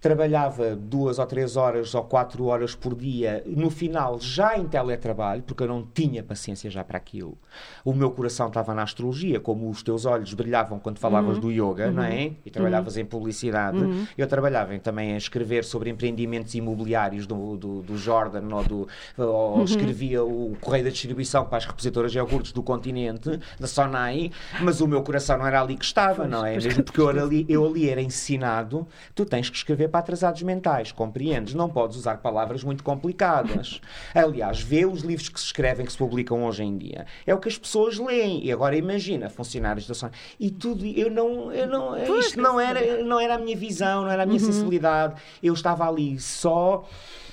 Trabalhava 0.00 0.74
duas 0.74 1.18
ou 1.18 1.26
três 1.26 1.56
horas 1.56 1.94
ou 1.94 2.02
quatro 2.04 2.46
horas 2.46 2.74
por 2.74 2.94
dia, 2.94 3.42
no 3.46 3.70
final 3.70 4.18
já 4.18 4.56
em 4.56 4.66
teletrabalho, 4.66 5.42
porque 5.42 5.62
eu 5.62 5.68
não 5.68 5.82
tinha 5.82 6.22
paciência 6.22 6.70
já 6.70 6.82
para 6.82 6.96
aquilo. 6.96 7.36
O 7.84 7.92
meu 7.92 8.10
coração 8.10 8.48
estava 8.48 8.74
na 8.74 8.82
astrologia, 8.82 9.38
como 9.38 9.68
os 9.68 9.82
teus 9.82 10.06
olhos 10.06 10.32
brilhavam 10.32 10.78
quando 10.78 10.98
falavas 10.98 11.36
Uhum. 11.36 11.40
do 11.42 11.50
yoga, 11.52 11.90
não 11.90 12.02
é? 12.02 12.32
E 12.46 12.50
trabalhavas 12.50 12.96
em 12.96 13.04
publicidade. 13.04 13.78
Eu 14.16 14.26
trabalhava 14.26 14.78
também 14.78 15.12
a 15.12 15.16
escrever 15.18 15.64
sobre 15.64 15.90
empreendimentos 15.90 16.54
imobiliários 16.54 17.26
do, 17.26 17.56
do, 17.56 17.82
do 17.82 17.96
Jordan, 17.98 18.42
ou, 18.54 18.64
do, 18.64 18.88
ou 19.18 19.58
Uhum. 19.58 19.64
escrevia 19.64 20.24
o 20.24 20.56
correio 20.60 20.84
da 20.84 20.90
distribuição 20.90 21.44
para 21.44 21.58
as 21.58 21.66
repositoras 21.66 22.10
de 22.12 22.18
iogurtes 22.18 22.52
do 22.52 22.62
continente, 22.62 23.38
da 23.58 23.66
Sonai, 23.66 24.30
mas 24.62 24.80
o 24.80 24.86
meu 24.88 25.02
coração 25.02 25.36
não 25.36 25.46
era 25.46 25.60
ali 25.60 25.76
que 25.76 25.84
estava, 25.84 26.26
não 26.26 26.44
é? 26.46 26.54
Mesmo 26.54 26.82
porque 26.84 27.00
eu 27.00 27.08
ali, 27.08 27.44
eu 27.48 27.66
ali 27.66 27.88
era 27.90 28.00
ensinado, 28.00 28.86
tu 29.14 29.24
tens 29.26 29.50
que 29.50 29.56
escrever 29.56 29.88
para 29.90 30.00
atrasados 30.00 30.42
mentais, 30.42 30.92
compreendes? 30.92 31.54
Não 31.54 31.68
podes 31.68 31.96
usar 31.96 32.18
palavras 32.18 32.64
muito 32.64 32.82
complicadas. 32.82 33.80
Aliás, 34.14 34.60
vê 34.60 34.86
os 34.86 35.02
livros 35.02 35.28
que 35.28 35.38
se 35.38 35.46
escrevem, 35.46 35.84
que 35.84 35.92
se 35.92 35.98
publicam 35.98 36.44
hoje 36.44 36.62
em 36.62 36.78
dia. 36.78 37.06
É 37.26 37.34
o 37.34 37.38
que 37.38 37.48
as 37.48 37.58
pessoas 37.58 37.98
leem. 37.98 38.44
E 38.44 38.52
agora 38.52 38.76
imagina, 38.76 39.28
funcionários 39.28 39.86
da 39.86 39.94
Sonai. 39.94 40.14
E 40.38 40.50
tudo, 40.50 40.86
eu 40.86 41.10
não, 41.10 41.52
eu 41.52 41.66
não, 41.66 41.94
Pois, 42.06 42.26
isto 42.26 42.40
não 42.40 42.58
era, 42.60 43.02
não 43.02 43.20
era 43.20 43.34
a 43.34 43.38
minha 43.38 43.56
visão, 43.56 44.04
não 44.04 44.10
era 44.10 44.22
a 44.22 44.26
minha 44.26 44.40
sensibilidade. 44.40 45.20
Eu 45.42 45.52
estava 45.52 45.88
ali 45.88 46.18
só, 46.18 46.88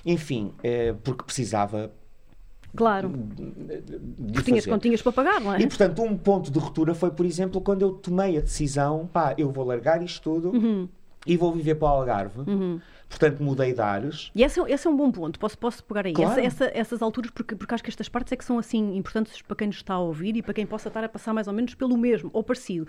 enfim, 0.06 0.54
eh, 0.64 0.94
porque 1.04 1.24
precisava 1.24 1.92
Claro. 2.76 3.10
Porque 4.34 4.44
tinhas 4.44 4.66
continhas 4.66 5.02
para 5.02 5.12
pagar, 5.12 5.42
não 5.42 5.54
é? 5.54 5.60
E 5.62 5.68
portanto, 5.68 6.04
um 6.04 6.16
ponto 6.16 6.52
de 6.52 6.60
ruptura 6.60 6.94
foi, 6.94 7.10
por 7.10 7.26
exemplo, 7.26 7.60
quando 7.60 7.82
eu 7.82 7.92
tomei 7.92 8.38
a 8.38 8.42
decisão, 8.42 9.10
pá, 9.12 9.34
eu 9.38 9.52
vou 9.52 9.66
largar 9.66 10.02
isto 10.04 10.22
tudo 10.22 10.52
Uhum. 10.52 10.88
E 11.28 11.38
vou 11.38 11.52
viver 11.52 11.76
para 11.76 11.88
o 11.88 11.92
Algarve. 11.92 12.40
Portanto, 13.10 13.42
mudei 13.42 13.74
de 13.74 13.80
ares. 13.82 14.32
E 14.36 14.44
esse, 14.44 14.60
é- 14.60 14.72
esse 14.72 14.86
é 14.86 14.90
um 14.90 14.96
bom 14.98 15.12
ponto, 15.12 15.40
posso, 15.40 15.58
posso 15.58 15.84
pegar 15.84 16.06
aí. 16.06 16.14
Claro. 16.14 16.32
Essa- 16.40 16.66
essa- 16.66 16.72
essas 16.78 17.02
alturas, 17.02 17.32
porque, 17.32 17.56
porque 17.56 17.74
acho 17.74 17.84
que 17.84 17.90
estas 17.90 18.10
partes 18.10 18.34
é 18.34 18.36
que 18.36 18.44
são 18.44 18.58
assim 18.60 18.96
importantes 18.98 19.42
para 19.42 19.56
quem 19.56 19.68
nos 19.68 19.78
está 19.78 19.94
a 19.94 20.00
ouvir 20.00 20.36
e 20.36 20.42
para 20.42 20.54
quem 20.54 20.66
possa 20.66 20.88
estar 20.90 21.04
a 21.04 21.10
passar 21.10 21.34
mais 21.34 21.48
ou 21.48 21.54
menos 21.54 21.74
pelo 21.74 21.98
mesmo, 21.98 22.30
ou 22.34 22.44
parecido. 22.44 22.88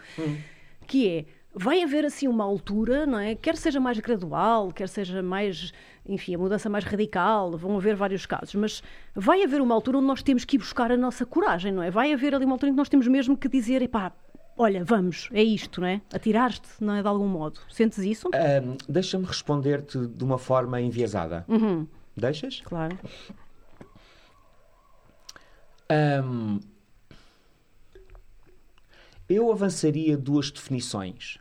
Que 0.87 1.09
é, 1.09 1.25
vai 1.55 1.83
haver 1.83 2.05
assim 2.05 2.27
uma 2.27 2.43
altura, 2.45 3.07
não 3.07 3.19
é? 3.19 3.35
Quer 3.35 3.57
seja 3.57 3.79
mais 3.79 3.99
gradual, 4.01 4.73
quer 4.73 4.89
seja 4.89 5.23
mais, 5.23 5.73
enfim, 6.07 6.35
a 6.35 6.39
mudança 6.39 6.69
mais 6.69 6.85
radical, 6.85 7.57
vão 7.57 7.77
haver 7.77 7.95
vários 7.95 8.27
casos, 8.27 8.55
mas 8.57 8.83
vai 9.15 9.45
haver 9.45 9.61
uma 9.61 9.75
altura 9.75 9.99
onde 9.99 10.07
nós 10.07 10.23
temos 10.23 10.45
que 10.45 10.57
ir 10.57 10.59
buscar 10.59 10.91
a 10.91 10.97
nossa 10.97 11.25
coragem, 11.27 11.71
não 11.73 11.83
é? 11.83 11.91
Vai 11.91 12.13
haver 12.13 12.35
ali 12.35 12.45
uma 12.45 12.55
altura 12.55 12.71
em 12.71 12.73
que 12.73 12.79
nós 12.79 12.89
temos 12.89 13.07
mesmo 13.07 13.37
que 13.37 13.49
dizer, 13.49 13.83
epá, 13.83 14.13
olha, 14.59 14.85
vamos, 14.85 15.29
é 15.33 15.43
isto, 15.43 15.81
não 15.81 15.89
é? 15.89 16.03
Atirar-te, 16.13 16.69
não 16.81 16.95
é? 16.95 17.03
De 17.03 17.09
algum 17.09 17.27
modo. 17.29 17.61
Sentes 17.71 17.99
isso? 17.99 18.29
Ahm, 18.35 18.77
Deixa-me 18.89 19.25
responder-te 19.25 20.07
de 20.07 20.25
uma 20.25 20.39
forma 20.39 20.81
enviesada. 20.81 21.45
Uhum. 21.49 21.87
Deixas? 22.17 22.61
Claro. 22.61 22.99
Ahm, 25.89 26.59
eu 29.29 29.51
avançaria 29.53 30.17
duas 30.17 30.51
definições. 30.51 31.39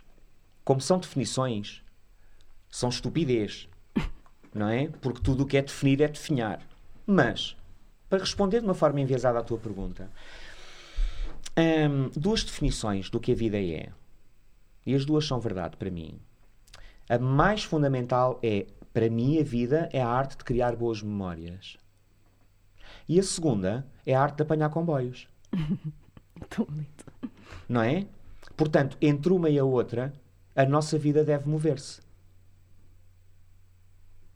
Como 0.64 0.80
são 0.82 1.00
definições, 1.00 1.84
são 2.70 2.90
estupidez. 2.90 3.68
Não 4.54 4.68
é? 4.70 4.90
Porque 5.02 5.22
tudo 5.22 5.44
o 5.44 5.46
que 5.46 5.58
é 5.58 5.62
definir 5.62 6.02
é 6.02 6.08
definhar. 6.08 6.62
Mas, 7.06 7.56
para 8.10 8.20
responder 8.20 8.60
de 8.60 8.66
uma 8.66 8.74
forma 8.74 9.00
enviesada 9.02 9.40
à 9.40 9.44
tua 9.44 9.58
pergunta, 9.58 10.10
ahm, 11.58 12.10
duas 12.16 12.44
definições 12.44 13.10
do 13.10 13.20
que 13.20 13.32
a 13.32 13.36
vida 13.36 13.58
é. 13.58 13.90
E 14.86 14.94
as 14.96 15.04
duas 15.04 15.26
são 15.26 15.40
verdade 15.40 15.76
para 15.76 15.92
mim. 15.92 16.20
A 17.10 17.18
mais 17.18 17.64
fundamental 17.64 18.40
é, 18.44 18.68
para 18.94 19.10
mim, 19.10 19.40
a 19.40 19.44
vida 19.44 19.90
é 19.92 20.02
a 20.02 20.08
arte 20.08 20.38
de 20.38 20.44
criar 20.44 20.76
boas 20.76 21.02
memórias. 21.02 21.78
E 23.10 23.20
a 23.20 23.24
segunda 23.24 23.88
é 24.06 24.14
a 24.14 24.22
arte 24.22 24.38
de 24.38 24.44
apanhar 24.44 24.70
comboios. 24.70 25.28
Tão 26.50 26.66
bonito. 26.66 27.06
Não 27.68 27.82
é? 27.82 28.06
Portanto, 28.56 28.98
entre 29.02 29.32
uma 29.32 29.50
e 29.50 29.58
a 29.58 29.64
outra, 29.64 30.14
a 30.56 30.66
nossa 30.66 30.98
vida 30.98 31.24
deve 31.24 31.50
mover-se. 31.50 32.02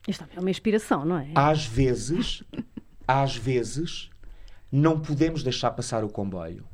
Isto 0.08 0.26
é 0.36 0.40
uma 0.40 0.50
inspiração, 0.50 1.06
não 1.06 1.18
é? 1.18 1.32
Às 1.36 1.66
vezes, 1.66 2.44
às 3.08 3.36
vezes, 3.36 4.10
não 4.72 5.00
podemos 5.00 5.44
deixar 5.44 5.72
passar 5.72 6.04
o 6.04 6.10
comboio. 6.10 6.66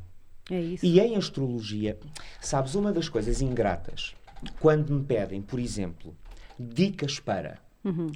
É 0.50 0.60
isso. 0.60 0.86
E 0.86 1.00
em 1.00 1.16
astrologia, 1.16 1.98
sabes, 2.40 2.76
uma 2.76 2.92
das 2.92 3.10
coisas 3.10 3.42
ingratas, 3.42 4.16
quando 4.60 4.94
me 4.94 5.04
pedem, 5.04 5.42
por 5.42 5.60
exemplo, 5.60 6.16
dicas 6.60 7.20
para, 7.20 7.60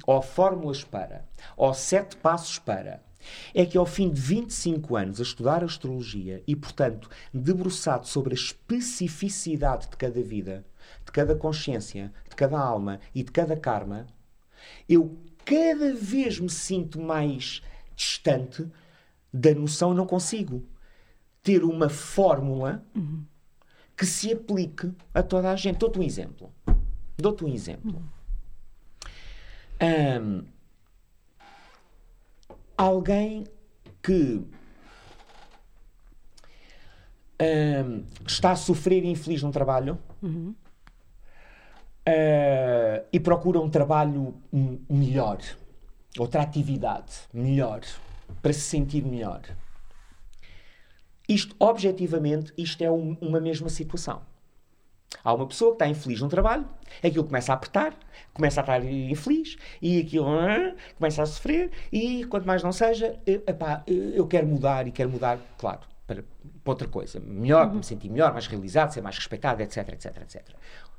ou 0.06 0.22
fórmulas 0.22 0.84
para, 0.84 1.24
ou 1.56 1.72
sete 1.72 2.16
passos 2.16 2.58
para, 2.58 3.02
é 3.54 3.64
que 3.64 3.78
ao 3.78 3.86
fim 3.86 4.10
de 4.10 4.20
25 4.20 4.96
anos 4.96 5.20
a 5.20 5.22
estudar 5.22 5.62
astrologia 5.62 6.42
e, 6.46 6.56
portanto, 6.56 7.08
debruçado 7.32 8.06
sobre 8.06 8.34
a 8.34 8.34
especificidade 8.34 9.88
de 9.88 9.96
cada 9.96 10.20
vida, 10.20 10.64
de 11.04 11.12
cada 11.12 11.34
consciência, 11.34 12.12
de 12.28 12.34
cada 12.34 12.58
alma 12.58 12.98
e 13.14 13.22
de 13.22 13.30
cada 13.30 13.56
karma, 13.56 14.06
eu 14.88 15.16
cada 15.44 15.94
vez 15.94 16.38
me 16.38 16.50
sinto 16.50 17.00
mais 17.00 17.62
distante 17.94 18.66
da 19.32 19.54
noção, 19.54 19.94
não 19.94 20.06
consigo 20.06 20.64
ter 21.42 21.64
uma 21.64 21.88
fórmula 21.88 22.84
que 23.96 24.06
se 24.06 24.32
aplique 24.32 24.92
a 25.12 25.22
toda 25.22 25.50
a 25.50 25.56
gente. 25.56 25.78
Dou-te 25.78 25.98
um 25.98 26.02
exemplo. 26.02 26.52
Dou-te 27.16 27.44
um 27.44 27.48
exemplo. 27.48 28.02
Ahm, 29.80 30.44
alguém 32.76 33.44
que 34.02 34.44
ahm, 37.38 38.04
está 38.26 38.52
a 38.52 38.56
sofrer 38.56 39.04
e 39.04 39.08
infeliz 39.08 39.42
num 39.42 39.50
trabalho 39.50 39.98
ah, 42.06 43.04
e 43.12 43.20
procura 43.20 43.60
um 43.60 43.70
trabalho 43.70 44.34
melhor, 44.88 45.38
outra 46.18 46.42
atividade 46.42 47.12
melhor, 47.32 47.80
para 48.40 48.52
se 48.52 48.60
sentir 48.60 49.04
melhor. 49.04 49.42
Isto, 51.32 51.56
objetivamente, 51.58 52.52
isto 52.58 52.82
é 52.82 52.90
um- 52.90 53.16
uma 53.20 53.40
mesma 53.40 53.68
situação. 53.70 54.20
Há 55.24 55.32
uma 55.32 55.46
pessoa 55.46 55.70
que 55.70 55.76
está 55.76 55.88
infeliz 55.88 56.20
num 56.20 56.28
trabalho, 56.28 56.66
aquilo 57.02 57.24
começa 57.24 57.52
a 57.52 57.54
apertar, 57.54 57.94
começa 58.34 58.60
a 58.60 58.62
estar 58.62 58.84
infeliz, 58.84 59.56
e 59.80 60.00
aquilo 60.00 60.26
ah, 60.28 60.74
começa 60.98 61.22
a 61.22 61.26
sofrer, 61.26 61.70
e 61.90 62.24
quanto 62.26 62.46
mais 62.46 62.62
não 62.62 62.72
seja, 62.72 63.18
eh, 63.26 63.40
epá, 63.46 63.82
eh, 63.86 64.12
eu 64.14 64.26
quero 64.26 64.46
mudar 64.46 64.86
e 64.86 64.92
quero 64.92 65.08
mudar, 65.10 65.38
claro, 65.58 65.80
para, 66.06 66.22
para 66.64 66.70
outra 66.70 66.88
coisa. 66.88 67.20
Melhor, 67.20 67.66
para 67.66 67.76
me 67.76 67.84
sentir 67.84 68.10
melhor, 68.10 68.32
mais 68.32 68.46
realizado, 68.46 68.90
ser 68.92 69.00
mais 69.00 69.16
respeitado, 69.16 69.62
etc, 69.62 69.88
etc, 69.90 70.16
etc. 70.22 70.42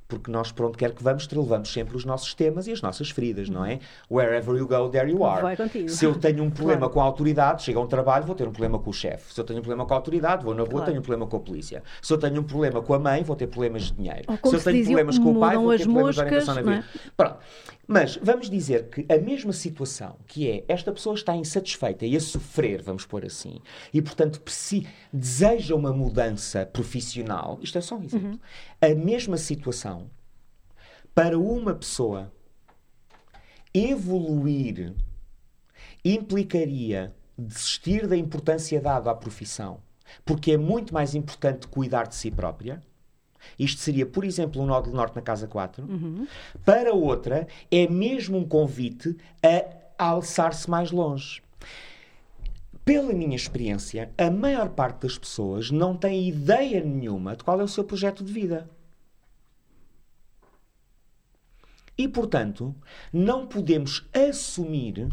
Porque 0.07 0.29
nós, 0.31 0.51
por 0.51 0.65
onde 0.67 0.77
quer 0.77 0.93
que 0.93 1.01
vamos, 1.03 1.27
levamos 1.31 1.71
sempre 1.71 1.95
os 1.95 2.05
nossos 2.05 2.33
temas 2.33 2.67
e 2.67 2.71
as 2.71 2.81
nossas 2.81 3.09
feridas, 3.09 3.49
não 3.49 3.65
é? 3.65 3.79
Wherever 4.11 4.55
you 4.57 4.67
go, 4.67 4.89
there 4.89 5.09
you 5.09 5.23
are. 5.25 5.41
Vai 5.41 5.57
contigo. 5.57 5.89
Se 5.89 6.05
eu 6.05 6.13
tenho 6.15 6.43
um 6.43 6.49
problema 6.51 6.79
Claro. 6.81 6.93
com 6.93 7.01
a 7.01 7.03
autoridade, 7.03 7.63
chego 7.63 7.79
a 7.79 7.83
um 7.83 7.87
trabalho, 7.87 8.25
vou 8.25 8.35
ter 8.35 8.47
um 8.47 8.51
problema 8.51 8.77
com 8.79 8.89
o 8.89 8.93
chefe. 8.93 9.33
Se 9.33 9.39
eu 9.39 9.45
tenho 9.45 9.59
um 9.59 9.61
problema 9.61 9.85
com 9.85 9.93
a 9.93 9.97
autoridade, 9.97 10.43
vou 10.43 10.53
na 10.53 10.61
rua, 10.61 10.69
Claro. 10.71 10.85
tenho 10.85 10.99
um 10.99 11.01
problema 11.03 11.27
com 11.27 11.37
a 11.37 11.39
polícia. 11.39 11.83
Se 12.01 12.13
eu 12.13 12.17
tenho 12.17 12.39
um 12.41 12.43
problema 12.43 12.81
com 12.81 12.93
a 12.93 12.99
mãe, 12.99 13.23
vou 13.23 13.35
ter 13.35 13.47
problemas 13.47 13.83
de 13.83 13.93
dinheiro. 13.93 14.23
Ou 14.27 14.49
se 14.49 14.55
eu 14.55 14.63
tenho 14.63 14.83
problemas 14.85 15.17
com 15.17 15.31
o 15.31 15.39
pai, 15.39 15.55
vou 15.57 15.69
ter 15.69 15.75
as 15.75 15.81
problemas 15.83 16.15
de 16.15 16.21
orientação 16.21 16.55
na 16.55 16.61
moscas, 16.63 16.85
vida. 16.85 17.11
Pronto. 17.17 17.37
Mas 17.85 18.15
vamos 18.21 18.49
dizer 18.49 18.87
que 18.89 19.05
a 19.13 19.17
mesma 19.17 19.51
situação, 19.51 20.15
que 20.25 20.49
é 20.49 20.63
esta 20.69 20.91
pessoa 20.91 21.15
está 21.15 21.35
insatisfeita 21.35 22.05
e 22.05 22.15
a 22.15 22.19
sofrer, 22.19 22.81
vamos 22.81 23.05
pôr 23.05 23.25
assim, 23.25 23.59
e 23.93 24.01
portanto 24.01 24.41
deseja 25.11 25.75
uma 25.75 25.91
mudança 25.91 26.65
profissional, 26.65 27.59
isto 27.61 27.77
é 27.77 27.81
só 27.81 27.95
um 27.97 28.03
exemplo. 28.03 28.39
A 28.81 28.89
mesma 28.95 29.35
situação, 29.37 30.02
para 31.13 31.37
uma 31.37 31.73
pessoa 31.73 32.31
evoluir 33.73 34.93
implicaria 36.03 37.13
desistir 37.37 38.07
da 38.07 38.15
importância 38.15 38.79
dada 38.79 39.09
à 39.09 39.15
profissão, 39.15 39.79
porque 40.23 40.51
é 40.51 40.57
muito 40.57 40.93
mais 40.93 41.15
importante 41.15 41.67
cuidar 41.67 42.07
de 42.07 42.15
si 42.15 42.29
própria. 42.29 42.81
Isto 43.57 43.81
seria, 43.81 44.05
por 44.05 44.23
exemplo, 44.23 44.61
um 44.61 44.65
nódulo 44.65 44.95
norte 44.95 45.15
na 45.15 45.21
casa 45.21 45.47
4. 45.47 45.85
Para 46.63 46.93
outra, 46.93 47.47
é 47.69 47.87
mesmo 47.87 48.37
um 48.37 48.47
convite 48.47 49.17
a 49.97 50.05
alçar-se 50.05 50.69
mais 50.69 50.91
longe. 50.91 51.41
Pela 52.85 53.13
minha 53.13 53.35
experiência, 53.35 54.11
a 54.17 54.29
maior 54.29 54.69
parte 54.69 55.03
das 55.03 55.17
pessoas 55.17 55.71
não 55.71 55.95
tem 55.95 56.27
ideia 56.27 56.83
nenhuma 56.83 57.35
de 57.35 57.43
qual 57.43 57.59
é 57.59 57.63
o 57.63 57.67
seu 57.67 57.83
projeto 57.83 58.23
de 58.23 58.31
vida. 58.31 58.69
E, 61.97 62.07
portanto, 62.07 62.75
não 63.11 63.45
podemos 63.45 64.07
assumir 64.13 65.09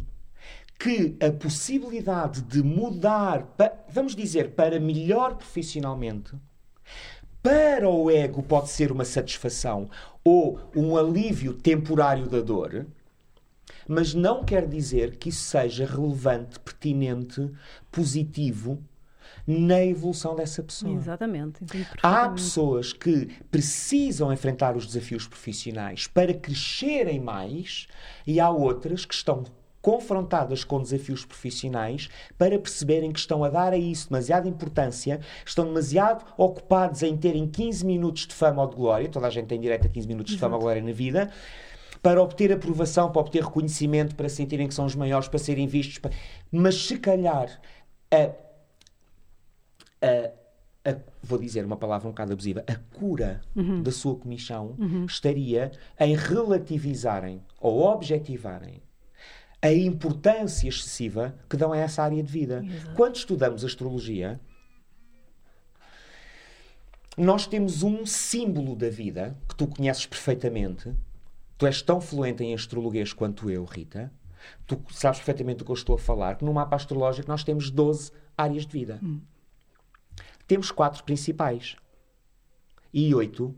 que 0.78 1.14
a 1.20 1.30
possibilidade 1.30 2.40
de 2.40 2.62
mudar, 2.62 3.46
vamos 3.88 4.16
dizer, 4.16 4.52
para 4.52 4.80
melhor 4.80 5.36
profissionalmente, 5.36 6.32
para 7.42 7.88
o 7.88 8.10
ego 8.10 8.42
pode 8.42 8.70
ser 8.70 8.90
uma 8.90 9.04
satisfação 9.04 9.90
ou 10.24 10.58
um 10.74 10.96
alívio 10.96 11.52
temporário 11.52 12.26
da 12.26 12.40
dor, 12.40 12.86
mas 13.86 14.14
não 14.14 14.44
quer 14.44 14.66
dizer 14.66 15.16
que 15.16 15.28
isso 15.28 15.42
seja 15.42 15.84
relevante, 15.84 16.58
pertinente, 16.60 17.50
positivo 17.90 18.82
na 19.46 19.84
evolução 19.84 20.34
dessa 20.34 20.62
pessoa. 20.62 20.94
Exatamente. 20.94 21.64
Há 22.02 22.28
pessoas 22.28 22.92
que 22.92 23.26
precisam 23.50 24.32
enfrentar 24.32 24.76
os 24.76 24.86
desafios 24.86 25.26
profissionais 25.26 26.06
para 26.06 26.34
crescerem 26.34 27.20
mais 27.20 27.86
e 28.26 28.40
há 28.40 28.50
outras 28.50 29.04
que 29.04 29.14
estão 29.14 29.44
confrontadas 29.82 30.62
com 30.62 30.80
desafios 30.82 31.24
profissionais 31.24 32.08
para 32.36 32.58
perceberem 32.58 33.12
que 33.12 33.18
estão 33.18 33.42
a 33.42 33.48
dar 33.48 33.72
a 33.72 33.78
isso 33.78 34.08
demasiada 34.08 34.48
importância, 34.48 35.20
estão 35.44 35.64
demasiado 35.64 36.24
ocupados 36.36 37.02
em 37.02 37.16
terem 37.16 37.46
15 37.46 37.84
minutos 37.86 38.26
de 38.26 38.34
fama 38.34 38.62
ou 38.62 38.68
de 38.68 38.76
glória, 38.76 39.08
toda 39.08 39.26
a 39.26 39.30
gente 39.30 39.46
tem 39.46 39.60
direito 39.60 39.86
a 39.86 39.90
15 39.90 40.06
minutos 40.06 40.34
de 40.34 40.38
fama 40.38 40.56
ou 40.56 40.62
glória 40.62 40.82
na 40.82 40.92
vida, 40.92 41.30
para 42.02 42.22
obter 42.22 42.52
aprovação, 42.52 43.10
para 43.10 43.20
obter 43.20 43.42
reconhecimento, 43.42 44.14
para 44.14 44.28
sentirem 44.28 44.66
que 44.66 44.74
são 44.74 44.86
os 44.86 44.94
maiores, 44.94 45.28
para 45.28 45.38
serem 45.38 45.66
vistos. 45.66 45.98
Para... 45.98 46.12
Mas 46.50 46.74
se 46.86 46.98
calhar 46.98 47.60
a, 48.10 48.30
a, 50.02 50.90
a, 50.90 50.96
vou 51.22 51.38
dizer 51.38 51.64
uma 51.64 51.76
palavra 51.76 52.08
um 52.08 52.12
bocado 52.12 52.32
abusiva, 52.32 52.64
a 52.66 52.74
cura 52.96 53.40
uhum. 53.54 53.82
da 53.82 53.92
sua 53.92 54.16
comissão 54.16 54.76
uhum. 54.78 55.04
estaria 55.04 55.70
em 55.98 56.14
relativizarem 56.14 57.42
ou 57.60 57.82
objetivarem 57.82 58.82
a 59.62 59.72
importância 59.72 60.68
excessiva 60.68 61.34
que 61.48 61.56
dão 61.56 61.72
a 61.72 61.76
essa 61.76 62.02
área 62.02 62.22
de 62.22 62.32
vida. 62.32 62.64
Exato. 62.64 62.94
Quando 62.94 63.16
estudamos 63.16 63.64
astrologia, 63.64 64.40
nós 67.16 67.46
temos 67.46 67.82
um 67.82 68.06
símbolo 68.06 68.74
da 68.74 68.88
vida 68.88 69.36
que 69.48 69.54
tu 69.54 69.66
conheces 69.66 70.06
perfeitamente. 70.06 70.94
Tu 71.58 71.66
és 71.66 71.82
tão 71.82 72.00
fluente 72.00 72.42
em 72.42 72.54
astrologuês 72.54 73.12
quanto 73.12 73.50
eu, 73.50 73.64
Rita. 73.64 74.10
Tu 74.66 74.80
sabes 74.90 75.18
perfeitamente 75.18 75.58
do 75.58 75.64
que 75.66 75.70
eu 75.70 75.74
estou 75.74 75.96
a 75.96 75.98
falar, 75.98 76.36
que 76.36 76.44
no 76.44 76.54
mapa 76.54 76.76
astrológico 76.76 77.28
nós 77.28 77.44
temos 77.44 77.70
12 77.70 78.10
áreas 78.36 78.64
de 78.64 78.72
vida. 78.72 78.98
Hum. 79.02 79.20
Temos 80.50 80.72
quatro 80.72 81.04
principais 81.04 81.76
e 82.92 83.14
oito 83.14 83.54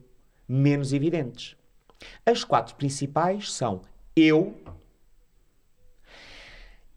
menos 0.47 0.93
evidentes. 0.93 1.57
As 2.26 2.45
quatro 2.45 2.74
principais 2.74 3.51
são 3.51 3.80
eu, 4.14 4.55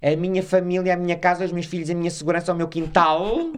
a 0.01 0.13
minha 0.17 0.43
família, 0.43 0.93
a 0.93 0.97
minha 0.97 1.17
casa, 1.17 1.45
os 1.45 1.53
meus 1.53 1.67
filhos, 1.67 1.89
a 1.89 1.93
minha 1.93 2.11
segurança, 2.11 2.51
o 2.51 2.55
meu 2.57 2.67
quintal. 2.67 3.53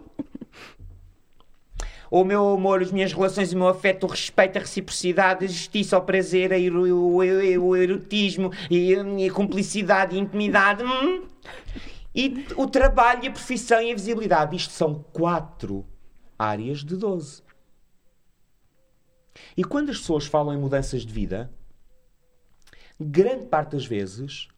o 2.08 2.22
meu 2.22 2.50
amor, 2.50 2.82
as 2.82 2.92
minhas 2.92 3.12
relações, 3.12 3.52
o 3.52 3.56
meu 3.56 3.66
afeto, 3.66 4.06
o 4.06 4.08
respeito, 4.08 4.58
a 4.58 4.60
reciprocidade, 4.60 5.44
a 5.44 5.48
justiça, 5.48 5.98
o 5.98 6.02
prazer, 6.02 6.52
o, 6.52 6.82
o, 6.84 7.16
o, 7.16 7.66
o 7.66 7.76
erotismo, 7.76 8.52
e 8.70 8.94
a, 8.94 9.00
a 9.00 9.32
cumplicidade 9.32 10.14
e 10.14 10.20
a 10.20 10.22
intimidade. 10.22 10.84
Hum? 10.84 11.26
E 12.14 12.46
o 12.54 12.68
trabalho, 12.68 13.28
a 13.28 13.32
profissão 13.32 13.82
e 13.82 13.90
a 13.90 13.94
visibilidade. 13.96 14.54
Isto 14.54 14.72
são 14.72 15.04
quatro 15.12 15.84
áreas 16.38 16.84
de 16.84 16.96
doze. 16.96 17.42
E 19.56 19.64
quando 19.64 19.90
as 19.90 19.98
pessoas 19.98 20.26
falam 20.26 20.54
em 20.54 20.58
mudanças 20.58 21.02
de 21.02 21.12
vida, 21.12 21.50
grande 23.00 23.46
parte 23.46 23.72
das 23.72 23.86
vezes 23.86 24.48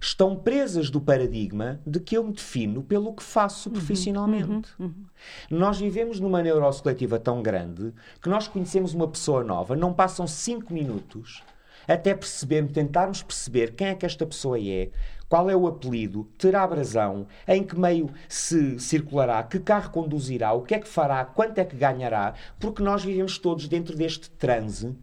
estão 0.00 0.34
presas 0.34 0.90
do 0.90 1.00
paradigma 1.00 1.80
de 1.86 2.00
que 2.00 2.16
eu 2.16 2.24
me 2.24 2.32
defino 2.32 2.82
pelo 2.82 3.14
que 3.14 3.22
faço 3.22 3.68
uhum, 3.68 3.74
profissionalmente. 3.74 4.70
Uhum, 4.78 4.86
uhum. 4.86 5.04
Nós 5.50 5.78
vivemos 5.78 6.18
numa 6.18 6.42
neurose 6.42 6.82
coletiva 6.82 7.20
tão 7.20 7.40
grande 7.40 7.92
que 8.20 8.28
nós 8.28 8.48
conhecemos 8.48 8.94
uma 8.94 9.06
pessoa 9.06 9.44
nova, 9.44 9.76
não 9.76 9.94
passam 9.94 10.26
cinco 10.26 10.74
minutos 10.74 11.42
até 11.86 12.14
percebermos, 12.14 12.72
tentarmos 12.72 13.22
perceber 13.22 13.74
quem 13.74 13.88
é 13.88 13.94
que 13.94 14.06
esta 14.06 14.26
pessoa 14.26 14.58
é, 14.60 14.90
qual 15.32 15.48
é 15.48 15.56
o 15.56 15.66
apelido, 15.66 16.28
terá 16.36 16.66
brasão, 16.66 17.26
em 17.48 17.64
que 17.64 17.74
meio 17.74 18.10
se 18.28 18.78
circulará, 18.78 19.42
que 19.42 19.58
carro 19.58 19.90
conduzirá, 19.90 20.52
o 20.52 20.60
que 20.60 20.74
é 20.74 20.78
que 20.78 20.86
fará, 20.86 21.24
quanto 21.24 21.56
é 21.56 21.64
que 21.64 21.74
ganhará, 21.74 22.34
porque 22.60 22.82
nós 22.82 23.02
vivemos 23.02 23.38
todos 23.38 23.66
dentro 23.66 23.96
deste 23.96 24.28
transe 24.28 24.94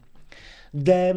da 0.72 1.16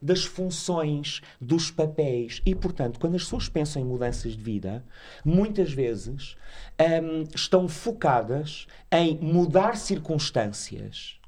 das 0.00 0.24
funções, 0.24 1.20
dos 1.38 1.70
papéis. 1.70 2.40
E, 2.46 2.54
portanto, 2.54 2.98
quando 2.98 3.16
as 3.16 3.24
pessoas 3.24 3.48
pensam 3.48 3.82
em 3.82 3.84
mudanças 3.84 4.32
de 4.34 4.42
vida, 4.42 4.82
muitas 5.22 5.72
vezes 5.72 6.34
um, 6.80 7.24
estão 7.34 7.68
focadas 7.68 8.66
em 8.90 9.18
mudar 9.18 9.76
circunstâncias, 9.76 11.18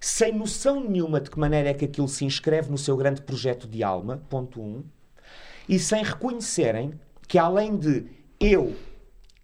sem 0.00 0.32
noção 0.32 0.80
nenhuma 0.80 1.20
de 1.20 1.28
que 1.30 1.38
maneira 1.38 1.68
é 1.68 1.74
que 1.74 1.84
aquilo 1.84 2.08
se 2.08 2.24
inscreve 2.24 2.70
no 2.70 2.78
seu 2.78 2.96
grande 2.96 3.20
projeto 3.20 3.68
de 3.68 3.82
alma, 3.82 4.22
ponto 4.30 4.62
um, 4.62 4.82
e 5.68 5.78
sem 5.78 6.02
reconhecerem 6.02 6.94
que, 7.26 7.38
além 7.38 7.76
de 7.76 8.06
eu, 8.40 8.74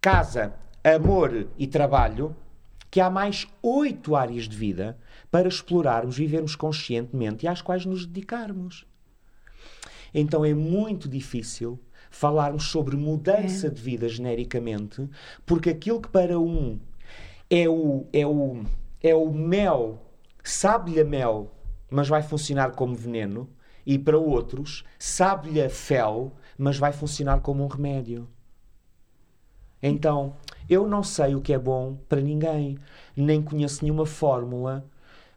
casa, 0.01 0.55
amor 0.83 1.49
e 1.59 1.67
trabalho, 1.67 2.35
que 2.91 3.01
há 3.01 3.11
mais 3.11 3.47
oito 3.63 4.15
áreas 4.15 4.49
de 4.49 4.57
vida 4.57 4.97
para 5.31 5.49
explorarmos, 5.49 6.17
vivermos 6.17 6.55
conscientemente 6.55 7.45
e 7.45 7.49
às 7.49 7.61
quais 7.61 7.85
nos 7.85 8.07
dedicarmos. 8.07 8.87
Então 10.15 10.45
é 10.45 10.55
muito 10.55 11.09
difícil 11.09 11.81
falarmos 12.09 12.71
sobre 12.71 12.97
mudança 12.97 13.67
é. 13.67 13.71
de 13.71 13.83
vida 13.83 14.09
genericamente, 14.09 15.09
porque 15.45 15.71
aquilo 15.71 16.01
que 16.01 16.09
para 16.09 16.39
um 16.39 16.79
é 17.51 17.69
o, 17.69 18.07
é 18.13 18.25
o, 18.25 18.63
é 19.03 19.15
o 19.15 19.33
mel, 19.33 20.01
sabe-lhe 20.45 21.01
a 21.01 21.05
mel, 21.05 21.53
mas 21.91 22.09
vai 22.09 22.23
funcionar 22.23 22.71
como 22.73 22.95
veneno, 22.95 23.49
e 23.87 23.99
para 23.99 24.19
outros, 24.19 24.85
sabe-lhe 24.99 25.61
a 25.61 25.69
fel, 25.69 26.33
mas 26.57 26.79
vai 26.79 26.93
funcionar 26.93 27.41
como 27.41 27.65
um 27.65 27.67
remédio. 27.67 28.29
Então, 29.83 30.37
eu 30.69 30.89
não 30.89 31.03
sei 31.03 31.35
o 31.35 31.41
que 31.41 31.53
é 31.53 31.59
bom 31.59 31.99
para 32.09 32.21
ninguém, 32.21 32.79
nem 33.15 33.43
conheço 33.43 33.83
nenhuma 33.85 34.07
fórmula 34.07 34.85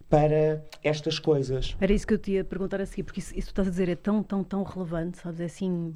para 0.09 0.63
estas 0.81 1.19
coisas. 1.19 1.75
Era 1.81 1.91
isso 1.91 2.07
que 2.07 2.13
eu 2.13 2.17
te 2.17 2.31
ia 2.31 2.45
perguntar 2.45 2.79
a 2.79 2.85
seguir, 2.85 3.03
porque 3.03 3.19
isso, 3.19 3.37
isso 3.37 3.47
que 3.47 3.51
estás 3.51 3.67
a 3.67 3.71
dizer 3.71 3.89
é 3.89 3.95
tão, 3.95 4.23
tão, 4.23 4.43
tão 4.43 4.63
relevante, 4.63 5.17
sabes? 5.17 5.41
É 5.41 5.45
assim, 5.45 5.93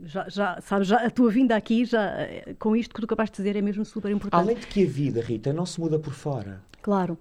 já, 0.00 0.28
já, 0.28 0.60
sabes, 0.60 0.86
já, 0.86 0.98
a 0.98 1.10
tua 1.10 1.30
vinda 1.30 1.56
aqui, 1.56 1.84
já, 1.84 2.16
com 2.58 2.76
isto 2.76 2.94
que 2.94 3.00
tu 3.00 3.04
acabaste 3.04 3.36
de 3.36 3.42
dizer, 3.42 3.58
é 3.58 3.62
mesmo 3.62 3.84
super 3.84 4.10
importante. 4.12 4.40
Além 4.40 4.56
de 4.56 4.66
que 4.66 4.84
a 4.84 4.88
vida, 4.88 5.20
Rita, 5.20 5.52
não 5.52 5.66
se 5.66 5.80
muda 5.80 5.98
por 5.98 6.12
fora. 6.12 6.62
Claro. 6.80 7.18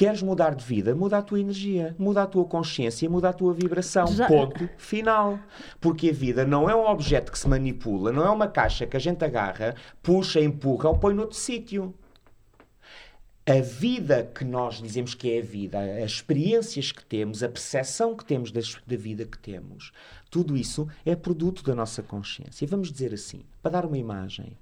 Queres 0.00 0.22
mudar 0.22 0.54
de 0.54 0.64
vida? 0.64 0.94
Muda 0.94 1.18
a 1.18 1.22
tua 1.22 1.38
energia, 1.38 1.94
muda 1.98 2.22
a 2.22 2.26
tua 2.26 2.46
consciência, 2.46 3.06
muda 3.10 3.28
a 3.28 3.34
tua 3.34 3.52
vibração. 3.52 4.06
Já... 4.06 4.26
Ponto 4.26 4.66
final. 4.78 5.38
Porque 5.78 6.08
a 6.08 6.12
vida 6.14 6.42
não 6.42 6.70
é 6.70 6.74
um 6.74 6.86
objeto 6.86 7.30
que 7.30 7.38
se 7.38 7.46
manipula, 7.46 8.10
não 8.10 8.24
é 8.24 8.30
uma 8.30 8.48
caixa 8.48 8.86
que 8.86 8.96
a 8.96 8.98
gente 8.98 9.22
agarra, 9.22 9.74
puxa, 10.02 10.40
empurra 10.40 10.88
ou 10.88 10.98
põe 10.98 11.12
noutro 11.12 11.36
sítio 11.36 11.94
a 13.46 13.60
vida 13.60 14.24
que 14.34 14.42
nós 14.42 14.80
dizemos 14.80 15.12
que 15.12 15.32
é 15.32 15.40
a 15.40 15.42
vida, 15.42 15.78
as 16.02 16.12
experiências 16.12 16.92
que 16.92 17.04
temos, 17.04 17.42
a 17.42 17.48
percepção 17.50 18.16
que 18.16 18.24
temos 18.24 18.50
da 18.50 18.96
vida 18.96 19.26
que 19.26 19.38
temos, 19.38 19.92
tudo 20.30 20.56
isso 20.56 20.88
é 21.04 21.14
produto 21.14 21.62
da 21.62 21.74
nossa 21.74 22.02
consciência. 22.02 22.66
Vamos 22.66 22.90
dizer 22.90 23.12
assim, 23.12 23.42
para 23.60 23.72
dar 23.72 23.84
uma 23.84 23.98
imagem, 23.98 24.56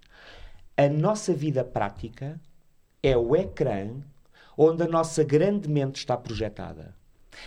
a 0.76 0.88
nossa 0.88 1.32
vida 1.32 1.62
prática 1.62 2.40
é 3.00 3.16
o 3.16 3.36
ecrã 3.36 4.02
onde 4.58 4.82
a 4.82 4.88
nossa 4.88 5.22
grande 5.22 5.68
mente 5.68 5.96
está 5.96 6.16
projetada. 6.16 6.92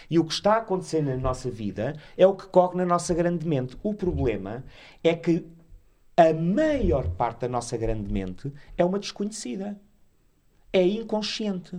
E 0.09 0.17
o 0.17 0.23
que 0.23 0.33
está 0.33 0.53
a 0.53 0.57
acontecer 0.59 1.01
na 1.01 1.17
nossa 1.17 1.51
vida 1.51 1.93
é 2.17 2.25
o 2.25 2.33
que 2.33 2.47
corre 2.47 2.77
na 2.77 2.85
nossa 2.85 3.13
grande 3.13 3.45
mente. 3.45 3.77
O 3.83 3.93
problema 3.93 4.63
é 5.03 5.13
que 5.13 5.45
a 6.15 6.33
maior 6.33 7.09
parte 7.09 7.41
da 7.41 7.49
nossa 7.49 7.75
grande 7.75 8.11
mente 8.11 8.51
é 8.77 8.85
uma 8.85 8.97
desconhecida 8.97 9.77
é 10.73 10.85
inconsciente 10.85 11.77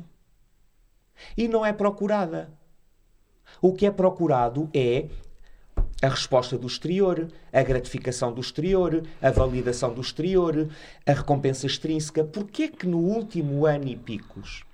e 1.34 1.48
não 1.48 1.64
é 1.64 1.72
procurada. 1.72 2.52
O 3.60 3.72
que 3.72 3.86
é 3.86 3.90
procurado 3.90 4.68
é 4.74 5.08
a 6.02 6.08
resposta 6.08 6.58
do 6.58 6.66
exterior, 6.66 7.28
a 7.50 7.62
gratificação 7.62 8.32
do 8.32 8.40
exterior, 8.40 9.06
a 9.20 9.30
validação 9.30 9.94
do 9.94 10.00
exterior, 10.00 10.68
a 11.06 11.12
recompensa 11.12 11.66
extrínseca. 11.66 12.24
Porquê 12.24 12.68
que 12.68 12.86
no 12.86 12.98
último 12.98 13.64
ano 13.64 13.88
e 13.88 13.96
picos 13.96 14.64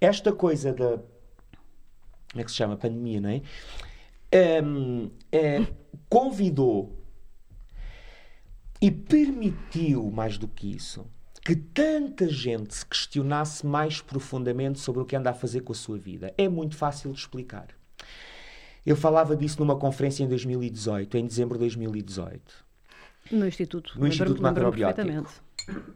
esta 0.00 0.32
coisa 0.32 0.72
da 0.72 0.98
como 2.36 2.42
é 2.42 2.44
que 2.44 2.50
se 2.50 2.56
chama? 2.58 2.76
Pandemia, 2.76 3.20
não 3.20 3.30
é? 3.30 3.42
Um, 4.62 5.10
é 5.32 5.66
convidou 6.08 6.94
e 8.80 8.90
permitiu, 8.90 10.10
mais 10.10 10.36
do 10.36 10.46
que 10.46 10.70
isso, 10.70 11.06
que 11.42 11.56
tanta 11.56 12.28
gente 12.28 12.74
se 12.74 12.84
questionasse 12.84 13.64
mais 13.66 14.00
profundamente 14.00 14.78
sobre 14.78 15.00
o 15.00 15.06
que 15.06 15.16
anda 15.16 15.30
a 15.30 15.34
fazer 15.34 15.62
com 15.62 15.72
a 15.72 15.74
sua 15.74 15.96
vida. 15.96 16.34
É 16.36 16.48
muito 16.48 16.76
fácil 16.76 17.12
de 17.12 17.18
explicar. 17.18 17.68
Eu 18.84 18.96
falava 18.96 19.34
disso 19.34 19.58
numa 19.60 19.76
conferência 19.76 20.22
em 20.22 20.28
2018, 20.28 21.16
em 21.16 21.26
dezembro 21.26 21.54
de 21.54 21.60
2018. 21.60 22.66
No 23.32 23.46
Instituto. 23.46 23.98
No 23.98 24.06
Instituto 24.06 24.42
Macrobiótico. 24.42 25.45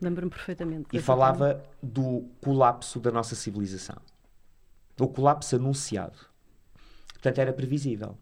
Lembro-me 0.01 0.31
perfeitamente. 0.31 0.89
E 0.93 1.01
falava 1.01 1.63
do 1.83 2.29
colapso 2.43 2.99
da 2.99 3.11
nossa 3.11 3.35
civilização. 3.35 3.97
O 4.99 5.09
colapso 5.09 5.57
anunciado. 5.57 6.19
Portanto, 7.13 7.39
era 7.39 7.53
previsível. 7.53 8.17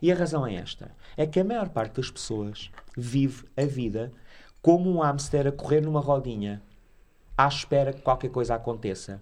E 0.00 0.10
a 0.10 0.14
razão 0.14 0.46
é 0.46 0.54
esta: 0.54 0.94
é 1.16 1.26
que 1.26 1.40
a 1.40 1.44
maior 1.44 1.68
parte 1.68 1.96
das 1.96 2.10
pessoas 2.10 2.70
vive 2.96 3.44
a 3.56 3.64
vida 3.64 4.12
como 4.62 4.90
um 4.90 5.00
hamster 5.00 5.46
a 5.46 5.52
correr 5.52 5.80
numa 5.80 6.00
rodinha, 6.00 6.62
à 7.36 7.48
espera 7.48 7.92
que 7.92 8.02
qualquer 8.02 8.30
coisa 8.30 8.54
aconteça, 8.54 9.20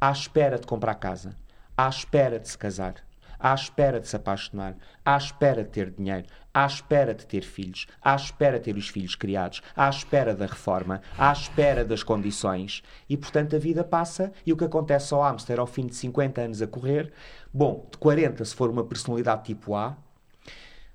à 0.00 0.10
espera 0.10 0.58
de 0.58 0.66
comprar 0.66 0.94
casa, 0.94 1.36
à 1.76 1.88
espera 1.88 2.38
de 2.38 2.48
se 2.48 2.56
casar, 2.56 2.94
à 3.42 3.52
espera 3.52 3.98
de 3.98 4.06
se 4.06 4.14
apaixonar, 4.14 4.76
à 5.04 5.16
espera 5.16 5.64
de 5.64 5.70
ter 5.70 5.90
dinheiro, 5.90 6.26
à 6.54 6.64
espera 6.64 7.12
de 7.12 7.26
ter 7.26 7.42
filhos, 7.42 7.88
à 8.00 8.14
espera 8.14 8.58
de 8.58 8.66
ter 8.66 8.76
os 8.76 8.88
filhos 8.88 9.16
criados, 9.16 9.60
à 9.74 9.88
espera 9.88 10.32
da 10.32 10.46
reforma, 10.46 11.02
à 11.18 11.32
espera 11.32 11.84
das 11.84 12.04
condições. 12.04 12.84
E, 13.08 13.16
portanto, 13.16 13.56
a 13.56 13.58
vida 13.58 13.82
passa 13.82 14.32
e 14.46 14.52
o 14.52 14.56
que 14.56 14.64
acontece 14.64 15.12
ao 15.12 15.22
hamster 15.22 15.58
ao 15.58 15.66
fim 15.66 15.86
de 15.86 15.96
50 15.96 16.40
anos 16.40 16.62
a 16.62 16.66
correr, 16.68 17.12
bom, 17.52 17.88
de 17.90 17.98
40 17.98 18.44
se 18.44 18.54
for 18.54 18.70
uma 18.70 18.84
personalidade 18.84 19.42
tipo 19.42 19.74
A, 19.74 19.96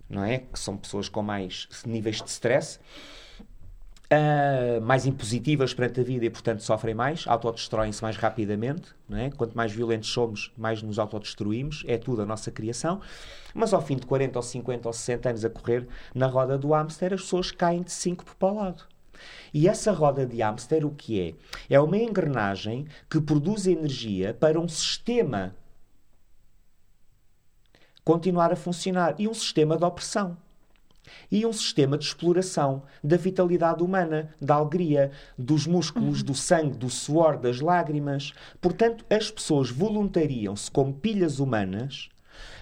não 0.09 0.23
é? 0.23 0.37
Que 0.39 0.57
são 0.57 0.77
pessoas 0.77 1.09
com 1.09 1.21
mais 1.21 1.67
níveis 1.85 2.21
de 2.21 2.29
stress, 2.29 2.79
Uh, 4.09 4.79
mais 4.79 5.05
impositivas 5.05 5.73
perante 5.73 5.99
a 5.99 6.03
vida 6.03 6.23
e, 6.23 6.29
portanto, 6.29 6.63
sofrem 6.63 6.95
mais, 6.95 7.25
autodestroem-se 7.27 8.01
mais 8.01 8.15
rapidamente. 8.15 8.95
Não 9.07 9.17
é? 9.17 9.29
Quanto 9.29 9.55
mais 9.55 9.73
violentos 9.73 10.09
somos, 10.09 10.49
mais 10.57 10.81
nos 10.81 10.97
autodestruímos. 10.97 11.83
É 11.85 11.97
tudo 11.97 12.21
a 12.21 12.25
nossa 12.25 12.49
criação. 12.49 13.01
Mas 13.53 13.73
ao 13.73 13.81
fim 13.81 13.97
de 13.97 14.05
40 14.05 14.39
ou 14.39 14.43
50 14.43 14.87
ou 14.87 14.93
60 14.93 15.29
anos 15.29 15.43
a 15.43 15.49
correr 15.49 15.87
na 16.15 16.27
roda 16.27 16.57
do 16.57 16.69
hamster, 16.69 17.13
as 17.13 17.21
pessoas 17.21 17.51
caem 17.51 17.81
de 17.81 17.91
5 17.91 18.23
para 18.37 18.47
o 18.47 18.55
lado. 18.55 18.83
E 19.53 19.67
essa 19.67 19.91
roda 19.91 20.25
de 20.25 20.41
hamster, 20.41 20.85
o 20.85 20.91
que 20.91 21.19
é? 21.19 21.75
É 21.75 21.79
uma 21.79 21.97
engrenagem 21.97 22.87
que 23.09 23.19
produz 23.19 23.67
energia 23.67 24.33
para 24.33 24.57
um 24.57 24.69
sistema 24.69 25.53
continuar 28.05 28.53
a 28.53 28.55
funcionar 28.55 29.15
e 29.19 29.27
um 29.27 29.33
sistema 29.33 29.75
de 29.77 29.83
opressão 29.83 30.37
e 31.31 31.45
um 31.45 31.53
sistema 31.53 31.97
de 31.97 32.05
exploração 32.05 32.83
da 33.03 33.17
vitalidade 33.17 33.83
humana, 33.83 34.35
da 34.41 34.55
alegria, 34.55 35.11
dos 35.37 35.65
músculos, 35.67 36.23
do 36.23 36.33
sangue, 36.33 36.77
do 36.77 36.89
suor, 36.89 37.37
das 37.37 37.59
lágrimas. 37.59 38.33
Portanto, 38.61 39.05
as 39.09 39.31
pessoas 39.31 39.69
voluntariam-se 39.69 40.69
como 40.71 40.93
pilhas 40.93 41.39
humanas 41.39 42.09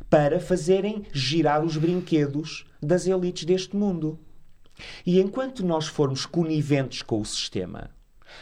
para 0.09 0.39
fazerem 0.39 1.03
girar 1.11 1.63
os 1.63 1.77
brinquedos 1.77 2.65
das 2.81 3.07
elites 3.07 3.45
deste 3.45 3.75
mundo. 3.75 4.19
E 5.05 5.19
enquanto 5.19 5.65
nós 5.65 5.87
formos 5.87 6.25
coniventes 6.25 7.01
com 7.01 7.21
o 7.21 7.25
sistema, 7.25 7.89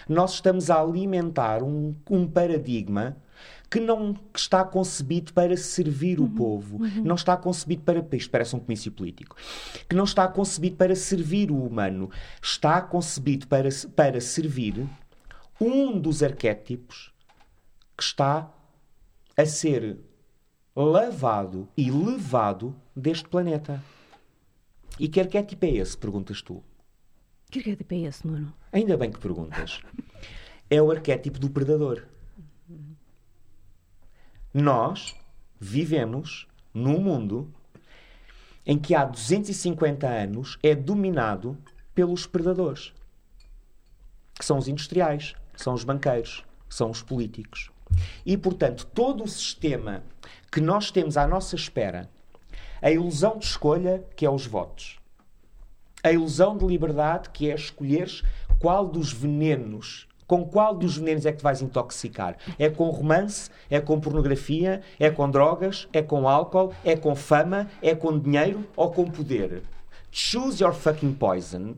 nós 0.07 0.34
estamos 0.34 0.69
a 0.69 0.81
alimentar 0.81 1.63
um, 1.63 1.95
um 2.09 2.27
paradigma 2.27 3.17
que 3.69 3.79
não 3.79 4.13
que 4.13 4.38
está 4.38 4.63
concebido 4.63 5.34
para 5.34 5.57
servir 5.57 6.19
o 6.19 6.23
uhum, 6.23 6.36
povo, 6.36 6.77
uhum. 6.84 7.03
não 7.03 7.15
está 7.15 7.36
concebido 7.36 7.81
para. 7.81 8.05
Isto 8.11 8.29
parece 8.29 8.55
um 8.55 8.59
comício 8.59 8.91
político. 8.91 9.36
Que 9.89 9.95
não 9.95 10.03
está 10.03 10.27
concebido 10.27 10.75
para 10.75 10.95
servir 10.95 11.49
o 11.49 11.65
humano, 11.65 12.11
está 12.39 12.79
concebido 12.81 13.47
para, 13.47 13.69
para 13.95 14.21
servir 14.21 14.88
um 15.59 15.99
dos 15.99 16.21
arquétipos 16.21 17.11
que 17.97 18.03
está 18.03 18.51
a 19.36 19.45
ser 19.45 19.97
lavado 20.75 21.67
e 21.75 21.89
levado 21.89 22.75
deste 22.95 23.27
planeta. 23.27 23.81
E 24.99 25.07
que 25.07 25.19
arquétipo 25.19 25.65
é 25.65 25.69
esse? 25.69 25.97
Perguntas 25.97 26.43
tu. 26.43 26.63
Que 27.54 27.60
arquétipo 27.60 27.93
é 27.93 27.97
esse, 27.99 28.26
Nuno? 28.26 28.51
Ainda 28.72 28.97
bem 28.97 29.12
que 29.12 29.20
perguntas. 29.20 29.80
É 30.72 30.82
o 30.82 30.89
arquétipo 30.89 31.38
do 31.38 31.51
predador. 31.51 32.04
Nós 34.51 35.16
vivemos 35.60 36.47
num 36.74 36.99
mundo 36.99 37.54
em 38.66 38.76
que 38.76 38.95
há 38.95 39.06
250 39.06 40.08
anos 40.08 40.58
é 40.64 40.74
dominado 40.74 41.56
pelos 41.93 42.26
predadores, 42.26 42.91
que 44.34 44.43
são 44.43 44.58
os 44.58 44.68
industriais, 44.68 45.36
são 45.56 45.76
os 45.76 45.84
banqueiros, 45.84 46.43
são 46.68 46.89
os 46.89 47.04
políticos. 47.04 47.70
E, 48.26 48.36
portanto, 48.36 48.88
todo 48.95 49.24
o 49.24 49.28
sistema 49.28 50.04
que 50.51 50.60
nós 50.60 50.89
temos 50.89 51.18
à 51.18 51.28
nossa 51.28 51.56
espera, 51.56 52.10
a 52.82 52.89
ilusão 52.89 53.38
de 53.38 53.45
escolha, 53.45 54.04
que 54.16 54.26
é 54.26 54.30
os 54.32 54.47
votos, 54.47 55.03
a 56.04 56.12
ilusão 56.12 56.58
de 56.58 56.66
liberdade, 56.66 57.30
que 57.30 57.49
é 57.49 57.56
escolheres 57.56 58.22
qual 58.60 58.86
dos 58.86 59.12
venenos 59.12 60.08
com 60.34 60.45
qual 60.45 60.74
dos 60.76 60.97
venenos 60.97 61.26
é 61.26 61.32
que 61.32 61.39
te 61.39 61.43
vais 61.43 61.62
intoxicar? 61.62 62.38
É 62.58 62.70
com 62.70 62.89
romance? 62.89 63.49
É 63.70 63.80
com 63.80 63.99
pornografia? 63.99 64.82
É 64.99 65.10
com 65.10 65.30
drogas? 65.30 65.88
É 65.93 66.01
com 66.01 66.28
álcool? 66.28 66.74
É 66.84 66.95
com 66.95 67.16
fama? 67.16 67.70
É 67.82 67.93
com 67.93 68.18
dinheiro 68.18 68.66
ou 68.76 68.89
com 68.91 69.06
poder? 69.06 69.62
Choose 70.12 70.64
your 70.64 70.74
fucking 70.74 71.14
poison. 71.14 71.76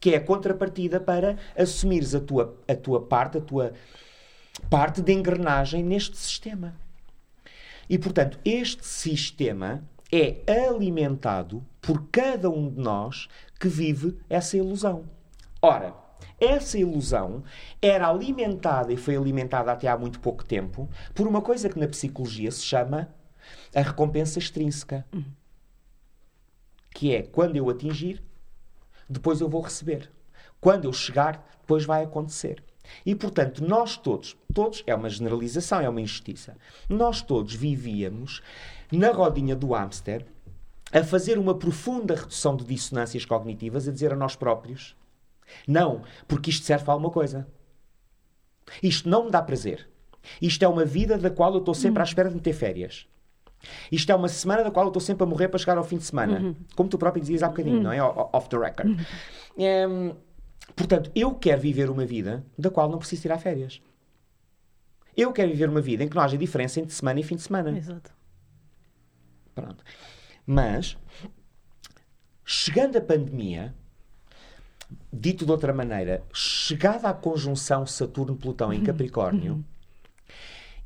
Que 0.00 0.14
é 0.14 0.16
a 0.16 0.20
contrapartida 0.20 1.00
para 1.00 1.38
assumires 1.56 2.14
a 2.14 2.20
tua, 2.20 2.54
a 2.68 2.74
tua 2.74 3.00
parte, 3.00 3.38
a 3.38 3.40
tua 3.40 3.72
parte 4.68 5.00
de 5.00 5.12
engrenagem 5.12 5.82
neste 5.82 6.16
sistema. 6.16 6.74
E, 7.88 7.98
portanto, 7.98 8.38
este 8.44 8.86
sistema 8.86 9.82
é 10.10 10.42
alimentado 10.68 11.64
por 11.82 12.06
cada 12.10 12.48
um 12.48 12.70
de 12.70 12.80
nós 12.80 13.28
que 13.60 13.68
vive 13.68 14.16
essa 14.30 14.56
ilusão. 14.56 15.04
Ora, 15.60 15.94
essa 16.40 16.78
ilusão 16.78 17.42
era 17.80 18.08
alimentada 18.08 18.92
e 18.92 18.96
foi 18.96 19.16
alimentada 19.16 19.72
até 19.72 19.88
há 19.88 19.98
muito 19.98 20.20
pouco 20.20 20.44
tempo 20.44 20.88
por 21.12 21.26
uma 21.26 21.42
coisa 21.42 21.68
que 21.68 21.78
na 21.78 21.88
psicologia 21.88 22.50
se 22.50 22.62
chama 22.62 23.12
a 23.74 23.80
recompensa 23.80 24.38
extrínseca. 24.38 25.04
Que 26.94 27.16
é 27.16 27.22
quando 27.22 27.56
eu 27.56 27.68
atingir, 27.68 28.22
depois 29.08 29.40
eu 29.40 29.48
vou 29.48 29.60
receber. 29.60 30.10
Quando 30.60 30.84
eu 30.84 30.92
chegar, 30.92 31.44
depois 31.60 31.84
vai 31.84 32.04
acontecer. 32.04 32.62
E, 33.04 33.14
portanto, 33.14 33.64
nós 33.64 33.96
todos, 33.96 34.36
todos, 34.52 34.84
é 34.86 34.94
uma 34.94 35.08
generalização, 35.08 35.80
é 35.80 35.88
uma 35.88 36.00
injustiça, 36.00 36.56
nós 36.88 37.22
todos 37.22 37.54
vivíamos 37.54 38.42
na 38.90 39.10
rodinha 39.10 39.56
do 39.56 39.68
hamster 39.68 40.26
a 40.92 41.02
fazer 41.02 41.38
uma 41.38 41.54
profunda 41.54 42.14
redução 42.14 42.56
de 42.56 42.64
dissonâncias 42.64 43.24
cognitivas, 43.24 43.88
a 43.88 43.92
dizer 43.92 44.12
a 44.12 44.16
nós 44.16 44.36
próprios 44.36 44.94
não, 45.66 46.02
porque 46.26 46.50
isto 46.50 46.64
serve 46.64 46.84
para 46.84 46.94
alguma 46.94 47.10
coisa. 47.10 47.46
Isto 48.82 49.08
não 49.08 49.24
me 49.24 49.30
dá 49.30 49.42
prazer. 49.42 49.88
Isto 50.40 50.64
é 50.64 50.68
uma 50.68 50.84
vida 50.84 51.18
da 51.18 51.30
qual 51.30 51.52
eu 51.52 51.58
estou 51.58 51.74
sempre 51.74 52.00
à 52.00 52.04
espera 52.04 52.28
de 52.28 52.36
me 52.36 52.40
ter 52.40 52.52
férias. 52.52 53.06
Isto 53.90 54.10
é 54.10 54.14
uma 54.14 54.28
semana 54.28 54.64
da 54.64 54.70
qual 54.70 54.86
eu 54.86 54.90
estou 54.90 55.00
sempre 55.00 55.24
a 55.24 55.26
morrer 55.26 55.48
para 55.48 55.58
chegar 55.58 55.78
ao 55.78 55.84
fim 55.84 55.96
de 55.96 56.04
semana. 56.04 56.40
Uhum. 56.40 56.56
Como 56.74 56.88
tu 56.88 56.98
próprio 56.98 57.20
dizias 57.20 57.42
há 57.42 57.48
bocadinho, 57.48 57.76
uhum. 57.76 57.82
não 57.82 57.92
é? 57.92 58.02
Off 58.02 58.48
the 58.48 58.58
record. 58.58 58.88
Uhum. 58.88 58.98
É, 59.58 60.14
portanto, 60.74 61.10
eu 61.14 61.34
quero 61.34 61.60
viver 61.60 61.90
uma 61.90 62.04
vida 62.04 62.44
da 62.58 62.70
qual 62.70 62.88
não 62.88 62.98
preciso 62.98 63.22
tirar 63.22 63.38
férias. 63.38 63.80
Eu 65.16 65.32
quero 65.32 65.50
viver 65.50 65.68
uma 65.68 65.80
vida 65.80 66.02
em 66.02 66.08
que 66.08 66.16
não 66.16 66.22
haja 66.22 66.38
diferença 66.38 66.80
entre 66.80 66.94
semana 66.94 67.20
e 67.20 67.22
fim 67.22 67.36
de 67.36 67.42
semana. 67.42 67.76
Exato. 67.76 68.10
Pronto. 69.54 69.84
Mas, 70.46 70.96
chegando 72.44 72.96
a 72.96 73.00
pandemia, 73.00 73.74
Dito 75.12 75.44
de 75.44 75.50
outra 75.50 75.72
maneira, 75.72 76.22
chegada 76.32 77.08
à 77.08 77.14
conjunção 77.14 77.86
Saturno-Plutão 77.86 78.72
em 78.72 78.78
uhum. 78.78 78.84
Capricórnio, 78.84 79.52
uhum. 79.54 79.64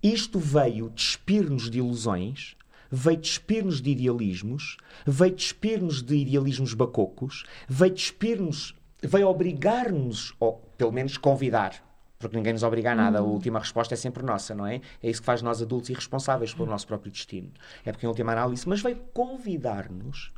isto 0.03 0.39
veio 0.39 0.91
despir-nos 0.91 1.71
de 1.71 1.79
ilusões, 1.79 2.57
veio 2.91 3.19
despir-nos 3.19 3.81
de 3.81 3.91
idealismos, 3.91 4.77
veio 5.07 5.35
despir-nos 5.35 6.03
de 6.03 6.17
idealismos 6.17 6.75
bacocos, 6.75 7.45
veio 7.69 7.95
despir-nos, 7.95 8.75
veio 9.03 9.29
obrigar-nos, 9.29 10.35
ou 10.39 10.55
pelo 10.77 10.93
menos 10.93 11.17
convidar, 11.17 11.83
porque 12.29 12.37
ninguém 12.37 12.53
nos 12.53 12.63
obriga 12.63 12.93
a 12.93 12.95
nada, 12.95 13.19
a 13.19 13.23
uhum. 13.23 13.33
última 13.33 13.59
resposta 13.59 13.95
é 13.95 13.97
sempre 13.97 14.23
nossa, 14.23 14.55
não 14.55 14.67
é? 14.67 14.81
É 15.03 15.11
isso 15.11 15.21
que 15.21 15.27
faz 15.27 15.43
nós 15.43 15.63
adultos 15.63 15.91
irresponsáveis 15.91 16.53
pelo 16.53 16.69
nosso 16.69 16.87
próprio 16.87 17.11
destino. 17.11 17.51
É 17.85 17.93
porque, 17.93 18.07
em 18.07 18.09
última 18.09 18.33
análise, 18.33 18.69
mas 18.69 18.81
veio 18.81 18.97
convidar-nos 19.13 20.33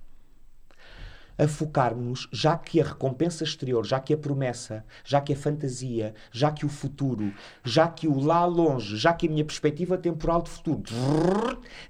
a 1.38 1.46
focarmos, 1.46 2.28
já 2.32 2.58
que 2.58 2.80
a 2.80 2.84
recompensa 2.84 3.44
exterior, 3.44 3.86
já 3.86 4.00
que 4.00 4.12
a 4.12 4.18
promessa, 4.18 4.84
já 5.04 5.20
que 5.20 5.32
a 5.32 5.36
fantasia, 5.36 6.12
já 6.32 6.50
que 6.50 6.66
o 6.66 6.68
futuro, 6.68 7.32
já 7.62 7.86
que 7.86 8.08
o 8.08 8.18
lá 8.18 8.44
longe, 8.44 8.96
já 8.96 9.12
que 9.12 9.28
a 9.28 9.30
minha 9.30 9.44
perspectiva 9.44 9.96
temporal 9.96 10.42
de 10.42 10.50
futuro 10.50 10.82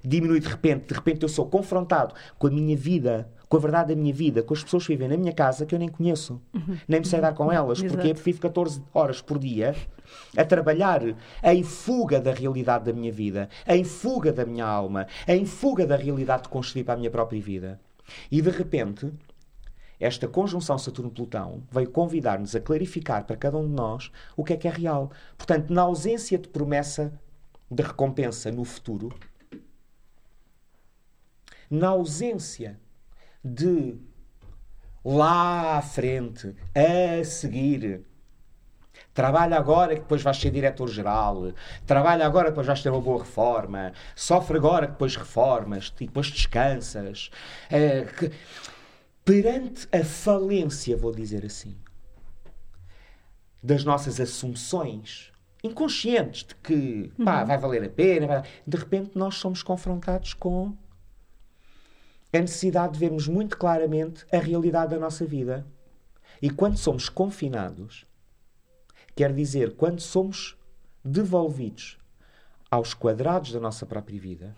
diminui 0.03 0.39
de 0.39 0.47
repente, 0.47 0.87
de 0.87 0.93
repente 0.93 1.23
eu 1.23 1.29
sou 1.29 1.47
confrontado 1.47 2.13
com 2.37 2.45
a 2.45 2.51
minha 2.51 2.77
vida, 2.77 3.27
com 3.49 3.57
a 3.57 3.59
verdade 3.59 3.95
da 3.95 3.99
minha 3.99 4.13
vida, 4.13 4.43
com 4.43 4.53
as 4.53 4.63
pessoas 4.63 4.85
que 4.85 4.93
vivem 4.93 5.07
na 5.07 5.17
minha 5.17 5.33
casa 5.33 5.65
que 5.65 5.73
eu 5.73 5.79
nem 5.79 5.89
conheço, 5.89 6.39
uhum. 6.53 6.77
nem 6.87 6.99
me 6.99 7.05
sei 7.05 7.19
dar 7.19 7.33
com 7.33 7.45
uhum. 7.45 7.51
elas, 7.51 7.81
porque 7.81 8.07
Exato. 8.07 8.23
vivo 8.23 8.39
14 8.39 8.83
horas 8.93 9.21
por 9.21 9.39
dia 9.39 9.75
a 10.37 10.45
trabalhar 10.45 11.01
em 11.43 11.63
fuga 11.63 12.21
da 12.21 12.31
realidade 12.31 12.85
da 12.85 12.93
minha 12.93 13.11
vida, 13.11 13.49
em 13.67 13.83
fuga 13.83 14.31
da 14.31 14.45
minha 14.45 14.65
alma, 14.65 15.07
em 15.27 15.45
fuga 15.45 15.85
da 15.87 15.95
realidade 15.95 16.43
que 16.43 16.49
construí 16.49 16.83
para 16.83 16.93
a 16.93 16.97
minha 16.97 17.09
própria 17.09 17.41
vida. 17.41 17.79
E 18.31 18.39
de 18.39 18.51
repente 18.51 19.11
esta 19.99 20.27
conjunção 20.27 20.77
Saturno-Plutão 20.77 21.63
veio 21.69 21.89
convidar-nos 21.89 22.55
a 22.55 22.61
clarificar 22.61 23.25
para 23.25 23.35
cada 23.35 23.57
um 23.57 23.67
de 23.67 23.73
nós 23.73 24.11
o 24.37 24.45
que 24.45 24.53
é 24.53 24.57
que 24.57 24.67
é 24.67 24.71
real. 24.71 25.11
Portanto, 25.37 25.73
na 25.73 25.81
ausência 25.81 26.37
de 26.37 26.47
promessa 26.47 27.11
de 27.69 27.83
recompensa 27.83 28.49
no 28.49 28.63
futuro, 28.63 29.13
na 31.69 31.89
ausência 31.89 32.79
de 33.43 33.95
lá 35.03 35.77
à 35.77 35.81
frente, 35.81 36.55
a 36.75 37.23
seguir, 37.23 38.05
Trabalha 39.13 39.57
agora 39.57 39.95
que 39.95 40.01
depois 40.01 40.21
vais 40.21 40.37
ser 40.37 40.51
diretor-geral. 40.51 41.51
Trabalha 41.85 42.25
agora 42.25 42.45
que 42.45 42.51
depois 42.51 42.67
vais 42.67 42.81
ter 42.81 42.89
uma 42.89 43.01
boa 43.01 43.19
reforma. 43.19 43.91
Sofre 44.15 44.57
agora 44.57 44.85
que 44.85 44.93
depois 44.93 45.15
reformas 45.15 45.93
e 45.99 46.05
depois 46.05 46.27
descansas. 46.27 47.29
É, 47.69 48.03
que... 48.03 48.31
Perante 49.25 49.87
a 49.91 50.03
falência, 50.03 50.95
vou 50.95 51.11
dizer 51.11 51.45
assim, 51.45 51.75
das 53.61 53.83
nossas 53.83 54.19
assunções 54.19 55.31
inconscientes 55.61 56.45
de 56.45 56.55
que 56.55 57.11
pá, 57.23 57.41
uhum. 57.41 57.47
vai 57.47 57.57
valer 57.57 57.83
a 57.83 57.89
pena, 57.89 58.43
de 58.65 58.77
repente 58.77 59.11
nós 59.15 59.35
somos 59.35 59.61
confrontados 59.61 60.33
com 60.33 60.73
a 62.31 62.39
necessidade 62.39 62.93
de 62.93 62.99
vermos 62.99 63.27
muito 63.27 63.57
claramente 63.57 64.25
a 64.31 64.37
realidade 64.37 64.91
da 64.91 64.99
nossa 64.99 65.25
vida. 65.25 65.65
E 66.41 66.49
quando 66.49 66.77
somos 66.77 67.09
confinados, 67.09 68.07
Quer 69.19 69.33
dizer, 69.33 69.75
quando 69.75 69.99
somos 69.99 70.55
devolvidos 71.03 71.97
aos 72.71 72.93
quadrados 72.93 73.51
da 73.51 73.59
nossa 73.59 73.85
própria 73.85 74.17
vida, 74.17 74.55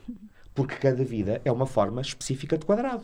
porque 0.54 0.76
cada 0.76 1.04
vida 1.04 1.42
é 1.44 1.52
uma 1.52 1.66
forma 1.66 2.00
específica 2.00 2.60
de 2.60 2.64
quadrado. 2.64 3.04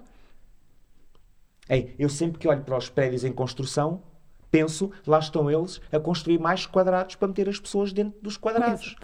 Ei, 1.68 1.96
eu 1.98 2.10
sempre 2.10 2.38
que 2.38 2.48
olho 2.48 2.62
para 2.62 2.78
os 2.78 2.90
prédios 2.90 3.24
em 3.24 3.34
construção, 3.34 4.04
penso, 4.52 4.92
lá 5.08 5.18
estão 5.18 5.50
eles 5.50 5.82
a 5.92 6.00
construir 6.00 6.40
mais 6.40 6.68
quadrados 6.68 7.16
para 7.16 7.28
meter 7.28 7.50
as 7.50 7.60
pessoas 7.60 7.92
dentro 7.92 8.22
dos 8.22 8.38
quadrados 8.38 8.96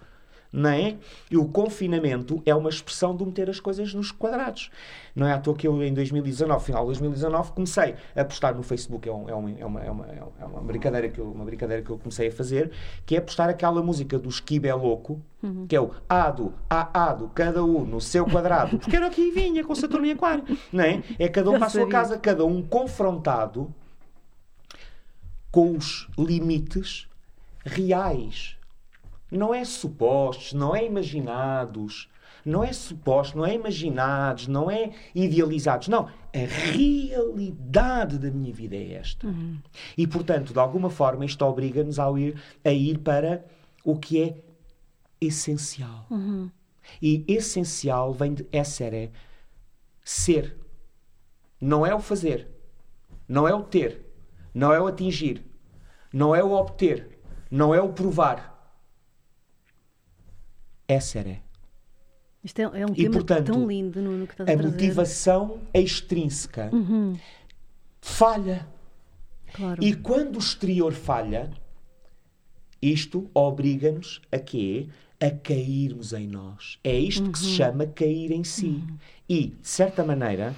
não 0.53 0.69
é? 0.69 0.95
E 1.31 1.35
o 1.35 1.45
confinamento 1.45 2.41
é 2.45 2.53
uma 2.53 2.69
expressão 2.69 3.15
de 3.15 3.25
meter 3.25 3.49
as 3.49 3.59
coisas 3.59 3.91
nos 3.95 4.11
quadrados. 4.11 4.69
Não 5.15 5.25
é 5.25 5.33
à 5.33 5.39
toa 5.39 5.55
que 5.55 5.67
eu, 5.67 5.83
em 5.83 5.91
2019, 5.91 6.63
final 6.63 6.83
de 6.83 6.87
2019, 6.87 7.51
comecei 7.53 7.95
a 8.15 8.23
postar 8.23 8.53
no 8.53 8.61
Facebook. 8.61 9.09
É, 9.09 9.11
um, 9.11 9.27
é, 9.27 9.35
um, 9.35 9.49
é, 9.49 9.65
uma, 9.65 9.83
é, 9.83 9.91
uma, 9.91 10.07
é 10.39 10.45
uma, 10.45 10.61
brincadeira 10.61 11.09
que 11.09 11.19
eu, 11.19 11.25
uma 11.25 11.43
brincadeira 11.43 11.81
que 11.81 11.89
eu 11.89 11.97
comecei 11.97 12.27
a 12.27 12.31
fazer, 12.31 12.71
que 13.03 13.15
é 13.15 13.21
postar 13.21 13.49
aquela 13.49 13.81
música 13.81 14.19
do 14.19 14.29
Skib 14.29 14.67
é 14.67 14.75
Louco, 14.75 15.19
uhum. 15.41 15.65
que 15.65 15.75
é 15.75 15.81
o 15.81 15.89
Ado, 16.07 16.53
A, 16.69 17.09
Ado, 17.09 17.31
cada 17.33 17.63
um 17.63 17.83
no 17.83 17.99
seu 17.99 18.25
quadrado, 18.25 18.77
porque 18.77 18.95
era 18.95 19.07
o 19.07 19.11
que 19.11 19.31
vinha 19.31 19.63
com 19.63 19.73
Saturno 19.73 20.05
e 20.05 20.11
Aquário, 20.11 20.43
não 20.71 20.83
é? 20.83 21.01
É 21.17 21.27
cada 21.27 21.49
um 21.49 21.57
para 21.57 21.65
a 21.65 21.69
sua 21.69 21.87
casa, 21.89 22.17
cada 22.17 22.45
um 22.45 22.61
confrontado 22.61 23.73
com 25.51 25.75
os 25.75 26.07
limites 26.17 27.07
reais 27.65 28.57
não 29.33 29.53
é 29.53 29.65
supostos, 29.65 30.53
não 30.53 30.75
é 30.75 30.85
imaginados, 30.85 32.09
não 32.45 32.63
é 32.63 32.73
supostos, 32.73 33.35
não 33.35 33.45
é 33.45 33.53
imaginados, 33.55 34.47
não 34.47 34.69
é 34.69 34.91
idealizados. 35.15 35.87
Não, 35.87 36.07
a 36.07 36.45
realidade 36.45 38.17
da 38.17 38.29
minha 38.29 38.53
vida 38.53 38.75
é 38.75 38.93
esta. 38.93 39.27
Uhum. 39.27 39.59
E, 39.97 40.05
portanto, 40.05 40.53
de 40.53 40.59
alguma 40.59 40.89
forma, 40.89 41.25
isto 41.25 41.43
obriga-nos 41.45 41.99
a 41.99 42.09
ir, 42.19 42.41
a 42.63 42.71
ir 42.71 42.99
para 42.99 43.45
o 43.83 43.97
que 43.97 44.21
é 44.21 44.35
essencial. 45.21 46.05
Uhum. 46.09 46.49
E 47.01 47.23
essencial 47.27 48.13
vem 48.13 48.33
de 48.33 48.45
essere, 48.51 49.11
ser. 50.03 50.57
Não 51.59 51.85
é 51.85 51.95
o 51.95 51.99
fazer, 51.99 52.49
não 53.25 53.47
é 53.47 53.53
o 53.53 53.63
ter, 53.63 54.05
não 54.53 54.73
é 54.73 54.81
o 54.81 54.87
atingir, 54.87 55.45
não 56.11 56.35
é 56.35 56.43
o 56.43 56.51
obter, 56.51 57.19
não 57.49 57.73
é 57.73 57.81
o 57.81 57.93
provar 57.93 58.52
essere. 60.87 61.41
Isto 62.43 62.59
é, 62.59 62.63
é 62.63 62.85
um 62.85 62.91
e, 62.91 63.03
tema 63.03 63.13
portanto, 63.13 63.53
tão 63.53 63.65
lindo 63.65 64.01
no, 64.01 64.27
que 64.27 64.33
estás 64.33 64.49
a, 64.49 64.53
a 64.53 64.57
motivação 64.57 65.59
extrínseca 65.73 66.69
uhum. 66.73 67.17
falha. 68.01 68.67
Claro. 69.53 69.83
E 69.83 69.95
quando 69.95 70.35
o 70.35 70.39
exterior 70.39 70.93
falha, 70.93 71.49
isto 72.81 73.29
obriga-nos 73.33 74.21
a 74.31 74.39
quê? 74.39 74.89
A 75.21 75.31
cairmos 75.31 76.11
em 76.11 76.27
nós. 76.27 76.79
É 76.83 76.97
isto 76.97 77.25
uhum. 77.25 77.31
que 77.31 77.39
se 77.39 77.45
uhum. 77.45 77.51
chama 77.53 77.87
cair 77.87 78.31
em 78.31 78.43
si. 78.43 78.65
Uhum. 78.65 78.97
E, 79.29 79.47
de 79.47 79.67
certa 79.67 80.03
maneira, 80.03 80.53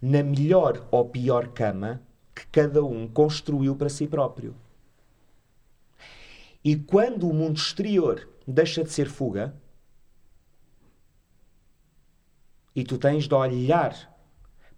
na 0.00 0.22
melhor 0.22 0.86
ou 0.90 1.06
pior 1.06 1.48
cama 1.48 2.02
que 2.34 2.46
cada 2.48 2.84
um 2.84 3.08
construiu 3.08 3.74
para 3.74 3.88
si 3.88 4.06
próprio. 4.06 4.54
E 6.62 6.76
quando 6.76 7.28
o 7.28 7.32
mundo 7.32 7.56
exterior 7.56 8.28
deixa 8.46 8.82
de 8.82 8.90
ser 8.90 9.08
fuga 9.08 9.54
e 12.74 12.84
tu 12.84 12.98
tens 12.98 13.28
de 13.28 13.34
olhar 13.34 13.94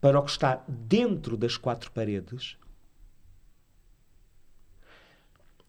para 0.01 0.19
o 0.19 0.23
que 0.23 0.31
está 0.31 0.65
dentro 0.69 1.37
das 1.37 1.57
quatro 1.57 1.91
paredes. 1.93 2.59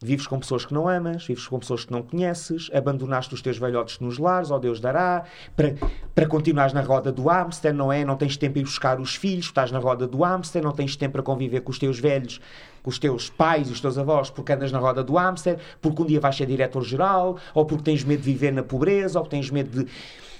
Vives 0.05 0.27
com 0.27 0.39
pessoas 0.39 0.65
que 0.65 0.73
não 0.73 0.87
amas, 0.87 1.25
vives 1.25 1.47
com 1.47 1.57
pessoas 1.59 1.83
que 1.83 1.91
não 1.91 2.03
conheces, 2.03 2.69
abandonaste 2.73 3.33
os 3.33 3.41
teus 3.41 3.57
velhotes 3.57 3.99
nos 3.99 4.17
lares, 4.17 4.51
ó 4.51 4.59
Deus 4.59 4.79
dará, 4.79 5.23
para, 5.55 5.73
para 6.13 6.27
continuares 6.27 6.73
na 6.73 6.81
roda 6.81 7.11
do 7.11 7.23
hamster, 7.23 7.73
não 7.73 7.91
é? 7.91 8.05
Não 8.05 8.15
tens 8.15 8.37
tempo 8.37 8.53
para 8.53 8.61
ir 8.61 8.65
buscar 8.65 8.99
os 8.99 9.15
filhos, 9.15 9.47
estás 9.47 9.71
na 9.71 9.79
roda 9.79 10.07
do 10.07 10.19
hamster, 10.19 10.63
não 10.63 10.71
tens 10.71 10.95
tempo 10.95 11.13
para 11.13 11.23
conviver 11.23 11.61
com 11.61 11.71
os 11.71 11.79
teus 11.79 11.99
velhos 11.99 12.39
com 12.85 12.91
os 12.91 12.99
teus 12.99 13.31
pais 13.31 13.67
e 13.67 13.71
os 13.71 13.81
teus 13.81 13.97
avós 13.97 14.29
porque 14.29 14.53
andas 14.53 14.71
na 14.71 14.77
roda 14.77 15.03
do 15.03 15.15
hamster, 15.15 15.57
porque 15.81 16.03
um 16.03 16.05
dia 16.05 16.19
vais 16.19 16.35
ser 16.35 16.45
diretor-geral, 16.45 17.37
ou 17.51 17.65
porque 17.65 17.83
tens 17.83 18.03
medo 18.03 18.21
de 18.21 18.31
viver 18.31 18.53
na 18.53 18.61
pobreza, 18.61 19.17
ou 19.17 19.25
porque 19.25 19.37
tens 19.37 19.49
medo 19.49 19.85
de. 19.85 19.91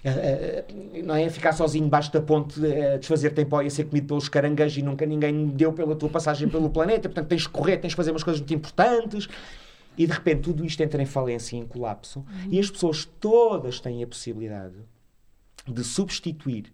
Uh, 0.05 0.99
uh, 1.01 1.03
não 1.03 1.15
é? 1.15 1.27
Ficar 1.29 1.51
sozinho 1.53 1.85
debaixo 1.85 2.13
da 2.13 2.21
ponte, 2.21 2.59
uh, 2.59 2.99
desfazer 2.99 3.31
tempo 3.31 3.59
e 3.61 3.71
ser 3.71 3.85
comido 3.85 4.07
pelos 4.07 4.29
caranguejos 4.29 4.77
e 4.77 4.83
nunca 4.83 5.05
ninguém 5.05 5.47
deu 5.47 5.73
pela 5.73 5.95
tua 5.95 6.09
passagem 6.09 6.47
pelo 6.47 6.69
planeta. 6.69 7.09
Portanto, 7.09 7.27
tens 7.27 7.47
que 7.47 7.53
correr, 7.53 7.77
tens 7.77 7.93
que 7.93 7.97
fazer 7.97 8.11
umas 8.11 8.23
coisas 8.23 8.39
muito 8.39 8.53
importantes. 8.53 9.27
E 9.97 10.05
de 10.05 10.11
repente 10.11 10.41
tudo 10.41 10.65
isto 10.65 10.81
entra 10.83 11.01
em 11.01 11.05
falência 11.05 11.55
e 11.55 11.59
em 11.59 11.65
colapso. 11.65 12.19
Uhum. 12.19 12.51
E 12.51 12.59
as 12.59 12.69
pessoas 12.69 13.05
todas 13.19 13.79
têm 13.79 14.03
a 14.03 14.07
possibilidade 14.07 14.75
de 15.67 15.83
substituir 15.83 16.71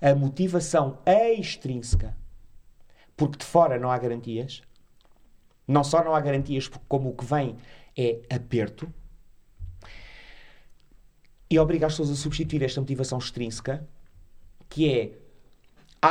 a 0.00 0.14
motivação 0.14 0.98
extrínseca, 1.06 2.16
porque 3.16 3.38
de 3.38 3.44
fora 3.44 3.78
não 3.78 3.90
há 3.90 3.98
garantias, 3.98 4.62
não 5.66 5.82
só 5.82 6.04
não 6.04 6.14
há 6.14 6.20
garantias, 6.20 6.68
porque 6.68 6.84
como 6.88 7.10
o 7.10 7.14
que 7.14 7.24
vem 7.24 7.56
é 7.96 8.20
aperto, 8.30 8.92
e 11.50 11.58
obriga 11.58 11.86
as 11.86 11.92
pessoas 11.92 12.10
a 12.10 12.14
substituir 12.14 12.62
esta 12.62 12.80
motivação 12.80 13.18
extrínseca, 13.18 13.86
que 14.68 14.92
é 14.92 15.18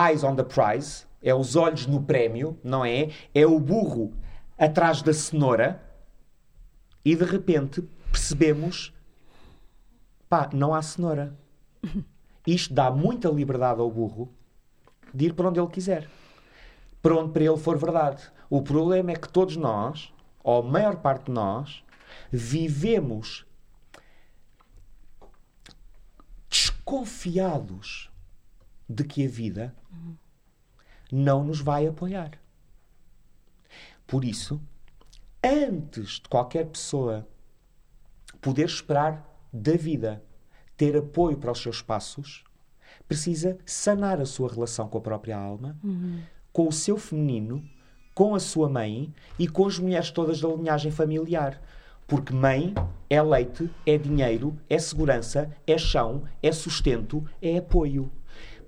eyes 0.10 0.24
on 0.24 0.36
the 0.36 0.44
prize, 0.44 1.06
é 1.22 1.34
os 1.34 1.56
olhos 1.56 1.86
no 1.86 2.04
prémio, 2.04 2.58
não 2.64 2.84
é? 2.84 3.10
É 3.34 3.46
o 3.46 3.60
burro 3.60 4.14
atrás 4.58 5.02
da 5.02 5.14
cenoura, 5.14 5.82
e 7.08 7.16
de 7.16 7.24
repente 7.24 7.82
percebemos, 8.12 8.94
pá, 10.28 10.50
não 10.52 10.74
há 10.74 10.82
cenoura. 10.82 11.34
Isto 12.46 12.74
dá 12.74 12.92
muita 12.92 13.30
liberdade 13.30 13.80
ao 13.80 13.90
burro 13.90 14.30
de 15.14 15.28
ir 15.28 15.34
para 15.34 15.48
onde 15.48 15.58
ele 15.58 15.70
quiser. 15.70 16.10
Para 17.02 17.16
onde 17.16 17.32
para 17.32 17.46
ele 17.46 17.58
for 17.58 17.78
verdade. 17.78 18.30
O 18.50 18.62
problema 18.62 19.12
é 19.12 19.16
que 19.16 19.30
todos 19.30 19.56
nós, 19.56 20.14
ou 20.44 20.60
a 20.60 20.62
maior 20.62 20.98
parte 20.98 21.28
de 21.28 21.32
nós, 21.32 21.82
vivemos 22.30 23.47
desconfiados 26.88 28.10
de 28.88 29.04
que 29.04 29.26
a 29.26 29.28
vida 29.28 29.76
não 31.12 31.44
nos 31.44 31.60
vai 31.60 31.86
apoiar. 31.86 32.40
Por 34.08 34.24
isso, 34.24 34.62
antes 35.44 36.12
de 36.12 36.30
qualquer 36.30 36.66
pessoa 36.68 37.28
poder 38.40 38.66
esperar 38.66 39.28
da 39.52 39.74
vida 39.74 40.24
ter 40.78 40.96
apoio 40.96 41.38
para 41.38 41.52
os 41.52 41.62
seus 41.62 41.82
passos, 41.82 42.46
precisa 43.06 43.58
sanar 43.66 44.22
a 44.22 44.26
sua 44.26 44.50
relação 44.50 44.88
com 44.88 44.98
a 44.98 45.02
própria 45.02 45.38
alma, 45.38 45.78
uhum. 45.84 46.22
com 46.54 46.70
o 46.70 46.74
seu 46.74 46.98
feminino 46.98 47.70
com 48.18 48.34
a 48.34 48.40
sua 48.40 48.68
mãe 48.68 49.14
e 49.38 49.48
com 49.48 49.68
as 49.68 49.78
mulheres 49.78 50.10
todas 50.10 50.42
da 50.42 50.48
linhagem 50.48 50.92
familiar. 50.92 51.62
Porque 52.08 52.34
mãe 52.34 52.74
é 53.10 53.22
leite, 53.22 53.70
é 53.86 53.98
dinheiro, 53.98 54.58
é 54.70 54.80
segurança, 54.80 55.52
é 55.68 55.78
chão, 55.78 56.24
é 56.42 56.52
sustento, 56.52 57.24
é 57.42 57.58
apoio. 57.58 58.10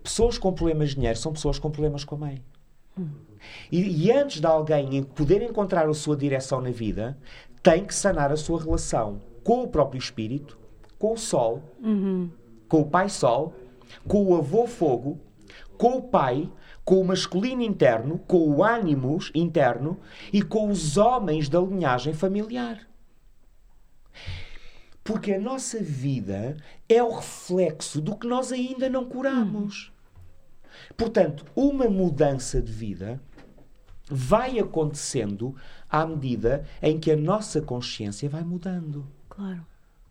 Pessoas 0.04 0.38
com 0.38 0.52
problemas 0.54 0.90
de 0.90 0.96
dinheiro 0.96 1.18
são 1.18 1.32
pessoas 1.32 1.58
com 1.58 1.72
problemas 1.72 2.04
com 2.04 2.16
a 2.16 2.18
mãe. 2.18 2.44
E, 3.72 4.06
e 4.06 4.12
antes 4.12 4.42
de 4.42 4.46
alguém 4.46 5.04
poder 5.04 5.42
encontrar 5.42 5.88
a 5.88 5.94
sua 5.94 6.18
direção 6.18 6.60
na 6.60 6.72
vida, 6.72 7.18
tem 7.64 7.86
que 7.86 7.96
sanar 7.96 8.32
a 8.32 8.38
sua 8.38 8.62
relação 8.62 9.22
com 9.44 9.64
o 9.64 9.68
próprio 9.68 10.00
espírito, 10.00 10.58
com 10.98 11.14
o 11.14 11.18
sol, 11.18 11.64
uhum. 11.82 12.30
com 12.68 12.82
o 12.82 12.86
pai 12.86 13.08
sol, 13.08 13.54
com 14.08 14.24
o 14.26 14.36
avô 14.36 14.68
fogo, 14.68 15.20
com 15.78 15.98
o 15.98 16.02
pai, 16.02 16.50
com 16.84 17.00
o 17.00 17.06
masculino 17.06 17.62
interno, 17.62 18.20
com 18.28 18.50
o 18.50 18.64
ânimos 18.64 19.32
interno 19.34 19.98
e 20.34 20.42
com 20.42 20.70
os 20.70 20.98
homens 20.98 21.48
da 21.48 21.60
linhagem 21.62 22.14
familiar. 22.14 22.89
Porque 25.10 25.34
a 25.34 25.40
nossa 25.40 25.80
vida 25.82 26.56
é 26.88 27.02
o 27.02 27.10
reflexo 27.16 28.00
do 28.00 28.16
que 28.16 28.28
nós 28.28 28.52
ainda 28.52 28.88
não 28.88 29.06
curamos. 29.06 29.92
Portanto, 30.96 31.44
uma 31.56 31.86
mudança 31.86 32.62
de 32.62 32.72
vida 32.72 33.20
vai 34.08 34.60
acontecendo 34.60 35.56
à 35.90 36.06
medida 36.06 36.64
em 36.80 37.00
que 37.00 37.10
a 37.10 37.18
nossa 37.18 37.60
consciência 37.60 38.30
vai 38.30 38.44
mudando. 38.44 39.04
Claro. 39.28 39.66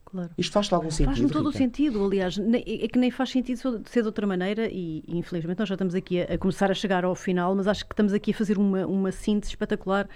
Claro. 0.04 0.30
Isto 0.36 0.52
faz-te 0.52 0.74
algum 0.74 0.90
sentido? 0.90 1.14
Faz-me 1.14 1.30
todo 1.30 1.48
o 1.50 1.52
sentido, 1.52 2.04
aliás, 2.04 2.36
é 2.36 2.88
que 2.88 2.98
nem 2.98 3.12
faz 3.12 3.30
sentido 3.30 3.80
ser 3.86 4.00
de 4.00 4.06
outra 4.06 4.26
maneira 4.26 4.66
e, 4.68 5.04
e, 5.06 5.16
infelizmente 5.16 5.60
nós 5.60 5.68
já 5.68 5.76
estamos 5.76 5.94
aqui 5.94 6.22
a, 6.22 6.34
a 6.34 6.38
começar 6.38 6.72
a 6.72 6.74
chegar 6.74 7.04
ao 7.04 7.14
final, 7.14 7.54
mas 7.54 7.68
acho 7.68 7.86
que 7.86 7.92
estamos 7.92 8.12
aqui 8.12 8.32
a 8.32 8.34
fazer 8.34 8.58
uma, 8.58 8.84
uma 8.84 9.12
síntese 9.12 9.52
espetacular 9.52 10.08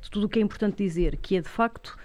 de 0.00 0.08
tudo 0.08 0.26
o 0.26 0.28
que 0.30 0.38
é 0.38 0.42
importante 0.42 0.76
dizer, 0.76 1.16
que 1.16 1.36
é 1.36 1.42
de 1.42 1.48
facto 1.48 1.98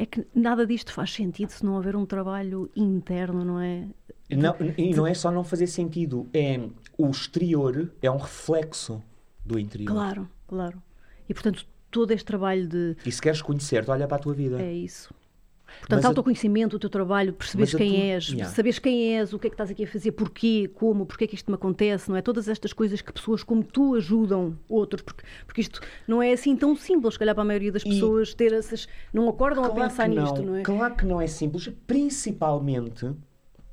é 0.00 0.06
que 0.06 0.26
nada 0.34 0.66
disto 0.66 0.94
faz 0.94 1.12
sentido 1.12 1.50
se 1.50 1.62
não 1.62 1.74
houver 1.74 1.94
um 1.94 2.06
trabalho 2.06 2.70
interno, 2.74 3.44
não 3.44 3.60
é? 3.60 3.86
Não, 4.30 4.56
e 4.78 4.94
não 4.94 5.06
é 5.06 5.12
só 5.12 5.30
não 5.30 5.44
fazer 5.44 5.66
sentido, 5.66 6.26
é 6.32 6.58
o 6.96 7.10
exterior 7.10 7.92
é 8.00 8.10
um 8.10 8.16
reflexo 8.16 9.02
do 9.44 9.58
interior. 9.58 9.92
Claro, 9.92 10.28
claro. 10.48 10.82
E 11.28 11.34
portanto 11.34 11.66
todo 11.90 12.12
este 12.12 12.24
trabalho 12.24 12.66
de 12.66 12.96
E 13.04 13.12
se 13.12 13.20
queres 13.20 13.42
conhecer-te, 13.42 13.90
olha 13.90 14.08
para 14.08 14.16
a 14.16 14.20
tua 14.20 14.32
vida. 14.32 14.62
é 14.62 14.72
isso. 14.72 15.12
Portanto, 15.78 15.98
Mas 15.98 16.04
a- 16.04 16.08
autoconhecimento, 16.08 16.76
o 16.76 16.78
teu 16.78 16.90
trabalho, 16.90 17.32
perceberes 17.32 17.74
a 17.74 17.78
quem 17.78 17.90
tua- 17.90 18.00
és, 18.00 18.28
Yeah. 18.28 18.54
saberes 18.54 18.78
quem 18.78 19.16
és, 19.16 19.32
o 19.32 19.38
que 19.38 19.46
é 19.46 19.50
que 19.50 19.54
estás 19.54 19.70
aqui 19.70 19.84
a 19.84 19.86
fazer, 19.86 20.12
porquê, 20.12 20.68
como, 20.74 21.06
porquê 21.06 21.24
é 21.24 21.26
que 21.26 21.34
isto 21.34 21.50
me 21.50 21.54
acontece, 21.54 22.08
não 22.10 22.16
é? 22.16 22.22
Todas 22.22 22.48
estas 22.48 22.72
coisas 22.72 23.00
que 23.00 23.12
pessoas 23.12 23.42
como 23.42 23.62
tu 23.62 23.94
ajudam 23.94 24.58
outros, 24.68 25.02
porque, 25.02 25.22
porque 25.46 25.60
isto 25.60 25.80
não 26.08 26.22
é 26.22 26.32
assim 26.32 26.56
tão 26.56 26.74
simples, 26.76 27.14
se 27.14 27.18
calhar 27.18 27.34
para 27.34 27.42
a 27.42 27.46
maioria 27.46 27.72
das 27.72 27.82
E- 27.82 27.88
pessoas 27.88 28.34
ter 28.34 28.52
essas. 28.52 28.88
não 29.12 29.28
acordam 29.28 29.64
a 29.64 29.68
Claro 29.70 29.88
pensar 29.88 30.08
que 30.08 30.18
nisto, 30.18 30.42
não 30.42 30.56
é? 30.56 30.62
Claro 30.62 30.94
que 30.96 31.06
não 31.06 31.20
é 31.20 31.26
simples, 31.26 31.70
principalmente, 31.86 33.10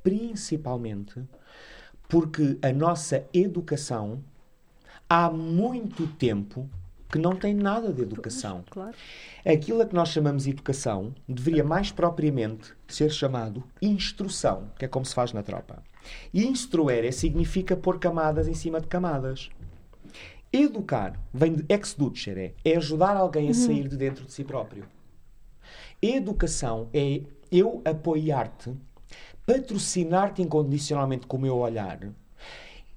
principalmente, 0.02 1.22
porque 2.08 2.58
a 2.62 2.72
nossa 2.72 3.24
educação 3.32 4.22
há 5.08 5.30
muito 5.30 6.06
tempo 6.06 6.68
que 7.08 7.18
não 7.18 7.34
tem 7.34 7.54
nada 7.54 7.92
de 7.92 8.02
educação. 8.02 8.64
Claro. 8.70 8.94
Aquilo 9.44 9.82
a 9.82 9.86
que 9.86 9.94
nós 9.94 10.08
chamamos 10.08 10.44
de 10.44 10.50
educação 10.50 11.14
deveria 11.28 11.64
mais 11.64 11.90
propriamente 11.90 12.72
ser 12.86 13.10
chamado 13.10 13.64
instrução, 13.80 14.70
que 14.78 14.84
é 14.84 14.88
como 14.88 15.06
se 15.06 15.14
faz 15.14 15.32
na 15.32 15.42
tropa. 15.42 15.82
E 16.32 16.46
instruere 16.46 17.10
significa 17.12 17.76
pôr 17.76 17.98
camadas 17.98 18.48
em 18.48 18.54
cima 18.54 18.80
de 18.80 18.86
camadas. 18.86 19.50
Educar 20.52 21.18
vem 21.32 21.54
de 21.54 21.64
ex-ducere, 21.68 22.54
é 22.64 22.76
ajudar 22.76 23.16
alguém 23.16 23.50
a 23.50 23.54
sair 23.54 23.86
de 23.86 23.96
dentro 23.96 24.24
de 24.24 24.32
si 24.32 24.44
próprio. 24.44 24.84
Educação 26.00 26.88
é 26.94 27.22
eu 27.50 27.82
apoiar-te, 27.84 28.74
patrocinar-te 29.44 30.40
incondicionalmente 30.40 31.26
com 31.26 31.36
o 31.36 31.40
meu 31.40 31.56
olhar 31.56 32.00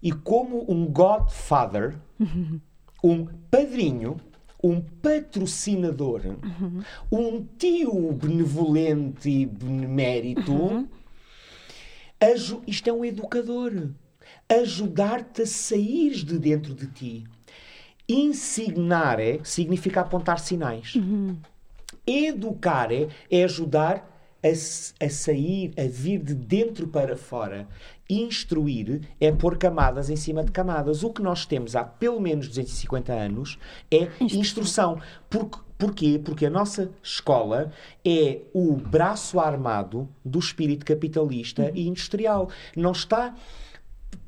e 0.02 0.12
como 0.12 0.66
um 0.72 0.86
godfather, 0.86 1.98
um 3.04 3.26
padrinho, 3.50 4.18
um 4.64 4.80
patrocinador, 4.80 6.22
um 7.12 7.44
tio 7.58 8.12
benevolente 8.14 9.30
e 9.30 9.46
benemérito. 9.46 10.88
aju- 12.20 12.62
isto 12.68 12.90
é 12.90 12.94
um 12.94 13.04
educador. 13.04 13.90
Ajudar-te 14.48 15.42
a 15.44 15.46
sair 15.48 16.12
de 16.24 16.38
dentro 16.38 16.74
de 16.76 16.88
ti. 16.88 17.24
Insignare 18.08 19.40
significa 19.44 20.02
apontar 20.02 20.40
sinais. 20.40 20.94
Educare 22.06 23.10
é 23.30 23.44
ajudar 23.44 24.08
a, 24.44 25.06
a 25.06 25.10
sair, 25.10 25.72
a 25.78 25.88
vir 25.88 26.20
de 26.20 26.34
dentro 26.34 26.88
para 26.88 27.16
fora. 27.16 27.68
Instruir 28.20 29.08
é 29.22 29.32
pôr 29.32 29.58
camadas 29.58 30.10
em 30.10 30.18
cima 30.18 30.44
de 30.44 30.52
camadas. 30.52 31.02
O 31.02 31.12
que 31.12 31.22
nós 31.22 31.46
temos 31.46 31.78
há 31.78 31.84
pelo 31.84 32.20
menos 32.20 32.48
250 32.48 33.14
anos 33.14 33.58
é 33.90 34.10
instrução. 34.20 35.00
Porque, 35.30 35.58
porquê? 35.78 36.22
Porque 36.24 36.46
a 36.46 36.50
nossa 36.50 36.92
escola 37.02 37.72
é 38.06 38.42
o 38.54 38.76
braço 38.76 39.40
armado 39.40 40.10
do 40.26 40.40
espírito 40.40 40.86
capitalista 40.86 41.72
e 41.74 41.88
industrial. 41.88 42.50
Não 42.76 42.92
está 42.92 43.34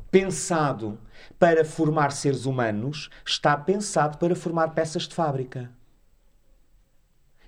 pensado 0.09 0.97
para 1.37 1.65
formar 1.65 2.11
seres 2.13 2.45
humanos, 2.45 3.09
está 3.25 3.57
pensado 3.57 4.17
para 4.17 4.33
formar 4.33 4.69
peças 4.69 5.07
de 5.07 5.13
fábrica. 5.13 5.69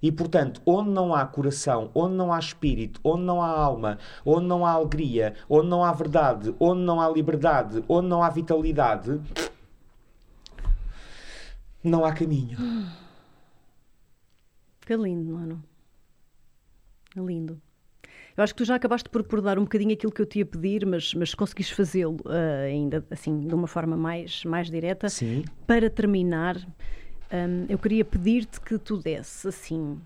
E, 0.02 0.12
portanto, 0.12 0.62
onde 0.66 0.90
não 0.90 1.14
há 1.14 1.26
coração, 1.26 1.90
onde 1.96 2.16
não 2.16 2.32
há 2.32 2.40
espírito, 2.40 3.00
onde 3.04 3.24
não 3.24 3.42
há 3.42 3.50
alma, 3.50 3.98
onde 4.26 4.46
não 4.46 4.66
há 4.66 4.72
alegria, 4.72 5.34
onde 5.50 5.68
não 5.68 5.84
há 5.84 5.92
verdade, 5.92 6.54
onde 6.60 6.82
não 6.82 7.00
há 7.00 7.10
liberdade, 7.10 7.84
onde 7.88 8.08
não 8.08 8.22
há 8.22 8.30
vitalidade, 8.30 9.20
não 11.84 12.04
há 12.04 12.14
caminho. 12.14 12.58
Que 14.86 14.96
lindo, 14.96 15.34
mano. 15.34 15.64
É 17.16 17.20
lindo. 17.20 17.62
Eu 18.38 18.44
acho 18.44 18.54
que 18.54 18.58
tu 18.58 18.66
já 18.66 18.76
acabaste 18.76 19.10
por, 19.10 19.24
por 19.24 19.42
dar 19.42 19.58
um 19.58 19.64
bocadinho 19.64 19.94
aquilo 19.94 20.12
que 20.12 20.22
eu 20.22 20.26
te 20.26 20.40
ia 20.40 20.46
pedir, 20.46 20.86
mas, 20.86 21.14
mas 21.14 21.34
conseguiste 21.34 21.74
fazê-lo 21.74 22.18
ah, 22.26 22.64
ainda 22.66 23.06
assim 23.10 23.48
de 23.48 23.56
uma 23.56 23.68
forma 23.68 23.96
mais, 23.96 24.44
mais 24.44 24.70
direta. 24.70 25.08
Sim. 25.08 25.46
Para 25.66 25.90
terminar, 25.90 26.58
hum, 27.32 27.66
eu 27.70 27.78
queria 27.78 28.04
pedir-te 28.06 28.60
que 28.62 28.78
tu 28.78 28.98
desse 28.98 29.48
assim. 29.48 30.00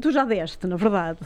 Tu 0.00 0.10
já 0.10 0.24
deste, 0.24 0.66
na 0.66 0.76
verdade, 0.76 1.20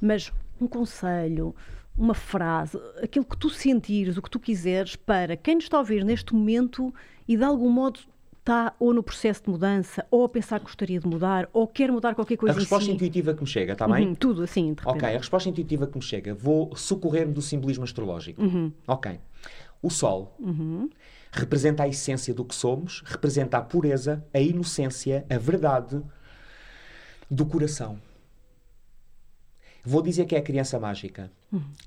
mas 0.00 0.32
um 0.60 0.66
conselho, 0.66 1.54
uma 1.96 2.14
frase, 2.14 2.78
aquilo 3.02 3.24
que 3.24 3.36
tu 3.36 3.48
sentires, 3.50 4.16
o 4.16 4.22
que 4.22 4.30
tu 4.30 4.40
quiseres, 4.40 4.96
para 4.96 5.36
quem 5.36 5.54
nos 5.56 5.64
está 5.64 5.76
a 5.76 5.80
ouvir 5.80 6.04
neste 6.04 6.34
momento 6.34 6.92
e 7.28 7.36
de 7.36 7.44
algum 7.44 7.70
modo 7.70 8.00
está 8.40 8.74
ou 8.78 8.92
no 8.92 9.02
processo 9.02 9.44
de 9.44 9.50
mudança, 9.50 10.04
ou 10.10 10.24
a 10.24 10.28
pensar 10.28 10.58
que 10.58 10.66
gostaria 10.66 11.00
de 11.00 11.06
mudar, 11.06 11.48
ou 11.50 11.66
quer 11.66 11.90
mudar 11.90 12.14
qualquer 12.14 12.34
A 12.34 12.38
coisa 12.38 12.58
resposta 12.58 12.84
em 12.84 12.88
si. 12.88 12.94
intuitiva 12.96 13.32
que 13.32 13.40
me 13.40 13.46
chega, 13.46 13.72
está 13.72 13.88
bem? 13.88 14.08
Uhum, 14.08 14.14
tudo 14.14 14.42
assim, 14.42 14.74
de 14.74 14.80
repente. 14.80 14.96
Ok, 14.96 15.08
a 15.14 15.18
resposta 15.18 15.48
intuitiva 15.48 15.86
que 15.86 15.96
me 15.96 16.02
chega. 16.02 16.34
Vou 16.34 16.76
socorrer-me 16.76 17.32
do 17.32 17.40
simbolismo 17.40 17.84
astrológico. 17.84 18.42
Uhum. 18.42 18.70
Ok. 18.86 19.18
O 19.80 19.88
Sol 19.88 20.36
representa 21.34 21.82
a 21.82 21.88
essência 21.88 22.32
do 22.32 22.44
que 22.44 22.54
somos, 22.54 23.02
representa 23.04 23.58
a 23.58 23.62
pureza, 23.62 24.24
a 24.32 24.38
inocência, 24.38 25.26
a 25.28 25.36
verdade 25.36 26.00
do 27.28 27.44
coração. 27.44 27.98
Vou 29.84 30.00
dizer 30.00 30.26
que 30.26 30.36
é 30.36 30.38
a 30.38 30.42
criança 30.42 30.78
mágica. 30.78 31.30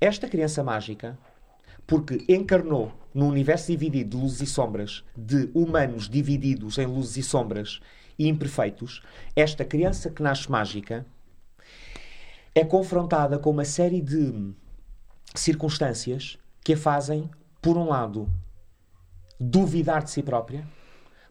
Esta 0.00 0.28
criança 0.28 0.62
mágica, 0.62 1.18
porque 1.86 2.24
encarnou 2.28 2.92
num 3.14 3.28
universo 3.28 3.68
dividido 3.68 4.16
de 4.16 4.22
luzes 4.22 4.42
e 4.42 4.46
sombras, 4.46 5.02
de 5.16 5.50
humanos 5.54 6.08
divididos 6.08 6.76
em 6.76 6.86
luzes 6.86 7.16
e 7.16 7.22
sombras 7.22 7.80
e 8.18 8.28
imperfeitos, 8.28 9.02
esta 9.34 9.64
criança 9.64 10.10
que 10.10 10.22
nasce 10.22 10.50
mágica 10.50 11.06
é 12.54 12.64
confrontada 12.64 13.38
com 13.38 13.50
uma 13.50 13.64
série 13.64 14.02
de 14.02 14.52
circunstâncias 15.34 16.38
que 16.62 16.74
a 16.74 16.76
fazem, 16.76 17.30
por 17.62 17.78
um 17.78 17.88
lado, 17.88 18.28
duvidar 19.38 20.02
de 20.02 20.10
si 20.10 20.22
própria, 20.22 20.66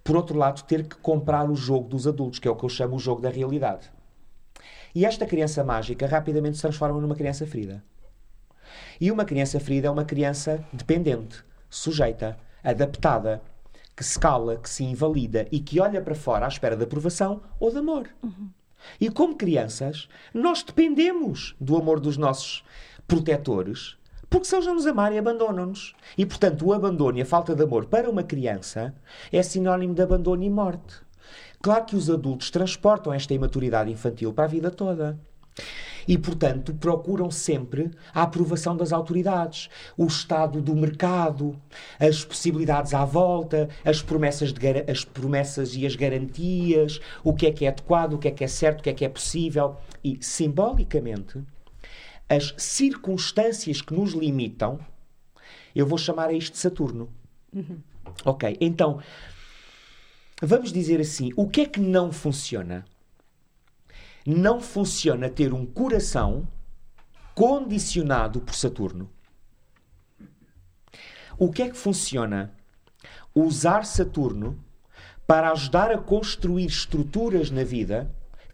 por 0.04 0.16
outro 0.16 0.38
lado, 0.38 0.64
ter 0.64 0.88
que 0.88 0.96
comprar 0.96 1.50
o 1.50 1.56
jogo 1.56 1.90
dos 1.90 2.08
adultos, 2.08 2.40
que 2.40 2.48
é 2.48 2.52
o 2.52 2.56
que 2.56 2.64
eu 2.64 2.70
chamo 2.70 2.96
o 2.96 3.00
jogo 3.00 3.22
da 3.22 3.30
realidade. 3.30 3.92
E 4.96 5.06
esta 5.06 5.26
criança 5.26 5.64
mágica 5.64 6.08
rapidamente 6.08 6.56
se 6.56 6.62
transforma 6.62 7.02
numa 7.02 7.16
criança 7.16 7.46
ferida. 7.46 7.84
E 9.00 9.12
uma 9.12 9.26
criança 9.26 9.60
ferida 9.60 9.88
é 9.88 9.92
uma 9.92 10.06
criança 10.06 10.64
dependente, 10.72 11.44
sujeita, 11.70 12.38
adaptada, 12.64 13.42
que 13.96 14.04
se 14.04 14.18
cala, 14.20 14.58
que 14.58 14.70
se 14.70 14.84
invalida 14.84 15.48
e 15.52 15.60
que 15.60 15.80
olha 15.80 16.02
para 16.02 16.16
fora 16.16 16.46
à 16.46 16.48
espera 16.48 16.78
de 16.78 16.84
aprovação 16.84 17.42
ou 17.60 17.72
de 17.72 17.80
amor. 17.80 18.10
E 19.02 19.10
como 19.10 19.36
crianças, 19.36 20.08
nós 20.34 20.64
dependemos 20.64 21.56
do 21.60 21.76
amor 21.76 22.00
dos 22.00 22.16
nossos 22.16 22.64
protetores, 23.08 23.97
porque 24.30 24.46
se 24.46 24.56
eles 24.56 24.66
não 24.66 24.76
nos 24.76 24.86
amarem, 24.86 25.18
abandonam-nos. 25.18 25.96
E, 26.18 26.26
portanto, 26.26 26.66
o 26.66 26.74
abandono 26.74 27.18
e 27.18 27.22
a 27.22 27.26
falta 27.26 27.56
de 27.56 27.64
amor 27.64 27.86
para 27.86 28.10
uma 28.10 28.24
criança 28.24 28.94
é 29.32 29.42
sinónimo 29.42 29.94
de 29.94 30.02
abandono 30.02 30.44
e 30.44 30.50
morte. 30.50 30.96
Claro 31.62 31.86
que 31.86 31.96
os 31.96 32.10
adultos 32.10 32.52
transportam 32.52 33.14
esta 33.14 33.34
imaturidade 33.34 33.92
infantil 33.92 34.34
para 34.34 34.46
a 34.46 34.48
vida 34.48 34.70
toda. 34.70 35.18
E, 36.08 36.18
portanto, 36.18 36.74
procuram 36.74 37.30
sempre 37.30 37.92
a 38.14 38.22
aprovação 38.22 38.78
das 38.78 38.94
autoridades, 38.94 39.70
o 39.98 40.06
estado 40.06 40.62
do 40.62 40.74
mercado, 40.74 41.60
as 42.00 42.24
possibilidades 42.24 42.94
à 42.94 43.04
volta, 43.04 43.68
as 43.84 44.02
promessas, 44.02 44.54
de, 44.54 44.90
as 44.90 45.04
promessas 45.04 45.76
e 45.76 45.86
as 45.86 45.96
garantias, 45.96 47.02
o 47.24 47.34
que 47.34 47.48
é 47.48 47.52
que 47.52 47.66
é 47.66 47.70
adequado, 47.70 48.14
o 48.14 48.18
que 48.18 48.30
é 48.30 48.32
que 48.32 48.44
é 48.44 48.48
certo, 48.48 48.80
o 48.80 48.84
que 48.84 48.90
é 48.90 48.94
que 48.94 49.04
é 49.04 49.10
possível. 49.10 49.76
E, 50.02 50.18
simbolicamente, 50.22 51.44
as 52.30 52.54
circunstâncias 52.58 53.82
que 53.82 53.94
nos 53.94 54.14
limitam, 54.14 54.80
eu 55.76 55.86
vou 55.86 55.98
chamar 55.98 56.30
a 56.30 56.34
isto 56.34 56.54
de 56.54 56.60
Saturno. 56.60 57.10
Ok, 58.26 58.58
então 58.60 59.02
vamos 60.42 60.72
dizer 60.72 61.00
assim: 61.00 61.32
o 61.36 61.48
que 61.48 61.62
é 61.62 61.66
que 61.66 61.80
não 61.80 62.12
funciona? 62.12 62.86
Não 64.26 64.60
funciona 64.60 65.30
ter 65.30 65.54
um 65.54 65.66
coração 65.66 66.48
condicionado 67.34 68.42
por 68.42 68.56
Saturno. 68.56 69.10
O 71.38 71.52
que 71.52 71.62
é 71.62 71.70
que 71.70 71.78
funciona? 71.78 72.52
Usar 73.34 73.86
Saturno 73.86 74.60
para 75.28 75.52
ajudar 75.52 75.92
a 75.92 75.98
construir 75.98 76.66
estruturas 76.66 77.52
na 77.52 77.64
vida 77.64 78.12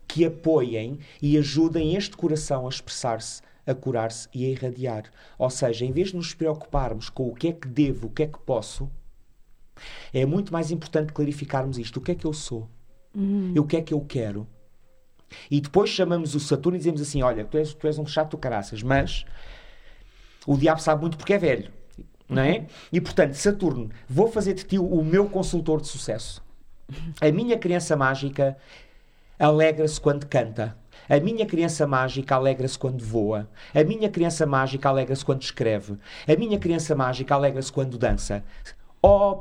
que 0.08 0.26
apoiem 0.26 1.00
e 1.22 1.38
ajudem 1.38 1.96
este 1.96 2.18
coração 2.18 2.66
a 2.66 2.70
expressar-se, 2.70 3.42
a 3.66 3.74
curar-se 3.74 4.28
e 4.34 4.46
a 4.46 4.50
irradiar. 4.50 5.06
Ou 5.38 5.50
seja, 5.50 5.86
em 5.86 5.92
vez 5.92 6.10
de 6.10 6.16
nos 6.16 6.34
preocuparmos 6.34 7.10
com 7.10 7.28
o 7.28 7.34
que 7.34 7.48
é 7.50 7.54
que 7.54 7.68
devo, 7.68 8.08
o 8.08 8.10
que 8.10 8.24
é 8.24 8.28
que 8.28 8.40
posso, 8.40 8.90
é 10.14 10.26
muito 10.26 10.52
mais 10.52 10.72
importante 10.72 11.14
clarificarmos 11.14 11.78
isto. 11.78 11.98
O 11.98 12.02
que 12.02 12.12
é 12.12 12.16
que 12.16 12.26
eu 12.26 12.34
sou? 12.34 12.70
E 13.56 13.60
o 13.60 13.66
que 13.66 13.78
é 13.78 13.82
que 13.82 13.94
eu 13.94 14.02
quero? 14.02 14.48
E 15.50 15.60
depois 15.60 15.90
chamamos 15.90 16.36
o 16.36 16.40
Saturno 16.40 16.76
e 16.76 16.80
dizemos 16.80 17.02
assim: 17.02 17.22
Olha, 17.22 17.46
tu 17.46 17.58
és, 17.58 17.74
tu 17.74 17.88
és 17.88 17.98
um 17.98 18.06
chato 18.06 18.32
do 18.32 18.38
caraças, 18.38 18.84
mas 18.84 19.26
o 20.46 20.58
diabo 20.58 20.82
sabe 20.82 21.02
muito 21.02 21.18
porque 21.18 21.34
é 21.34 21.38
velho. 21.38 21.72
Não 22.30 22.42
é? 22.42 22.66
E 22.92 23.00
portanto, 23.00 23.34
Saturno, 23.34 23.90
vou 24.08 24.28
fazer 24.28 24.54
de 24.54 24.64
ti 24.64 24.80
o 24.80 25.04
meu 25.04 25.30
consultor 25.30 25.82
de 25.82 25.88
sucesso. 25.88 26.44
A 27.22 27.32
minha 27.32 27.58
criança 27.58 27.96
mágica 27.96 28.58
alegra-se 29.38 30.00
quando 30.00 30.26
canta. 30.26 30.76
A 31.10 31.20
minha 31.20 31.46
criança 31.46 31.86
mágica 31.86 32.36
alegra-se 32.36 32.78
quando 32.78 33.04
voa. 33.04 33.50
A 33.74 33.84
minha 33.84 34.10
criança 34.10 34.46
mágica 34.46 34.90
alegra-se 34.90 35.24
quando 35.24 35.42
escreve. 35.42 35.98
A 36.28 36.36
minha 36.38 36.58
criança 36.58 36.96
mágica 36.96 37.36
alegra-se 37.36 37.72
quando 37.72 37.98
dança. 37.98 38.44
Ó 39.02 39.32
oh, 39.32 39.36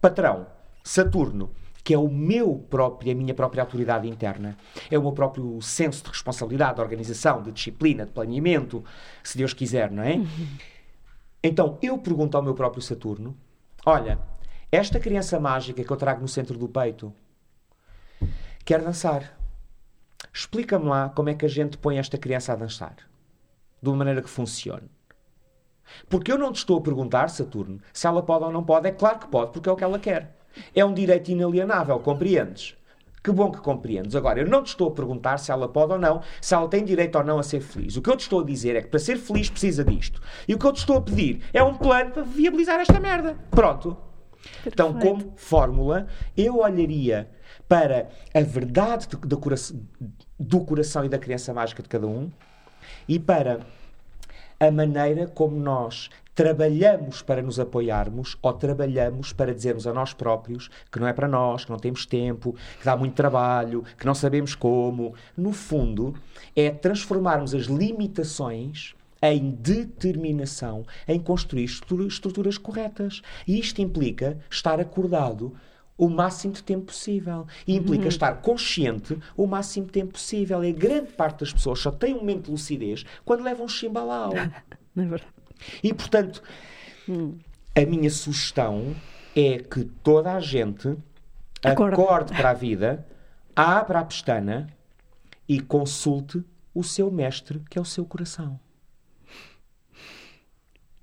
patrão, 0.00 0.46
Saturno, 0.84 1.50
que 1.82 1.94
é 1.94 1.98
o 1.98 2.08
meu 2.08 2.64
próprio, 2.68 3.12
a 3.12 3.14
minha 3.14 3.32
própria 3.32 3.62
autoridade 3.62 4.08
interna. 4.08 4.56
É 4.90 4.98
o 4.98 5.02
meu 5.02 5.12
próprio 5.12 5.60
senso 5.62 6.02
de 6.02 6.10
responsabilidade, 6.10 6.74
de 6.74 6.80
organização, 6.80 7.42
de 7.42 7.52
disciplina, 7.52 8.04
de 8.04 8.12
planeamento, 8.12 8.84
se 9.22 9.38
Deus 9.38 9.52
quiser, 9.52 9.90
não 9.90 10.02
é? 10.02 10.20
Então, 11.42 11.78
eu 11.80 11.96
pergunto 11.96 12.36
ao 12.36 12.42
meu 12.42 12.54
próprio 12.54 12.82
Saturno: 12.82 13.36
olha, 13.84 14.18
esta 14.70 14.98
criança 14.98 15.38
mágica 15.38 15.84
que 15.84 15.90
eu 15.90 15.96
trago 15.96 16.20
no 16.20 16.28
centro 16.28 16.58
do 16.58 16.68
peito 16.68 17.12
quer 18.64 18.82
dançar. 18.82 19.35
Explica-me 20.36 20.84
lá 20.84 21.08
como 21.08 21.30
é 21.30 21.34
que 21.34 21.46
a 21.46 21.48
gente 21.48 21.78
põe 21.78 21.96
esta 21.96 22.18
criança 22.18 22.52
a 22.52 22.56
dançar. 22.56 22.96
De 23.80 23.88
uma 23.88 23.96
maneira 23.96 24.20
que 24.20 24.28
funcione. 24.28 24.90
Porque 26.10 26.30
eu 26.30 26.36
não 26.36 26.52
te 26.52 26.56
estou 26.56 26.76
a 26.76 26.82
perguntar, 26.82 27.30
Saturno, 27.30 27.80
se 27.90 28.06
ela 28.06 28.22
pode 28.22 28.44
ou 28.44 28.52
não 28.52 28.62
pode. 28.62 28.86
É 28.86 28.92
claro 28.92 29.18
que 29.18 29.28
pode, 29.28 29.52
porque 29.52 29.66
é 29.66 29.72
o 29.72 29.76
que 29.76 29.84
ela 29.84 29.98
quer. 29.98 30.36
É 30.74 30.84
um 30.84 30.92
direito 30.92 31.30
inalienável, 31.30 31.98
compreendes? 32.00 32.76
Que 33.24 33.32
bom 33.32 33.50
que 33.50 33.60
compreendes. 33.60 34.14
Agora, 34.14 34.38
eu 34.38 34.46
não 34.46 34.62
te 34.62 34.68
estou 34.68 34.88
a 34.88 34.90
perguntar 34.90 35.38
se 35.38 35.50
ela 35.50 35.68
pode 35.68 35.94
ou 35.94 35.98
não, 35.98 36.20
se 36.38 36.54
ela 36.54 36.68
tem 36.68 36.84
direito 36.84 37.16
ou 37.16 37.24
não 37.24 37.38
a 37.38 37.42
ser 37.42 37.60
feliz. 37.60 37.96
O 37.96 38.02
que 38.02 38.10
eu 38.10 38.16
te 38.16 38.20
estou 38.20 38.40
a 38.40 38.44
dizer 38.44 38.76
é 38.76 38.82
que 38.82 38.88
para 38.88 39.00
ser 39.00 39.16
feliz 39.16 39.48
precisa 39.48 39.82
disto. 39.82 40.20
E 40.46 40.54
o 40.54 40.58
que 40.58 40.66
eu 40.66 40.72
te 40.72 40.80
estou 40.80 40.98
a 40.98 41.00
pedir 41.00 41.40
é 41.54 41.62
um 41.62 41.74
plano 41.74 42.10
para 42.10 42.22
viabilizar 42.22 42.78
esta 42.78 43.00
merda. 43.00 43.38
Pronto. 43.50 43.96
Perfeito. 44.42 44.66
Então, 44.66 44.92
como 44.92 45.32
fórmula, 45.36 46.06
eu 46.36 46.58
olharia 46.58 47.30
para 47.68 48.10
a 48.34 48.40
verdade 48.40 49.08
do, 49.08 49.38
coração, 49.38 49.80
do 50.38 50.60
coração 50.60 51.04
e 51.04 51.08
da 51.08 51.18
criança 51.18 51.52
mágica 51.52 51.82
de 51.82 51.88
cada 51.88 52.06
um 52.06 52.30
e 53.08 53.18
para 53.18 53.60
a 54.58 54.70
maneira 54.70 55.26
como 55.26 55.56
nós 55.56 56.08
trabalhamos 56.34 57.22
para 57.22 57.40
nos 57.40 57.58
apoiarmos 57.58 58.36
ou 58.42 58.52
trabalhamos 58.52 59.32
para 59.32 59.54
dizermos 59.54 59.86
a 59.86 59.92
nós 59.92 60.12
próprios 60.12 60.68
que 60.92 61.00
não 61.00 61.06
é 61.06 61.12
para 61.12 61.26
nós, 61.26 61.64
que 61.64 61.70
não 61.70 61.78
temos 61.78 62.04
tempo, 62.04 62.54
que 62.78 62.84
dá 62.84 62.94
muito 62.94 63.14
trabalho, 63.14 63.84
que 63.98 64.04
não 64.04 64.14
sabemos 64.14 64.54
como. 64.54 65.14
No 65.34 65.52
fundo, 65.52 66.14
é 66.54 66.70
transformarmos 66.70 67.54
as 67.54 67.64
limitações 67.64 68.94
em 69.22 69.50
determinação, 69.50 70.84
em 71.08 71.18
construir 71.18 71.64
estruturas 71.64 72.58
corretas. 72.58 73.22
E 73.46 73.58
isto 73.58 73.80
implica 73.80 74.38
estar 74.50 74.78
acordado 74.78 75.54
o 75.96 76.08
máximo 76.08 76.52
de 76.52 76.62
tempo 76.62 76.86
possível. 76.86 77.46
E 77.66 77.74
implica 77.74 78.02
uhum. 78.04 78.08
estar 78.08 78.32
consciente 78.36 79.18
o 79.36 79.46
máximo 79.46 79.86
de 79.86 79.92
tempo 79.92 80.12
possível. 80.12 80.62
E 80.64 80.70
a 80.70 80.72
grande 80.72 81.12
parte 81.12 81.40
das 81.40 81.52
pessoas 81.52 81.80
só 81.80 81.90
tem 81.90 82.14
um 82.14 82.18
momento 82.18 82.44
de 82.46 82.50
lucidez 82.50 83.04
quando 83.24 83.42
levam 83.42 83.66
um 83.66 83.68
chimbalau. 83.68 84.32
Não 84.94 85.04
é 85.04 85.06
verdade. 85.06 85.32
E, 85.82 85.92
portanto, 85.92 86.42
hum. 87.08 87.38
a 87.74 87.80
minha 87.86 88.10
sugestão 88.10 88.94
é 89.34 89.58
que 89.58 89.84
toda 90.02 90.32
a 90.32 90.40
gente 90.40 90.96
Acorda. 91.62 91.94
acorde 91.94 92.32
para 92.34 92.50
a 92.50 92.54
vida, 92.54 93.06
abra 93.54 94.00
a 94.00 94.04
pestana 94.04 94.68
e 95.48 95.60
consulte 95.60 96.44
o 96.74 96.82
seu 96.82 97.10
mestre, 97.10 97.62
que 97.70 97.78
é 97.78 97.80
o 97.80 97.84
seu 97.84 98.04
coração. 98.04 98.60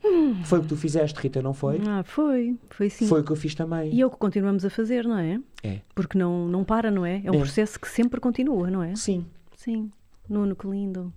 Hum. 0.03 0.43
Foi 0.43 0.59
o 0.59 0.61
que 0.61 0.67
tu 0.67 0.77
fizeste, 0.77 1.19
Rita, 1.19 1.41
não 1.41 1.53
foi? 1.53 1.81
Ah, 1.87 2.03
foi, 2.03 2.57
foi 2.69 2.89
sim. 2.89 3.07
Foi 3.07 3.21
o 3.21 3.23
que 3.23 3.31
eu 3.31 3.35
fiz 3.35 3.55
também. 3.55 3.93
E 3.93 4.01
é 4.01 4.05
o 4.05 4.09
que 4.09 4.17
continuamos 4.17 4.65
a 4.65 4.69
fazer, 4.69 5.05
não 5.05 5.17
é? 5.17 5.39
É. 5.63 5.79
Porque 5.95 6.17
não, 6.17 6.47
não 6.47 6.63
para, 6.63 6.91
não 6.91 7.05
é? 7.05 7.21
É 7.23 7.31
um 7.31 7.35
é. 7.35 7.39
processo 7.39 7.79
que 7.79 7.87
sempre 7.87 8.19
continua, 8.19 8.69
não 8.69 8.83
é? 8.83 8.95
Sim. 8.95 9.25
Sim. 9.55 9.91
Nuno, 10.29 10.55
que 10.55 10.67
lindo. 10.67 11.13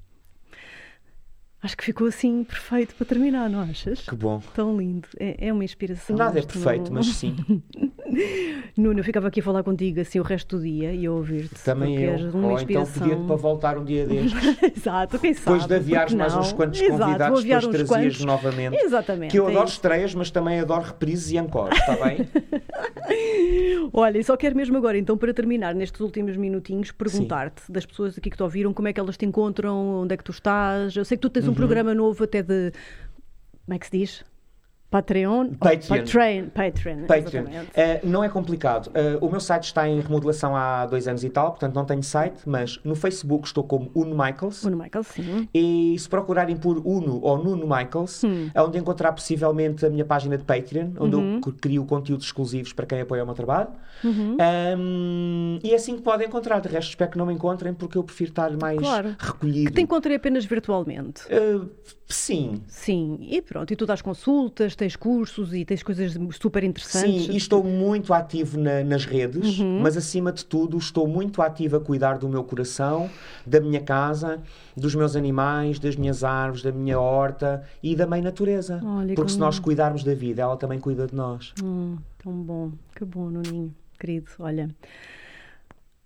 Acho 1.66 1.76
que 1.76 1.84
ficou 1.84 2.06
assim 2.06 2.44
perfeito 2.44 2.94
para 2.94 3.04
terminar, 3.04 3.50
não 3.50 3.60
achas? 3.60 3.98
Que 4.02 4.14
bom. 4.14 4.40
Tão 4.54 4.78
lindo. 4.78 5.08
É, 5.18 5.48
é 5.48 5.52
uma 5.52 5.64
inspiração. 5.64 6.14
Nada 6.14 6.38
é 6.38 6.42
perfeito, 6.42 6.92
mas 6.92 7.06
sim. 7.06 7.34
Nuno, 8.78 9.00
eu 9.00 9.04
ficava 9.04 9.26
aqui 9.26 9.40
a 9.40 9.42
falar 9.42 9.64
contigo 9.64 10.00
assim 10.00 10.20
o 10.20 10.22
resto 10.22 10.58
do 10.58 10.62
dia 10.62 10.92
e 10.92 11.04
a 11.04 11.10
ouvir-te. 11.10 11.56
Também 11.64 12.00
eu. 12.00 12.30
Uma 12.30 12.50
Ou 12.50 12.54
inspiração... 12.54 12.94
então 12.94 13.08
pedir-te 13.08 13.26
para 13.26 13.34
voltar 13.34 13.78
um 13.78 13.84
dia 13.84 14.06
destes. 14.06 14.32
Exato, 14.76 15.18
quem 15.18 15.34
sabe. 15.34 15.44
Depois 15.44 15.66
de 15.66 15.74
aviares 15.74 16.14
mais 16.14 16.36
uns 16.36 16.52
quantos 16.52 16.80
Exato, 16.80 17.02
convidados, 17.02 17.42
depois 17.42 17.66
trazias 17.66 17.88
quantos... 17.88 18.24
novamente. 18.24 18.76
Exatamente. 18.76 19.30
Que 19.32 19.38
eu 19.40 19.48
é 19.48 19.50
adoro 19.50 19.66
estreias, 19.66 20.14
mas 20.14 20.30
também 20.30 20.60
adoro 20.60 20.84
reprises 20.84 21.32
e 21.32 21.36
encore, 21.36 21.74
está 21.74 21.96
bem? 21.96 22.28
Olha, 23.92 24.18
e 24.18 24.24
só 24.24 24.36
quero 24.36 24.56
mesmo 24.56 24.76
agora, 24.76 24.98
então, 24.98 25.16
para 25.16 25.32
terminar, 25.32 25.74
nestes 25.74 26.00
últimos 26.00 26.36
minutinhos, 26.36 26.92
perguntar-te 26.92 27.70
das 27.70 27.86
pessoas 27.86 28.16
aqui 28.18 28.30
que 28.30 28.36
te 28.36 28.42
ouviram, 28.42 28.72
como 28.72 28.88
é 28.88 28.92
que 28.92 29.00
elas 29.00 29.16
te 29.16 29.24
encontram, 29.24 30.02
onde 30.02 30.14
é 30.14 30.16
que 30.16 30.24
tu 30.24 30.32
estás. 30.32 30.96
Eu 30.96 31.04
sei 31.04 31.16
que 31.16 31.22
tu 31.22 31.30
tens 31.30 31.46
um 31.46 31.48
uhum. 31.48 31.54
programa 31.54 31.94
novo 31.94 32.24
até 32.24 32.42
de. 32.42 32.72
Como 33.64 33.74
é 33.74 33.78
que 33.78 33.86
se 33.86 33.98
diz? 33.98 34.24
Patreon? 34.96 35.50
Patreon. 35.58 35.98
Patreon. 35.98 36.48
Patreon, 36.54 37.06
Patreon. 37.06 37.44
Uh, 37.44 38.00
não 38.04 38.24
é 38.24 38.28
complicado. 38.28 38.88
Uh, 38.88 39.24
o 39.24 39.30
meu 39.30 39.40
site 39.40 39.64
está 39.64 39.88
em 39.88 40.00
remodelação 40.00 40.56
há 40.56 40.86
dois 40.86 41.06
anos 41.06 41.22
e 41.22 41.28
tal, 41.28 41.50
portanto 41.50 41.74
não 41.74 41.84
tenho 41.84 42.02
site, 42.02 42.40
mas 42.46 42.80
no 42.82 42.94
Facebook 42.94 43.46
estou 43.46 43.64
como 43.64 43.90
Uno 43.94 44.16
Michaels. 44.16 44.64
Uno 44.64 44.76
Michaels, 44.76 45.08
sim. 45.08 45.48
E 45.52 45.96
se 45.98 46.08
procurarem 46.08 46.56
por 46.56 46.78
Uno 46.78 47.20
ou 47.22 47.36
Nuno 47.42 47.66
Michaels, 47.66 48.24
hum. 48.24 48.50
é 48.54 48.62
onde 48.62 48.78
encontrar 48.78 49.12
possivelmente 49.12 49.84
a 49.84 49.90
minha 49.90 50.04
página 50.04 50.38
de 50.38 50.44
Patreon, 50.44 50.92
onde 50.98 51.16
uhum. 51.16 51.40
eu 51.44 51.52
crio 51.60 51.84
conteúdos 51.84 52.26
exclusivos 52.26 52.72
para 52.72 52.86
quem 52.86 53.00
apoia 53.00 53.22
o 53.22 53.26
meu 53.26 53.34
trabalho. 53.34 53.68
Uhum. 54.02 54.36
Um, 54.78 55.58
e 55.62 55.72
é 55.72 55.74
assim 55.74 55.96
que 55.96 56.02
podem 56.02 56.26
encontrar. 56.26 56.60
De 56.60 56.68
resto, 56.68 56.90
espero 56.90 57.10
que 57.10 57.18
não 57.18 57.26
me 57.26 57.34
encontrem, 57.34 57.74
porque 57.74 57.98
eu 57.98 58.04
prefiro 58.04 58.30
estar 58.30 58.50
mais 58.56 58.78
claro. 58.78 59.14
recolhido. 59.18 59.70
Que 59.70 59.76
te 59.76 59.82
encontrei 59.82 60.16
apenas 60.16 60.44
virtualmente. 60.44 61.22
Uh, 61.26 61.68
sim. 62.06 62.62
Sim. 62.68 63.18
E 63.20 63.42
pronto. 63.42 63.72
E 63.72 63.76
tu 63.76 63.86
dás 63.86 64.00
consultas, 64.00 64.74
tens 64.74 64.96
cursos 64.96 65.52
e 65.52 65.64
tens 65.64 65.82
coisas 65.82 66.16
super 66.40 66.62
interessantes. 66.64 67.26
Sim, 67.26 67.32
e 67.32 67.36
estou 67.36 67.62
muito 67.62 68.12
ativo 68.12 68.58
na, 68.58 68.84
nas 68.84 69.04
redes, 69.04 69.58
uhum. 69.58 69.80
mas 69.80 69.96
acima 69.96 70.32
de 70.32 70.44
tudo 70.44 70.78
estou 70.78 71.06
muito 71.06 71.42
ativo 71.42 71.76
a 71.76 71.80
cuidar 71.80 72.18
do 72.18 72.28
meu 72.28 72.44
coração, 72.44 73.10
da 73.44 73.60
minha 73.60 73.80
casa, 73.80 74.40
dos 74.76 74.94
meus 74.94 75.16
animais, 75.16 75.78
das 75.78 75.96
minhas 75.96 76.22
árvores, 76.22 76.62
da 76.62 76.72
minha 76.72 76.98
horta 76.98 77.64
e 77.82 77.96
da 77.96 78.06
mãe 78.06 78.22
natureza. 78.22 78.80
Olha, 78.84 79.14
Porque 79.14 79.32
se 79.32 79.38
nós 79.38 79.58
cuidarmos 79.58 80.04
da 80.04 80.14
vida, 80.14 80.42
ela 80.42 80.56
também 80.56 80.78
cuida 80.78 81.06
de 81.06 81.14
nós. 81.14 81.52
Hum, 81.62 81.96
tão 82.22 82.32
bom, 82.32 82.72
que 82.94 83.04
bom, 83.04 83.30
Nuninho, 83.30 83.74
querido. 83.98 84.30
Olha. 84.38 84.68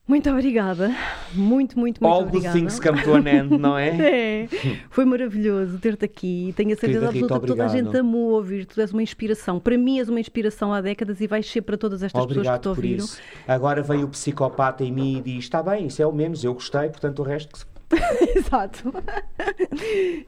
Muito 0.06 0.28
obrigada. 0.28 0.94
Muito, 1.32 1.78
muito, 1.78 2.02
muito 2.02 2.06
All 2.06 2.22
obrigada. 2.22 2.48
All 2.48 2.52
the 2.54 2.58
things 2.58 2.80
come 2.80 3.02
to 3.02 3.14
an 3.14 3.28
end, 3.28 3.56
não 3.56 3.78
é? 3.78 3.88
é. 4.44 4.48
Foi 4.90 5.04
maravilhoso 5.04 5.78
ter-te 5.78 6.04
aqui. 6.04 6.52
Tenho 6.56 6.72
a 6.72 6.76
certeza 6.76 7.08
absoluta 7.08 7.40
que 7.40 7.46
toda 7.46 7.64
a 7.64 7.68
gente 7.68 7.96
amou 7.96 8.32
ouvir. 8.32 8.66
Tu 8.66 8.80
és 8.80 8.92
uma 8.92 9.02
inspiração. 9.02 9.60
Para 9.60 9.78
mim 9.78 10.00
és 10.00 10.08
uma 10.08 10.18
inspiração 10.18 10.72
há 10.72 10.80
décadas 10.80 11.20
e 11.20 11.26
vais 11.26 11.48
ser 11.48 11.62
para 11.62 11.76
todas 11.76 12.02
estas 12.02 12.20
obrigado 12.22 12.58
pessoas 12.58 12.76
que 12.76 12.82
te 12.82 12.88
ouviram. 12.88 13.04
Isso. 13.04 13.20
Agora 13.46 13.82
veio 13.82 14.06
o 14.06 14.08
psicopata 14.08 14.82
em 14.82 14.92
mim 14.92 15.18
e 15.18 15.22
diz: 15.22 15.44
está 15.44 15.62
bem, 15.62 15.86
isso 15.86 16.02
é 16.02 16.06
o 16.06 16.12
menos, 16.12 16.42
eu 16.42 16.54
gostei, 16.54 16.88
portanto 16.88 17.20
o 17.20 17.22
resto 17.22 17.66
Exato. 18.36 18.92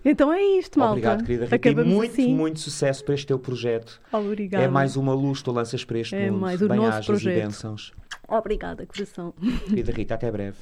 então 0.05 0.33
é 0.33 0.43
isto, 0.43 0.79
malta. 0.79 0.93
Obrigado, 0.93 1.25
querida 1.25 1.45
Rita. 1.47 1.69
E 1.69 1.75
muito, 1.85 2.13
assim. 2.13 2.35
muito 2.35 2.61
sucesso 2.61 3.05
para 3.05 3.15
este 3.15 3.27
teu 3.27 3.39
projeto. 3.39 4.01
Obrigada. 4.13 4.65
É 4.65 4.69
mais 4.69 4.97
uma 4.97 5.15
luz 5.15 5.39
que 5.39 5.45
tu 5.45 5.53
lanças 5.53 5.85
para 5.85 5.99
este 5.99 6.15
é 6.15 6.31
mundo. 6.31 6.39
É 6.39 6.41
mais 6.41 6.63
o 6.63 6.69
nosso 6.69 7.07
projeto. 7.07 7.39
e 7.39 7.43
bênçãos. 7.43 7.93
Obrigada, 8.33 8.87
coração. 8.87 9.35
Querida 9.69 9.93
Rita, 9.93 10.15
até 10.15 10.31
breve. 10.31 10.57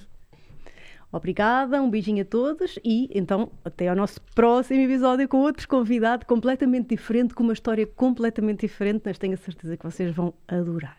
Obrigada, 1.13 1.81
um 1.81 1.89
beijinho 1.89 2.23
a 2.23 2.25
todos 2.25 2.79
e 2.85 3.09
então 3.13 3.51
até 3.65 3.89
ao 3.89 3.97
nosso 3.97 4.21
próximo 4.35 4.81
episódio 4.81 5.29
com 5.29 5.39
outro 5.39 5.67
convidado 5.69 6.27
completamente 6.27 6.89
diferente, 6.89 7.35
com 7.35 7.45
uma 7.45 7.53
história 7.53 7.87
completamente 7.87 8.61
diferente, 8.61 9.03
mas 9.05 9.19
tenho 9.19 9.35
a 9.35 9.37
certeza 9.37 9.77
que 9.77 9.85
vocês 9.85 10.15
vão 10.15 10.35
adorar. 10.49 10.99